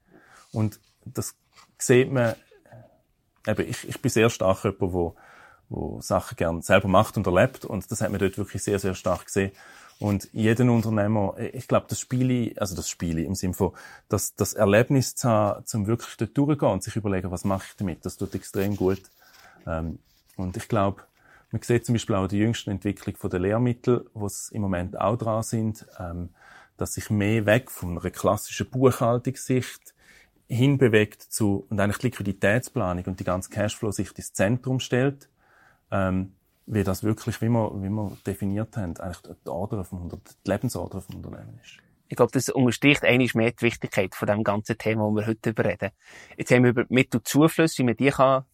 Und 0.52 0.78
das 1.04 1.34
sieht 1.78 2.12
man, 2.12 2.34
eben, 3.44 3.68
ich, 3.68 3.88
ich 3.88 4.00
bin 4.00 4.10
sehr 4.10 4.30
stark 4.30 4.62
jemand, 4.62 4.92
wo, 4.92 5.16
wo 5.68 6.00
Sachen 6.00 6.36
gern 6.36 6.62
selber 6.62 6.86
macht 6.86 7.16
und 7.16 7.26
erlebt 7.26 7.64
und 7.64 7.90
das 7.90 8.00
hat 8.00 8.10
man 8.10 8.20
dort 8.20 8.38
wirklich 8.38 8.62
sehr, 8.62 8.78
sehr 8.78 8.94
stark 8.94 9.26
gesehen 9.26 9.50
und 10.00 10.30
jeden 10.32 10.70
Unternehmer, 10.70 11.36
ich 11.38 11.68
glaube, 11.68 11.86
das 11.88 12.00
Spiele, 12.00 12.52
also 12.58 12.74
das 12.74 12.88
Spiele 12.88 13.22
im 13.22 13.34
Sinne 13.34 13.52
von, 13.52 13.72
das, 14.08 14.34
das 14.34 14.54
Erlebnis 14.54 15.14
zu 15.14 15.28
haben, 15.28 15.66
zum 15.66 15.86
wirklich 15.86 16.16
dort 16.16 16.36
durchgehen 16.36 16.70
und 16.70 16.82
sich 16.82 16.96
überlegen, 16.96 17.30
was 17.30 17.44
mache 17.44 17.66
ich 17.68 17.76
damit, 17.76 18.04
das 18.06 18.16
tut 18.16 18.34
extrem 18.34 18.76
gut. 18.76 19.02
Ähm, 19.66 19.98
und 20.36 20.56
ich 20.56 20.68
glaube, 20.68 21.02
man 21.52 21.60
sieht 21.60 21.84
zum 21.84 21.94
Beispiel 21.94 22.16
auch 22.16 22.28
die 22.28 22.38
jüngsten 22.38 22.70
Entwicklung 22.70 23.30
der 23.30 23.40
Lehrmittel, 23.40 24.08
wo 24.14 24.24
es 24.24 24.50
im 24.50 24.62
Moment 24.62 24.98
auch 24.98 25.16
dran 25.16 25.42
sind, 25.42 25.86
ähm, 25.98 26.30
dass 26.78 26.94
sich 26.94 27.10
mehr 27.10 27.44
weg 27.44 27.70
von 27.70 27.98
einer 27.98 28.10
klassischen 28.10 28.70
Buchhaltungssicht 28.70 29.94
hinbewegt 30.48 31.22
zu, 31.22 31.66
und 31.68 31.78
eigentlich 31.78 31.98
die 31.98 32.06
Liquiditätsplanung 32.06 33.04
und 33.04 33.20
die 33.20 33.24
ganze 33.24 33.50
Cashflow-Sicht 33.50 34.16
ins 34.16 34.32
Zentrum 34.32 34.80
stellt, 34.80 35.28
ähm, 35.90 36.32
wie 36.66 36.84
das 36.84 37.02
wirklich, 37.02 37.40
wie 37.40 37.48
wir, 37.48 37.72
wie 37.82 37.88
wir 37.88 38.16
definiert 38.26 38.76
haben, 38.76 38.96
eigentlich 38.98 39.36
die 39.44 39.48
Order 39.48 39.84
vom, 39.84 40.08
die 40.08 40.50
Lebensorder 40.50 41.00
vom 41.00 41.16
Unternehmen 41.16 41.58
ist. 41.62 41.78
Ich 42.08 42.16
glaube, 42.16 42.32
das 42.32 42.48
unterstreicht 42.48 43.04
eigentlich 43.04 43.34
mehr 43.34 43.52
die 43.52 43.62
Wichtigkeit 43.62 44.16
von 44.16 44.26
dem 44.26 44.42
ganzen 44.42 44.76
Thema, 44.76 45.08
das 45.08 45.14
wir 45.14 45.26
heute 45.28 45.64
reden. 45.64 45.90
Jetzt 46.36 46.50
haben 46.50 46.64
wir 46.64 46.70
über 46.70 46.84
Mittelzuflüsse, 46.88 47.78
wie 47.78 47.84
man 47.84 47.96
die 47.96 48.10
kann 48.10 48.44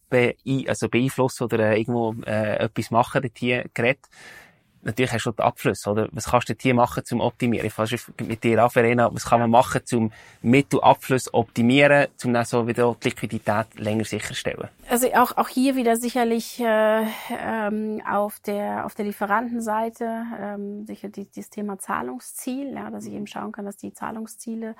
also 0.67 0.89
beeinflussen 0.89 1.43
oder 1.43 1.71
äh, 1.71 1.79
irgendwo 1.79 2.13
äh, 2.25 2.57
etwas 2.57 2.91
machen, 2.91 3.23
dort 3.23 3.37
hier 3.37 3.65
geredet 3.73 4.05
natürlich 4.87 5.11
hast 5.11 5.25
du 5.25 5.31
den 5.31 5.45
Abfluss, 5.45 5.85
oder? 5.85 6.07
Was 6.11 6.25
kannst 6.25 6.49
du 6.49 6.55
hier 6.59 6.73
machen 6.73 7.05
zum 7.05 7.19
Optimieren? 7.19 7.67
Ich 7.67 7.73
fasse 7.73 7.97
mit 8.25 8.43
dir 8.43 8.63
an, 8.63 8.69
Verena, 8.69 9.13
was 9.13 9.25
kann 9.25 9.39
man 9.39 9.51
machen 9.51 9.81
zum 9.85 10.11
Mittelabfluss 10.41 11.33
optimieren, 11.33 12.07
um 12.23 12.33
dann 12.33 12.45
so 12.45 12.65
wieder 12.67 12.95
die 13.03 13.09
Liquidität 13.09 13.67
länger 13.77 14.05
sicherstellen? 14.05 14.69
Also 14.89 15.07
auch, 15.13 15.37
auch 15.37 15.49
hier 15.49 15.75
wieder 15.75 15.97
sicherlich 15.97 16.59
äh, 16.59 17.05
ähm, 17.29 18.01
auf 18.09 18.39
der 18.39 18.85
auf 18.85 18.95
der 18.95 19.05
Lieferantenseite 19.05 20.25
ähm, 20.39 20.85
sicher 20.87 21.09
die, 21.09 21.25
dieses 21.25 21.49
Thema 21.49 21.77
Zahlungsziel, 21.77 22.73
ja, 22.73 22.89
dass 22.89 23.05
ich 23.05 23.13
eben 23.13 23.27
schauen 23.27 23.51
kann, 23.51 23.65
dass 23.65 23.77
die 23.77 23.93
Zahlungsziele 23.93 24.75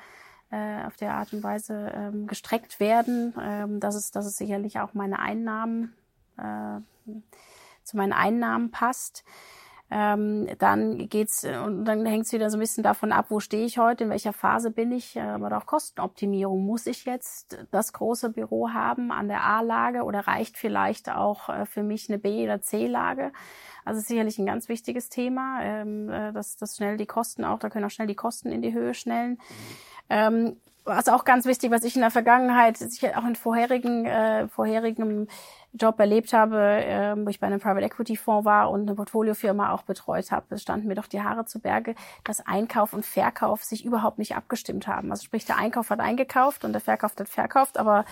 äh, 0.49 0.85
auf 0.85 0.95
der 0.95 1.13
Art 1.13 1.33
und 1.33 1.43
Weise 1.43 1.91
ähm, 1.93 2.27
gestreckt 2.27 2.79
werden. 2.79 3.33
Ähm, 3.39 3.79
dass 3.79 3.95
es 3.95 4.11
dass 4.11 4.25
es 4.25 4.37
sicherlich 4.37 4.79
auch 4.79 4.93
meine 4.93 5.19
Einnahmen 5.19 5.93
äh, 6.37 6.79
zu 7.83 7.97
meinen 7.97 8.13
Einnahmen 8.13 8.71
passt. 8.71 9.23
Ähm, 9.89 10.47
dann 10.59 11.07
geht's 11.07 11.45
und 11.45 11.85
dann 11.85 12.05
hängt 12.05 12.25
es 12.25 12.33
wieder 12.33 12.49
so 12.49 12.57
ein 12.57 12.59
bisschen 12.59 12.83
davon 12.83 13.13
ab, 13.13 13.27
wo 13.29 13.39
stehe 13.39 13.65
ich 13.65 13.77
heute, 13.77 14.03
in 14.03 14.09
welcher 14.09 14.33
Phase 14.33 14.69
bin 14.69 14.91
ich, 14.91 15.15
äh, 15.15 15.21
aber 15.21 15.57
auch 15.57 15.65
Kostenoptimierung. 15.65 16.65
Muss 16.65 16.87
ich 16.87 17.05
jetzt 17.05 17.57
das 17.71 17.93
große 17.93 18.31
Büro 18.31 18.71
haben 18.71 19.13
an 19.13 19.29
der 19.29 19.43
A-Lage 19.43 20.03
oder 20.03 20.27
reicht 20.27 20.57
vielleicht 20.57 21.09
auch 21.09 21.47
äh, 21.47 21.65
für 21.65 21.83
mich 21.83 22.09
eine 22.09 22.19
B- 22.19 22.43
oder 22.43 22.61
C-Lage? 22.61 23.31
Also 23.85 24.01
sicherlich 24.01 24.37
ein 24.37 24.45
ganz 24.45 24.67
wichtiges 24.67 25.07
Thema, 25.07 25.61
ähm, 25.61 26.09
äh, 26.09 26.33
dass, 26.33 26.57
dass 26.57 26.75
schnell 26.75 26.97
die 26.97 27.05
Kosten 27.05 27.45
auch, 27.45 27.59
da 27.59 27.69
können 27.69 27.85
auch 27.85 27.89
schnell 27.89 28.07
die 28.07 28.15
Kosten 28.15 28.51
in 28.51 28.61
die 28.61 28.73
Höhe 28.73 28.93
schnellen. 28.93 29.39
Ähm, 30.09 30.57
was 30.87 31.09
auch 31.09 31.25
ganz 31.25 31.45
wichtig, 31.45 31.71
was 31.71 31.83
ich 31.83 31.95
in 31.95 32.01
der 32.01 32.11
Vergangenheit, 32.11 32.77
sicher 32.77 33.17
auch 33.17 33.25
in 33.25 33.35
vorherigen, 33.35 34.05
äh, 34.05 34.47
vorherigen 34.47 35.27
Job 35.73 35.99
erlebt 35.99 36.33
habe, 36.33 36.57
äh, 36.57 37.15
wo 37.17 37.29
ich 37.29 37.39
bei 37.39 37.47
einem 37.47 37.59
Private 37.59 37.85
Equity 37.85 38.15
Fonds 38.15 38.45
war 38.45 38.71
und 38.71 38.81
eine 38.81 38.95
Portfoliofirma 38.95 39.71
auch 39.71 39.83
betreut 39.83 40.31
habe. 40.31 40.45
Es 40.49 40.61
standen 40.61 40.87
mir 40.87 40.95
doch 40.95 41.07
die 41.07 41.21
Haare 41.21 41.45
zu 41.45 41.59
Berge, 41.59 41.95
dass 42.23 42.45
Einkauf 42.45 42.93
und 42.93 43.05
Verkauf 43.05 43.63
sich 43.63 43.85
überhaupt 43.85 44.17
nicht 44.17 44.35
abgestimmt 44.35 44.87
haben. 44.87 45.11
Also 45.11 45.25
sprich, 45.25 45.45
der 45.45 45.57
Einkauf 45.57 45.89
hat 45.89 45.99
eingekauft 45.99 46.63
und 46.63 46.73
der 46.73 46.81
Verkauf 46.81 47.15
hat 47.17 47.29
verkauft, 47.29 47.77
aber 47.77 48.05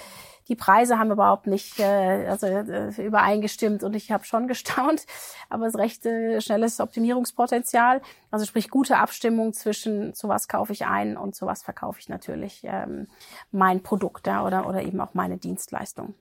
die 0.48 0.56
Preise 0.56 1.00
haben 1.00 1.12
überhaupt 1.12 1.48
nicht 1.48 1.80
äh, 1.80 2.28
also, 2.28 2.46
äh, 2.46 2.90
übereingestimmt 3.02 3.84
und 3.84 3.96
ich 3.96 4.12
habe 4.12 4.26
schon 4.26 4.48
gestaunt, 4.48 5.06
aber 5.50 5.66
es 5.66 5.78
recht 5.78 6.06
äh, 6.06 6.42
schnelles 6.42 6.80
Optimierungspotenzial. 6.80 8.02
Also 8.32 8.46
sprich 8.46 8.70
gute 8.70 8.98
Abstimmung 8.98 9.54
zwischen 9.54 10.14
zu 10.14 10.28
was 10.28 10.48
kaufe 10.48 10.74
ich 10.74 10.86
ein 10.86 11.18
und 11.18 11.36
zu 11.36 11.46
was 11.46 11.64
verkaufe 11.64 12.00
ich 12.00 12.10
natürlich 12.10 12.62
ähm, 12.64 13.08
mein 13.52 13.82
Produkt 13.82 14.28
ja, 14.28 14.46
oder, 14.46 14.68
oder 14.68 14.84
eben 14.84 15.00
auch 15.00 15.14
meine 15.14 15.38
Dienstleistung. 15.38 16.14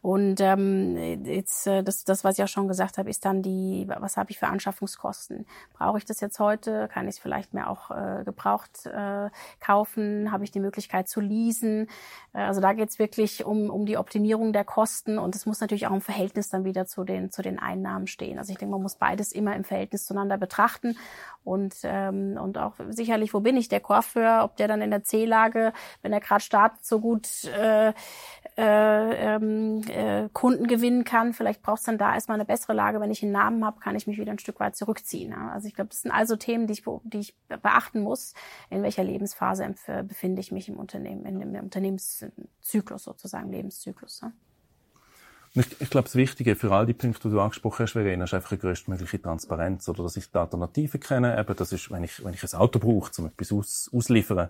Und 0.00 0.40
ähm, 0.40 1.24
jetzt, 1.24 1.66
äh, 1.66 1.82
das, 1.82 2.04
das, 2.04 2.24
was 2.24 2.38
ich 2.38 2.44
auch 2.44 2.48
schon 2.48 2.68
gesagt 2.68 2.98
habe, 2.98 3.10
ist 3.10 3.24
dann 3.24 3.42
die, 3.42 3.86
was 3.98 4.16
habe 4.16 4.30
ich 4.30 4.38
für 4.38 4.46
Anschaffungskosten? 4.46 5.46
Brauche 5.72 5.98
ich 5.98 6.04
das 6.04 6.20
jetzt 6.20 6.38
heute? 6.38 6.88
Kann 6.88 7.08
ich 7.08 7.16
es 7.16 7.18
vielleicht 7.18 7.54
mehr 7.54 7.70
auch 7.70 7.90
äh, 7.90 8.24
gebraucht 8.24 8.86
äh, 8.86 9.30
kaufen? 9.60 10.30
Habe 10.30 10.44
ich 10.44 10.50
die 10.50 10.60
Möglichkeit 10.60 11.08
zu 11.08 11.20
leasen? 11.20 11.88
Äh, 12.32 12.40
also 12.40 12.60
da 12.60 12.72
geht 12.72 12.88
es 12.88 12.98
wirklich 12.98 13.44
um, 13.44 13.70
um 13.70 13.86
die 13.86 13.96
Optimierung 13.96 14.52
der 14.52 14.64
Kosten 14.64 15.18
und 15.18 15.34
es 15.34 15.46
muss 15.46 15.60
natürlich 15.60 15.86
auch 15.86 15.94
im 15.94 16.00
Verhältnis 16.00 16.48
dann 16.48 16.64
wieder 16.64 16.86
zu 16.86 17.04
den, 17.04 17.30
zu 17.30 17.42
den 17.42 17.58
Einnahmen 17.58 18.06
stehen. 18.06 18.38
Also 18.38 18.52
ich 18.52 18.58
denke, 18.58 18.72
man 18.72 18.82
muss 18.82 18.96
beides 18.96 19.32
immer 19.32 19.56
im 19.56 19.64
Verhältnis 19.64 20.04
zueinander 20.04 20.38
betrachten 20.38 20.96
und, 21.44 21.74
ähm, 21.82 22.38
und 22.40 22.58
auch 22.58 22.74
sicherlich, 22.90 23.34
wo 23.34 23.40
bin 23.40 23.56
ich, 23.56 23.68
der 23.68 23.80
Coiffeur, 23.80 24.44
ob 24.44 24.56
der 24.56 24.68
dann 24.68 24.82
in 24.82 24.90
der 24.90 25.02
C-Lage, 25.02 25.72
wenn 26.02 26.12
er 26.12 26.20
gerade 26.20 26.42
startet, 26.42 26.84
so 26.84 27.00
gut 27.00 27.44
äh, 27.44 27.92
äh, 28.58 29.36
ähm, 29.36 29.82
äh, 29.88 30.28
Kunden 30.32 30.66
gewinnen 30.66 31.04
kann. 31.04 31.32
Vielleicht 31.32 31.62
braucht 31.62 31.78
es 31.78 31.84
dann 31.84 31.96
da 31.96 32.12
erstmal 32.12 32.34
eine 32.34 32.44
bessere 32.44 32.72
Lage. 32.72 33.00
Wenn 33.00 33.12
ich 33.12 33.22
einen 33.22 33.30
Namen 33.30 33.64
habe, 33.64 33.78
kann 33.78 33.94
ich 33.94 34.08
mich 34.08 34.18
wieder 34.18 34.32
ein 34.32 34.40
Stück 34.40 34.58
weit 34.58 34.74
zurückziehen. 34.74 35.30
Ja? 35.30 35.52
Also 35.52 35.68
ich 35.68 35.74
glaube, 35.74 35.90
das 35.90 36.02
sind 36.02 36.10
also 36.10 36.34
Themen, 36.34 36.66
die 36.66 36.72
ich, 36.72 36.82
die 37.04 37.18
ich 37.18 37.36
beachten 37.46 38.00
muss. 38.00 38.34
In 38.68 38.82
welcher 38.82 39.04
Lebensphase 39.04 39.76
befinde 40.08 40.40
ich 40.40 40.50
mich 40.50 40.68
im 40.68 40.76
Unternehmen, 40.76 41.24
in 41.24 41.38
dem 41.38 41.62
Unternehmenszyklus 41.62 43.04
sozusagen, 43.04 43.52
Lebenszyklus. 43.52 44.22
Ja? 44.22 44.32
Ich, 45.54 45.80
ich 45.80 45.90
glaube, 45.90 46.06
das 46.06 46.16
Wichtige 46.16 46.56
für 46.56 46.72
all 46.72 46.84
die 46.84 46.94
Punkte, 46.94 47.28
die 47.28 47.34
du 47.34 47.40
angesprochen 47.40 47.84
hast, 47.84 47.92
Verena, 47.92 48.24
ist 48.24 48.34
einfach 48.34 48.50
eine 48.50 48.58
größtmögliche 48.58 49.22
Transparenz. 49.22 49.88
Oder 49.88 50.02
dass 50.02 50.16
ich 50.16 50.32
die 50.32 50.36
Alternativen 50.36 50.98
kenne. 50.98 51.38
Eben, 51.38 51.54
das 51.54 51.72
ist, 51.72 51.92
wenn 51.92 52.02
ich, 52.02 52.24
wenn 52.24 52.34
ich 52.34 52.42
ein 52.42 52.58
Auto 52.58 52.80
brauche, 52.80 53.12
um 53.18 53.26
etwas 53.28 53.52
aus, 53.52 53.88
ausliefern, 53.94 54.48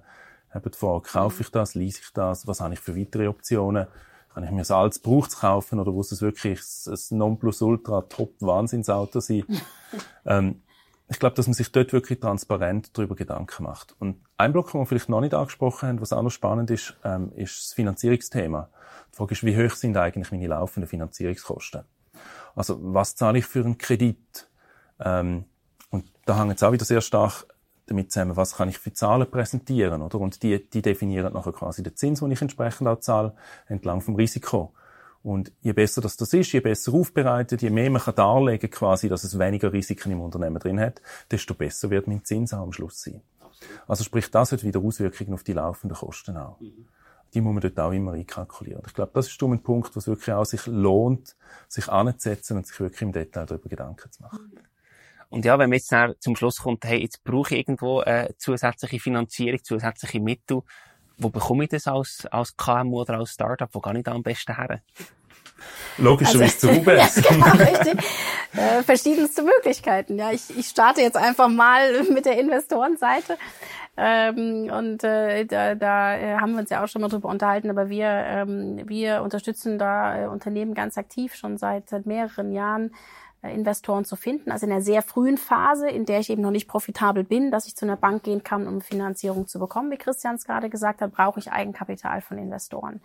eben 0.54 0.70
die 0.70 0.78
Frage, 0.78 1.08
kaufe 1.08 1.42
ich 1.42 1.50
das, 1.50 1.74
lease 1.74 2.00
ich 2.02 2.12
das, 2.12 2.46
was 2.46 2.60
habe 2.60 2.74
ich 2.74 2.80
für 2.80 2.96
weitere 2.96 3.28
Optionen? 3.28 3.86
Kann 4.32 4.44
ich 4.44 4.50
mir 4.50 4.70
altes 4.70 5.02
Gebrauchtes 5.02 5.40
kaufen 5.40 5.80
oder 5.80 5.90
muss 5.90 6.12
es 6.12 6.22
wirklich 6.22 6.60
ein 6.86 7.18
Nonplusultra 7.18 8.02
Top 8.02 8.34
Wahnsinnsauto 8.40 9.20
sein? 9.20 9.44
ähm, 10.26 10.62
ich 11.10 11.18
glaube, 11.18 11.34
dass 11.34 11.46
man 11.46 11.54
sich 11.54 11.72
dort 11.72 11.92
wirklich 11.92 12.20
transparent 12.20 12.96
darüber 12.96 13.16
Gedanken 13.16 13.64
macht. 13.64 13.96
Und 13.98 14.20
ein 14.36 14.52
Block, 14.52 14.70
den 14.70 14.80
wir 14.80 14.86
vielleicht 14.86 15.08
noch 15.08 15.22
nicht 15.22 15.34
angesprochen 15.34 15.88
haben, 15.88 16.00
was 16.00 16.12
auch 16.12 16.22
noch 16.22 16.30
spannend 16.30 16.70
ist, 16.70 16.96
ähm, 17.02 17.32
ist 17.34 17.58
das 17.58 17.72
Finanzierungsthema. 17.72 18.68
Die 19.12 19.16
Frage 19.16 19.32
ist, 19.32 19.44
wie 19.44 19.56
hoch 19.56 19.74
sind 19.74 19.96
eigentlich 19.96 20.30
meine 20.30 20.46
laufenden 20.46 20.88
Finanzierungskosten? 20.88 21.84
Also, 22.54 22.78
was 22.80 23.16
zahle 23.16 23.38
ich 23.38 23.46
für 23.46 23.64
einen 23.64 23.78
Kredit? 23.78 24.48
Ähm, 25.00 25.46
und 25.90 26.04
da 26.26 26.38
hängt 26.38 26.56
es 26.56 26.62
auch 26.62 26.72
wieder 26.72 26.84
sehr 26.84 27.00
stark 27.00 27.46
damit 27.90 28.12
zusammen, 28.12 28.36
was 28.36 28.56
kann 28.56 28.68
ich 28.68 28.78
für 28.78 28.92
Zahlen 28.92 29.30
präsentieren, 29.30 30.02
oder? 30.02 30.20
Und 30.20 30.42
die, 30.42 30.68
die 30.68 30.82
definieren 30.82 31.32
nachher 31.32 31.52
quasi 31.52 31.82
den 31.82 31.96
Zins, 31.96 32.20
den 32.20 32.30
ich 32.30 32.42
entsprechend 32.42 32.88
auch 32.88 33.00
zahle, 33.00 33.34
entlang 33.66 34.00
vom 34.00 34.14
Risiko. 34.16 34.72
Und 35.22 35.52
je 35.60 35.72
besser 35.72 36.00
das, 36.00 36.16
das 36.16 36.32
ist, 36.32 36.52
je 36.52 36.60
besser 36.60 36.94
aufbereitet, 36.94 37.62
je 37.62 37.70
mehr 37.70 37.90
man 37.90 38.00
kann 38.00 38.14
darlegen 38.14 38.70
quasi, 38.70 39.08
dass 39.08 39.24
es 39.24 39.38
weniger 39.38 39.72
Risiken 39.72 40.12
im 40.12 40.20
Unternehmen 40.20 40.58
drin 40.58 40.80
hat, 40.80 41.02
desto 41.30 41.54
besser 41.54 41.90
wird 41.90 42.06
mein 42.06 42.24
Zins 42.24 42.54
auch 42.54 42.62
am 42.62 42.72
Schluss 42.72 43.02
sein. 43.02 43.20
Also 43.86 44.04
sprich, 44.04 44.30
das 44.30 44.52
hat 44.52 44.62
wieder 44.62 44.80
Auswirkungen 44.80 45.34
auf 45.34 45.42
die 45.42 45.52
laufenden 45.52 45.98
Kosten 45.98 46.36
auch. 46.36 46.58
Die 47.34 47.40
muss 47.40 47.52
man 47.52 47.60
dort 47.60 47.78
auch 47.78 47.92
immer 47.92 48.12
einkalkulieren. 48.12 48.82
Ich 48.86 48.94
glaube, 48.94 49.10
das 49.12 49.28
ist 49.28 49.42
ein 49.42 49.62
Punkt, 49.62 49.94
wo 49.94 49.98
es 49.98 50.06
wirklich 50.06 50.32
auch 50.32 50.44
sich 50.44 50.66
lohnt, 50.66 51.36
sich 51.68 51.88
anzusetzen 51.88 52.56
und 52.56 52.66
sich 52.66 52.78
wirklich 52.80 53.02
im 53.02 53.12
Detail 53.12 53.46
darüber 53.46 53.68
Gedanken 53.68 54.10
zu 54.10 54.22
machen. 54.22 54.52
Und 55.30 55.44
ja, 55.44 55.58
wenn 55.58 55.70
man 55.70 55.78
jetzt 55.78 55.94
zum 56.20 56.36
Schluss 56.36 56.62
kommt, 56.62 56.84
hey, 56.84 57.00
jetzt 57.02 57.22
brauche 57.22 57.54
ich 57.54 57.60
irgendwo 57.60 58.00
eine 58.00 58.34
zusätzliche 58.38 58.98
Finanzierung, 58.98 59.62
zusätzliche 59.62 60.20
Mittel, 60.20 60.62
wo 61.18 61.28
bekomme 61.28 61.64
ich 61.64 61.70
das 61.70 61.86
als, 61.86 62.26
als 62.30 62.56
KMU 62.56 63.00
oder 63.00 63.18
als 63.18 63.32
Startup? 63.32 63.68
Wo 63.72 63.80
gehe 63.80 63.98
ich 63.98 64.04
da 64.04 64.12
am 64.12 64.22
besten 64.22 64.56
her? 64.56 64.80
Logischerweise 65.98 66.68
also, 66.68 66.68
zu 66.68 66.90
UBS. 66.90 67.16
ja, 67.24 67.30
genau, 67.30 67.50
richtig. 67.50 68.04
Äh, 68.54 68.82
verschiedenste 68.84 69.42
Möglichkeiten. 69.42 70.16
Ja, 70.16 70.30
ich, 70.30 70.56
ich 70.56 70.66
starte 70.66 71.00
jetzt 71.00 71.16
einfach 71.16 71.48
mal 71.48 72.04
mit 72.04 72.24
der 72.24 72.38
Investorenseite. 72.38 73.36
Ähm, 73.96 74.70
und 74.72 75.02
äh, 75.02 75.44
da, 75.44 75.74
da 75.74 76.16
äh, 76.16 76.36
haben 76.36 76.52
wir 76.52 76.60
uns 76.60 76.70
ja 76.70 76.84
auch 76.84 76.88
schon 76.88 77.02
mal 77.02 77.08
drüber 77.08 77.28
unterhalten, 77.28 77.68
aber 77.68 77.88
wir, 77.88 78.06
ähm, 78.06 78.88
wir 78.88 79.22
unterstützen 79.22 79.76
da 79.76 80.22
äh, 80.22 80.26
Unternehmen 80.28 80.72
ganz 80.74 80.96
aktiv 80.96 81.34
schon 81.34 81.58
seit, 81.58 81.88
seit 81.88 82.06
mehreren 82.06 82.52
Jahren 82.52 82.92
äh, 82.92 82.92
Investoren 83.42 84.04
zu 84.04 84.16
finden, 84.16 84.50
also 84.50 84.66
in 84.66 84.72
einer 84.72 84.82
sehr 84.82 85.02
frühen 85.02 85.38
Phase, 85.38 85.88
in 85.88 86.06
der 86.06 86.20
ich 86.20 86.30
eben 86.30 86.42
noch 86.42 86.50
nicht 86.50 86.68
profitabel 86.68 87.24
bin, 87.24 87.50
dass 87.50 87.66
ich 87.66 87.76
zu 87.76 87.84
einer 87.84 87.96
Bank 87.96 88.24
gehen 88.24 88.42
kann, 88.42 88.66
um 88.66 88.80
Finanzierung 88.80 89.46
zu 89.46 89.58
bekommen. 89.58 89.90
Wie 89.90 89.96
Christian 89.96 90.34
es 90.34 90.44
gerade 90.44 90.68
gesagt 90.68 91.00
hat, 91.00 91.12
brauche 91.12 91.38
ich 91.38 91.52
Eigenkapital 91.52 92.20
von 92.20 92.38
Investoren. 92.38 93.00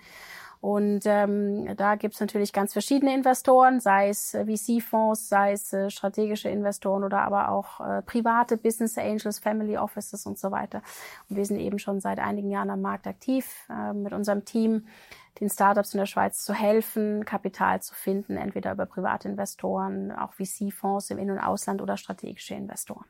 Und 0.63 1.01
ähm, 1.03 1.75
da 1.75 1.95
gibt 1.95 2.13
es 2.13 2.21
natürlich 2.21 2.53
ganz 2.53 2.71
verschiedene 2.71 3.13
Investoren, 3.13 3.81
sei 3.81 4.07
es 4.07 4.33
äh, 4.33 4.45
VC-Fonds, 4.45 5.27
sei 5.27 5.51
es 5.51 5.73
äh, 5.73 5.89
strategische 5.89 6.47
Investoren 6.47 7.03
oder 7.03 7.19
aber 7.19 7.49
auch 7.49 7.81
äh, 7.81 8.01
private 8.01 8.55
Business 8.55 8.97
Angels, 8.97 9.39
Family 9.39 9.77
Offices 9.77 10.25
und 10.25 10.39
so 10.39 10.51
weiter. 10.51 10.81
Und 11.29 11.35
wir 11.35 11.45
sind 11.45 11.59
eben 11.59 11.79
schon 11.79 11.99
seit 11.99 12.17
einigen 12.17 12.49
Jahren 12.49 12.69
am 12.69 12.81
Markt 12.81 13.07
aktiv 13.07 13.67
äh, 13.69 13.91
mit 13.91 14.13
unserem 14.13 14.45
Team 14.45 14.85
den 15.39 15.49
Startups 15.49 15.93
in 15.93 15.99
der 15.99 16.05
Schweiz 16.05 16.43
zu 16.43 16.53
helfen, 16.53 17.25
Kapital 17.25 17.81
zu 17.81 17.95
finden, 17.95 18.37
entweder 18.37 18.71
über 18.71 18.85
Privatinvestoren, 18.85 20.11
auch 20.11 20.33
VC-Fonds 20.33 21.09
im 21.09 21.17
In- 21.17 21.31
und 21.31 21.39
Ausland 21.39 21.81
oder 21.81 21.97
strategische 21.97 22.55
Investoren. 22.55 23.05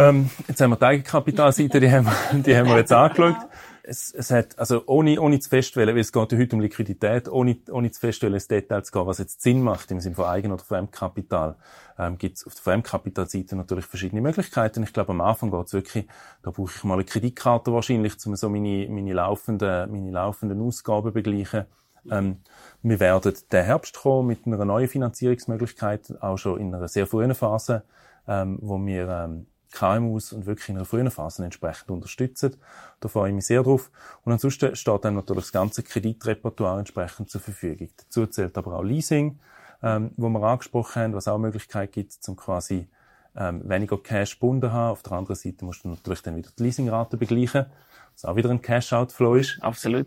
Ähm, 0.00 0.30
jetzt 0.48 0.60
haben 0.62 0.70
wir 0.70 0.76
die 0.76 0.84
Eigenkapitalseite, 0.84 1.78
die 1.78 1.92
haben, 1.92 2.08
die 2.42 2.56
haben 2.56 2.68
wir 2.68 2.78
jetzt 2.78 2.92
angeschaut. 2.92 3.36
es, 3.82 4.14
es 4.14 4.30
hat, 4.30 4.58
also 4.58 4.82
ohne, 4.86 5.20
ohne 5.20 5.38
zu 5.40 5.50
feststellen, 5.50 5.94
weil 5.94 6.00
es 6.00 6.10
geht 6.10 6.32
ja 6.32 6.38
heute 6.38 6.56
um 6.56 6.62
Liquidität, 6.62 7.28
ohne, 7.28 7.58
ohne 7.70 7.90
zu 7.90 8.00
feststellen, 8.00 8.34
ins 8.34 8.48
Detail 8.48 8.82
zu 8.82 8.92
gehen, 8.92 9.06
was 9.06 9.18
jetzt 9.18 9.42
Sinn 9.42 9.62
macht 9.62 9.90
im 9.90 10.00
Sinne 10.00 10.14
von 10.14 10.24
Eigen- 10.24 10.52
oder 10.52 10.64
Fremdkapital, 10.64 11.56
ähm, 11.98 12.16
gibt 12.16 12.38
es 12.38 12.46
auf 12.46 12.54
der 12.54 12.62
Fremdkapitalseite 12.62 13.56
natürlich 13.56 13.84
verschiedene 13.84 14.22
Möglichkeiten. 14.22 14.82
Ich 14.84 14.94
glaube, 14.94 15.10
am 15.10 15.20
Anfang 15.20 15.50
geht 15.50 15.66
es 15.66 15.72
wirklich, 15.74 16.06
da 16.42 16.50
brauche 16.50 16.72
ich 16.74 16.82
mal 16.82 16.94
eine 16.94 17.04
Kreditkarte 17.04 17.70
wahrscheinlich, 17.70 18.14
um 18.24 18.36
so 18.36 18.48
meine, 18.48 18.88
meine 18.88 19.12
laufenden, 19.12 19.90
meine 19.90 20.10
laufenden 20.10 20.62
Ausgaben 20.62 21.12
begleichen. 21.12 21.66
Ähm, 22.10 22.38
wir 22.82 23.00
werden 23.00 23.34
den 23.52 23.64
Herbst 23.64 23.98
kommen 23.98 24.28
mit 24.28 24.46
einer 24.46 24.64
neuen 24.64 24.88
Finanzierungsmöglichkeit, 24.88 26.14
auch 26.22 26.38
schon 26.38 26.58
in 26.58 26.74
einer 26.74 26.88
sehr 26.88 27.06
frühen 27.06 27.34
Phase, 27.34 27.82
ähm, 28.26 28.58
wo 28.62 28.78
wir 28.78 29.06
ähm, 29.06 29.46
KMUs 29.72 30.32
und 30.32 30.46
wirklich 30.46 30.68
in 30.68 30.76
einer 30.76 30.84
frühen 30.84 31.10
Phase 31.10 31.44
entsprechend 31.44 31.90
unterstützen. 31.90 32.56
Da 33.00 33.08
freue 33.08 33.30
ich 33.30 33.34
mich 33.34 33.46
sehr 33.46 33.62
drauf. 33.62 33.90
Und 34.24 34.32
ansonsten 34.32 34.74
steht 34.76 35.04
dann 35.04 35.14
natürlich 35.14 35.44
das 35.44 35.52
ganze 35.52 35.82
Kreditrepertoire 35.82 36.78
entsprechend 36.78 37.30
zur 37.30 37.40
Verfügung. 37.40 37.88
Dazu 37.96 38.26
zählt 38.26 38.58
aber 38.58 38.74
auch 38.74 38.82
Leasing, 38.82 39.38
ähm, 39.82 40.12
wo 40.16 40.28
wir 40.28 40.42
angesprochen 40.42 41.02
haben, 41.02 41.14
was 41.14 41.28
auch 41.28 41.38
Möglichkeit 41.38 41.92
gibt, 41.92 42.12
zum 42.12 42.36
quasi 42.36 42.88
ähm, 43.36 43.62
weniger 43.68 43.98
Cash 44.02 44.38
gebunden 44.38 44.72
haben. 44.72 44.92
Auf 44.92 45.02
der 45.02 45.12
anderen 45.12 45.36
Seite 45.36 45.64
musst 45.64 45.84
du 45.84 45.88
natürlich 45.88 46.22
dann 46.22 46.36
wieder 46.36 46.50
die 46.58 46.62
Leasingrate 46.64 47.16
begleichen, 47.16 47.66
was 48.14 48.24
auch 48.24 48.36
wieder 48.36 48.50
ein 48.50 48.60
Cash-Outflow 48.60 49.36
ist. 49.36 49.58
Absolut. 49.62 50.06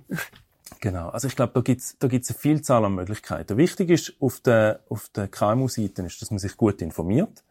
Genau. 0.79 1.09
Also 1.09 1.27
ich 1.27 1.35
glaube, 1.35 1.53
da 1.53 1.61
gibt's 1.61 1.97
da 1.99 2.07
gibt's 2.07 2.29
eine 2.29 2.39
Vielzahl 2.39 2.83
an 2.83 2.95
Möglichkeiten. 2.95 3.57
Wichtig 3.57 3.89
ist 3.89 4.13
auf 4.19 4.39
der 4.39 4.81
auf 4.89 5.09
der 5.09 5.27
KMU-Seite 5.27 6.01
ist, 6.03 6.21
dass 6.21 6.31
man 6.31 6.39
sich 6.39 6.57
gut 6.57 6.81
informiert 6.81 7.43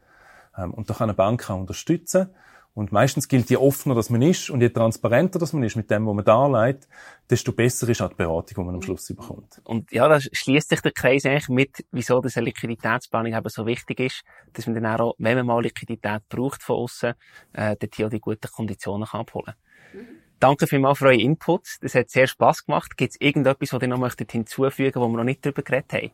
und 0.57 0.91
da 0.91 0.95
kann 0.95 1.09
eine 1.09 1.15
Bank 1.15 1.49
auch 1.51 1.59
unterstützen. 1.59 2.29
Und 2.75 2.91
meistens 2.91 3.29
gilt, 3.29 3.51
je 3.51 3.59
offener 3.59 3.95
das 3.95 4.09
man 4.09 4.23
ist 4.23 4.49
und 4.49 4.63
je 4.63 4.71
transparenter 4.71 5.39
das 5.39 5.53
man 5.53 5.63
ist 5.63 5.77
mit 5.77 5.91
dem, 5.91 6.07
was 6.07 6.15
man 6.15 6.25
darlegt, 6.25 6.89
desto 7.29 7.53
besser 7.53 7.87
ist 7.91 8.01
auch 8.01 8.09
die 8.09 8.15
Beratung, 8.15 8.55
die 8.57 8.61
man 8.63 8.75
am 8.77 8.83
Schluss 8.83 9.09
bekommt. 9.09 9.61
Und 9.65 9.93
ja, 9.93 10.09
da 10.09 10.19
schließt 10.21 10.71
sich 10.71 10.81
der 10.81 10.93
Kreis 10.93 11.27
eigentlich 11.27 11.51
mit, 11.51 11.85
wieso 11.91 12.23
das 12.23 12.39
eine 12.39 12.47
Liquiditätsplanung 12.47 13.35
eben 13.35 13.49
so 13.51 13.67
wichtig 13.67 14.01
ist, 14.01 14.23
dass 14.55 14.67
man 14.67 14.83
dann 14.83 14.87
auch, 15.01 15.15
wenn 15.19 15.37
man 15.37 15.47
mal 15.47 15.63
Liquidität 15.63 16.27
braucht 16.31 16.63
von 16.63 16.77
außen, 16.77 17.13
äh, 17.53 17.77
dort 17.77 17.95
hier 17.95 18.07
auch 18.07 18.11
die 18.11 18.21
guten 18.21 18.51
Konditionen 18.51 19.07
kann 19.07 19.21
abholen 19.21 19.55
kann. 19.93 20.07
Danke 20.41 20.67
vielmals 20.67 20.99
für 20.99 21.07
euren 21.07 21.21
Input. 21.21 21.77
Das 21.83 21.95
hat 21.95 22.11
sehr 22.11 22.27
Spass 22.27 22.65
gemacht. 22.65 22.97
Gibt 22.97 23.13
es 23.13 23.21
irgendetwas, 23.21 23.73
was 23.75 23.83
ihr 23.83 23.89
noch 23.89 23.99
möchtet 23.99 24.33
hinzufügen, 24.33 25.01
wo 25.01 25.09
wir 25.09 25.19
noch 25.19 25.25
nicht 25.25 25.45
darüber 25.45 25.63
geredet 25.63 25.93
haben? 25.93 26.11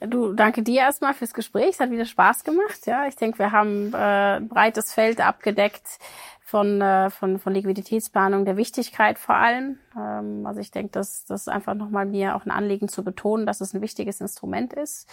Du, 0.00 0.32
danke 0.34 0.62
dir 0.62 0.80
erstmal 0.80 1.14
fürs 1.14 1.32
Gespräch. 1.32 1.70
Es 1.70 1.80
hat 1.80 1.90
wieder 1.90 2.04
Spaß 2.04 2.44
gemacht. 2.44 2.86
Ja, 2.86 3.06
ich 3.06 3.16
denke, 3.16 3.38
wir 3.38 3.52
haben 3.52 3.92
äh, 3.94 4.36
ein 4.36 4.48
breites 4.48 4.92
Feld 4.92 5.20
abgedeckt 5.20 5.98
von, 6.46 6.82
äh, 6.82 7.08
von, 7.08 7.38
von 7.38 7.54
Liquiditätsplanung, 7.54 8.44
der 8.44 8.58
Wichtigkeit 8.58 9.18
vor 9.18 9.34
allem. 9.34 9.78
Ähm, 9.96 10.44
also 10.46 10.60
ich 10.60 10.70
denke, 10.70 10.90
das, 10.92 11.24
das 11.24 11.48
einfach 11.48 11.74
nochmal 11.74 12.04
mir 12.04 12.36
auch 12.36 12.44
ein 12.44 12.50
Anliegen 12.50 12.86
zu 12.86 13.02
betonen, 13.02 13.46
dass 13.46 13.62
es 13.62 13.72
ein 13.72 13.80
wichtiges 13.80 14.20
Instrument 14.20 14.74
ist. 14.74 15.08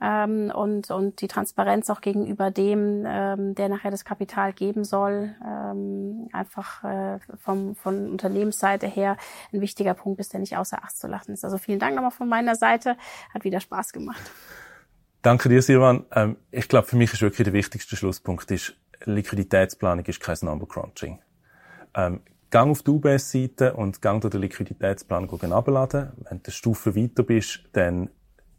Ähm, 0.00 0.52
und, 0.54 0.92
und 0.92 1.20
die 1.22 1.26
Transparenz 1.26 1.90
auch 1.90 2.00
gegenüber 2.00 2.52
dem, 2.52 3.04
ähm, 3.04 3.56
der 3.56 3.68
nachher 3.68 3.90
das 3.90 4.04
Kapital 4.04 4.52
geben 4.52 4.84
soll, 4.84 5.34
ähm, 5.44 6.28
einfach 6.32 6.84
äh, 6.84 7.18
vom, 7.36 7.74
von 7.74 8.08
Unternehmensseite 8.08 8.86
her 8.86 9.16
ein 9.52 9.60
wichtiger 9.60 9.94
Punkt 9.94 10.20
ist, 10.20 10.32
der 10.32 10.40
nicht 10.40 10.56
außer 10.56 10.84
Acht 10.84 10.96
zu 10.96 11.08
lassen 11.08 11.32
ist. 11.32 11.44
Also 11.44 11.58
vielen 11.58 11.80
Dank 11.80 11.96
nochmal 11.96 12.12
von 12.12 12.28
meiner 12.28 12.54
Seite. 12.54 12.96
Hat 13.34 13.42
wieder 13.42 13.58
Spaß 13.58 13.92
gemacht. 13.92 14.22
Danke 15.22 15.48
dir, 15.48 15.62
Silvan. 15.62 16.06
Ähm, 16.12 16.36
ich 16.52 16.68
glaube, 16.68 16.86
für 16.86 16.96
mich 16.96 17.12
ist 17.12 17.22
wirklich 17.22 17.44
der 17.44 17.52
wichtigste 17.52 17.96
Schlusspunkt 17.96 18.48
ist, 18.52 18.76
Liquiditätsplanung 19.04 20.04
ist 20.04 20.20
kein 20.20 20.36
Number 20.42 20.66
Crunching. 20.66 21.20
Ähm, 21.94 22.20
gang 22.50 22.70
auf 22.70 22.82
die 22.82 22.90
UBS-Seite 22.90 23.74
und 23.74 24.02
gang 24.02 24.20
dir 24.20 24.30
den 24.30 24.40
Liquiditätsplan 24.40 25.28
abladen. 25.52 26.12
Wenn 26.28 26.38
du 26.38 26.44
eine 26.44 26.52
Stufe 26.52 26.94
weiter 26.94 27.22
bist, 27.22 27.60
dann 27.72 28.10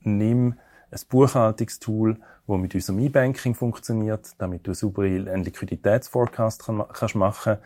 nimm 0.01 0.55
ein 0.91 0.99
Buchhaltungstool, 1.09 2.17
das 2.47 2.57
mit 2.57 2.75
unserem 2.75 2.99
E-Banking 2.99 3.55
funktioniert, 3.55 4.31
damit 4.37 4.67
du 4.67 4.73
super 4.73 5.03
einen 5.03 5.43
Liquiditätsforecast 5.43 6.65
kannst 6.93 7.15
machen 7.15 7.57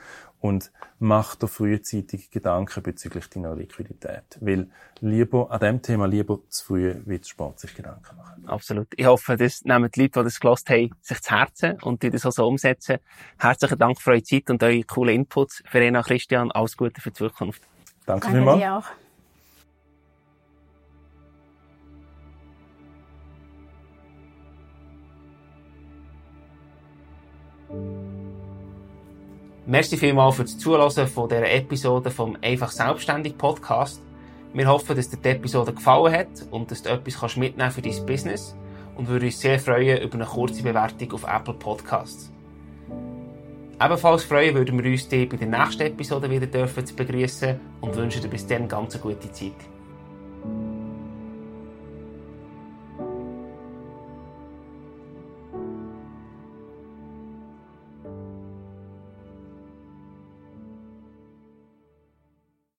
und 0.46 0.72
mach 1.00 1.36
dir 1.36 1.48
frühzeitig 1.48 2.30
Gedanken 2.30 2.84
bezüglich 2.84 3.30
deiner 3.30 3.56
Liquidität. 3.56 4.38
Weil 4.42 4.70
lieber, 5.00 5.50
an 5.52 5.60
dem 5.60 5.82
Thema 5.82 6.06
lieber 6.06 6.40
zu 6.50 6.66
früh, 6.66 6.96
wie 7.06 7.20
zu 7.20 7.32
spät 7.32 7.60
sich 7.60 7.74
Gedanken 7.74 8.16
machen. 8.16 8.48
Absolut. 8.48 8.88
Ich 8.96 9.06
hoffe, 9.06 9.38
das 9.38 9.64
nehmen 9.64 9.90
die 9.92 10.02
Leute, 10.02 10.20
die 10.20 10.26
das 10.26 10.40
gelost 10.40 10.70
haben, 10.70 10.92
sich 11.02 11.22
zu 11.22 11.32
Herzen 11.36 11.82
und 11.82 12.04
die 12.04 12.12
das 12.12 12.26
auch 12.26 12.32
so 12.32 12.48
umsetzen. 12.48 12.98
Herzlichen 13.40 13.80
Dank 13.80 14.00
für 14.00 14.12
eure 14.12 14.24
Zeit 14.24 14.50
und 14.52 14.62
eure 14.62 14.84
coolen 14.84 15.16
Inputs. 15.16 15.64
Verena 15.66 16.04
Christian, 16.04 16.52
alles 16.52 16.78
Gute 16.78 17.02
für 17.02 17.10
die 17.10 17.18
Zukunft. 17.18 17.64
Danke, 18.06 18.28
Danke 18.28 18.38
vielmals. 18.38 18.86
Merci 29.68 29.98
vielmals 29.98 30.36
für 30.36 30.44
das 30.44 30.60
Zuhören 30.60 31.08
von 31.08 31.28
dieser 31.28 31.52
Episode 31.52 32.12
vom 32.12 32.38
Einfach 32.40 32.70
Selbstständig 32.70 33.36
Podcast. 33.36 34.00
Wir 34.54 34.68
hoffen, 34.68 34.96
dass 34.96 35.10
dir 35.10 35.18
die 35.18 35.30
Episode 35.30 35.74
gefallen 35.74 36.14
hat 36.14 36.28
und 36.52 36.70
dass 36.70 36.84
du 36.84 36.90
etwas 36.90 37.36
mitnehmen 37.36 37.58
kannst 37.58 37.76
für 37.76 37.82
dein 37.82 38.06
Business 38.06 38.56
und 38.96 39.08
würden 39.08 39.26
uns 39.26 39.40
sehr 39.40 39.58
freuen 39.58 40.04
über 40.04 40.14
eine 40.14 40.26
kurze 40.26 40.62
Bewertung 40.62 41.14
auf 41.14 41.24
Apple 41.24 41.56
Podcasts. 41.56 42.32
Ebenfalls 43.84 44.24
freuen 44.24 44.54
würden 44.54 44.84
wir 44.84 44.92
uns, 44.92 45.08
dich 45.08 45.28
bei 45.28 45.38
der 45.38 45.48
nächsten 45.48 45.82
Episode 45.82 46.30
wieder 46.30 46.46
dürfen 46.46 46.86
zu 46.86 46.96
begrüßen 46.96 47.60
und 47.82 47.96
wünschen 47.96 48.22
dir 48.22 48.28
bis 48.28 48.46
dann 48.46 48.68
ganz 48.68 48.94
eine 48.94 49.02
gute 49.02 49.32
Zeit. 49.32 49.75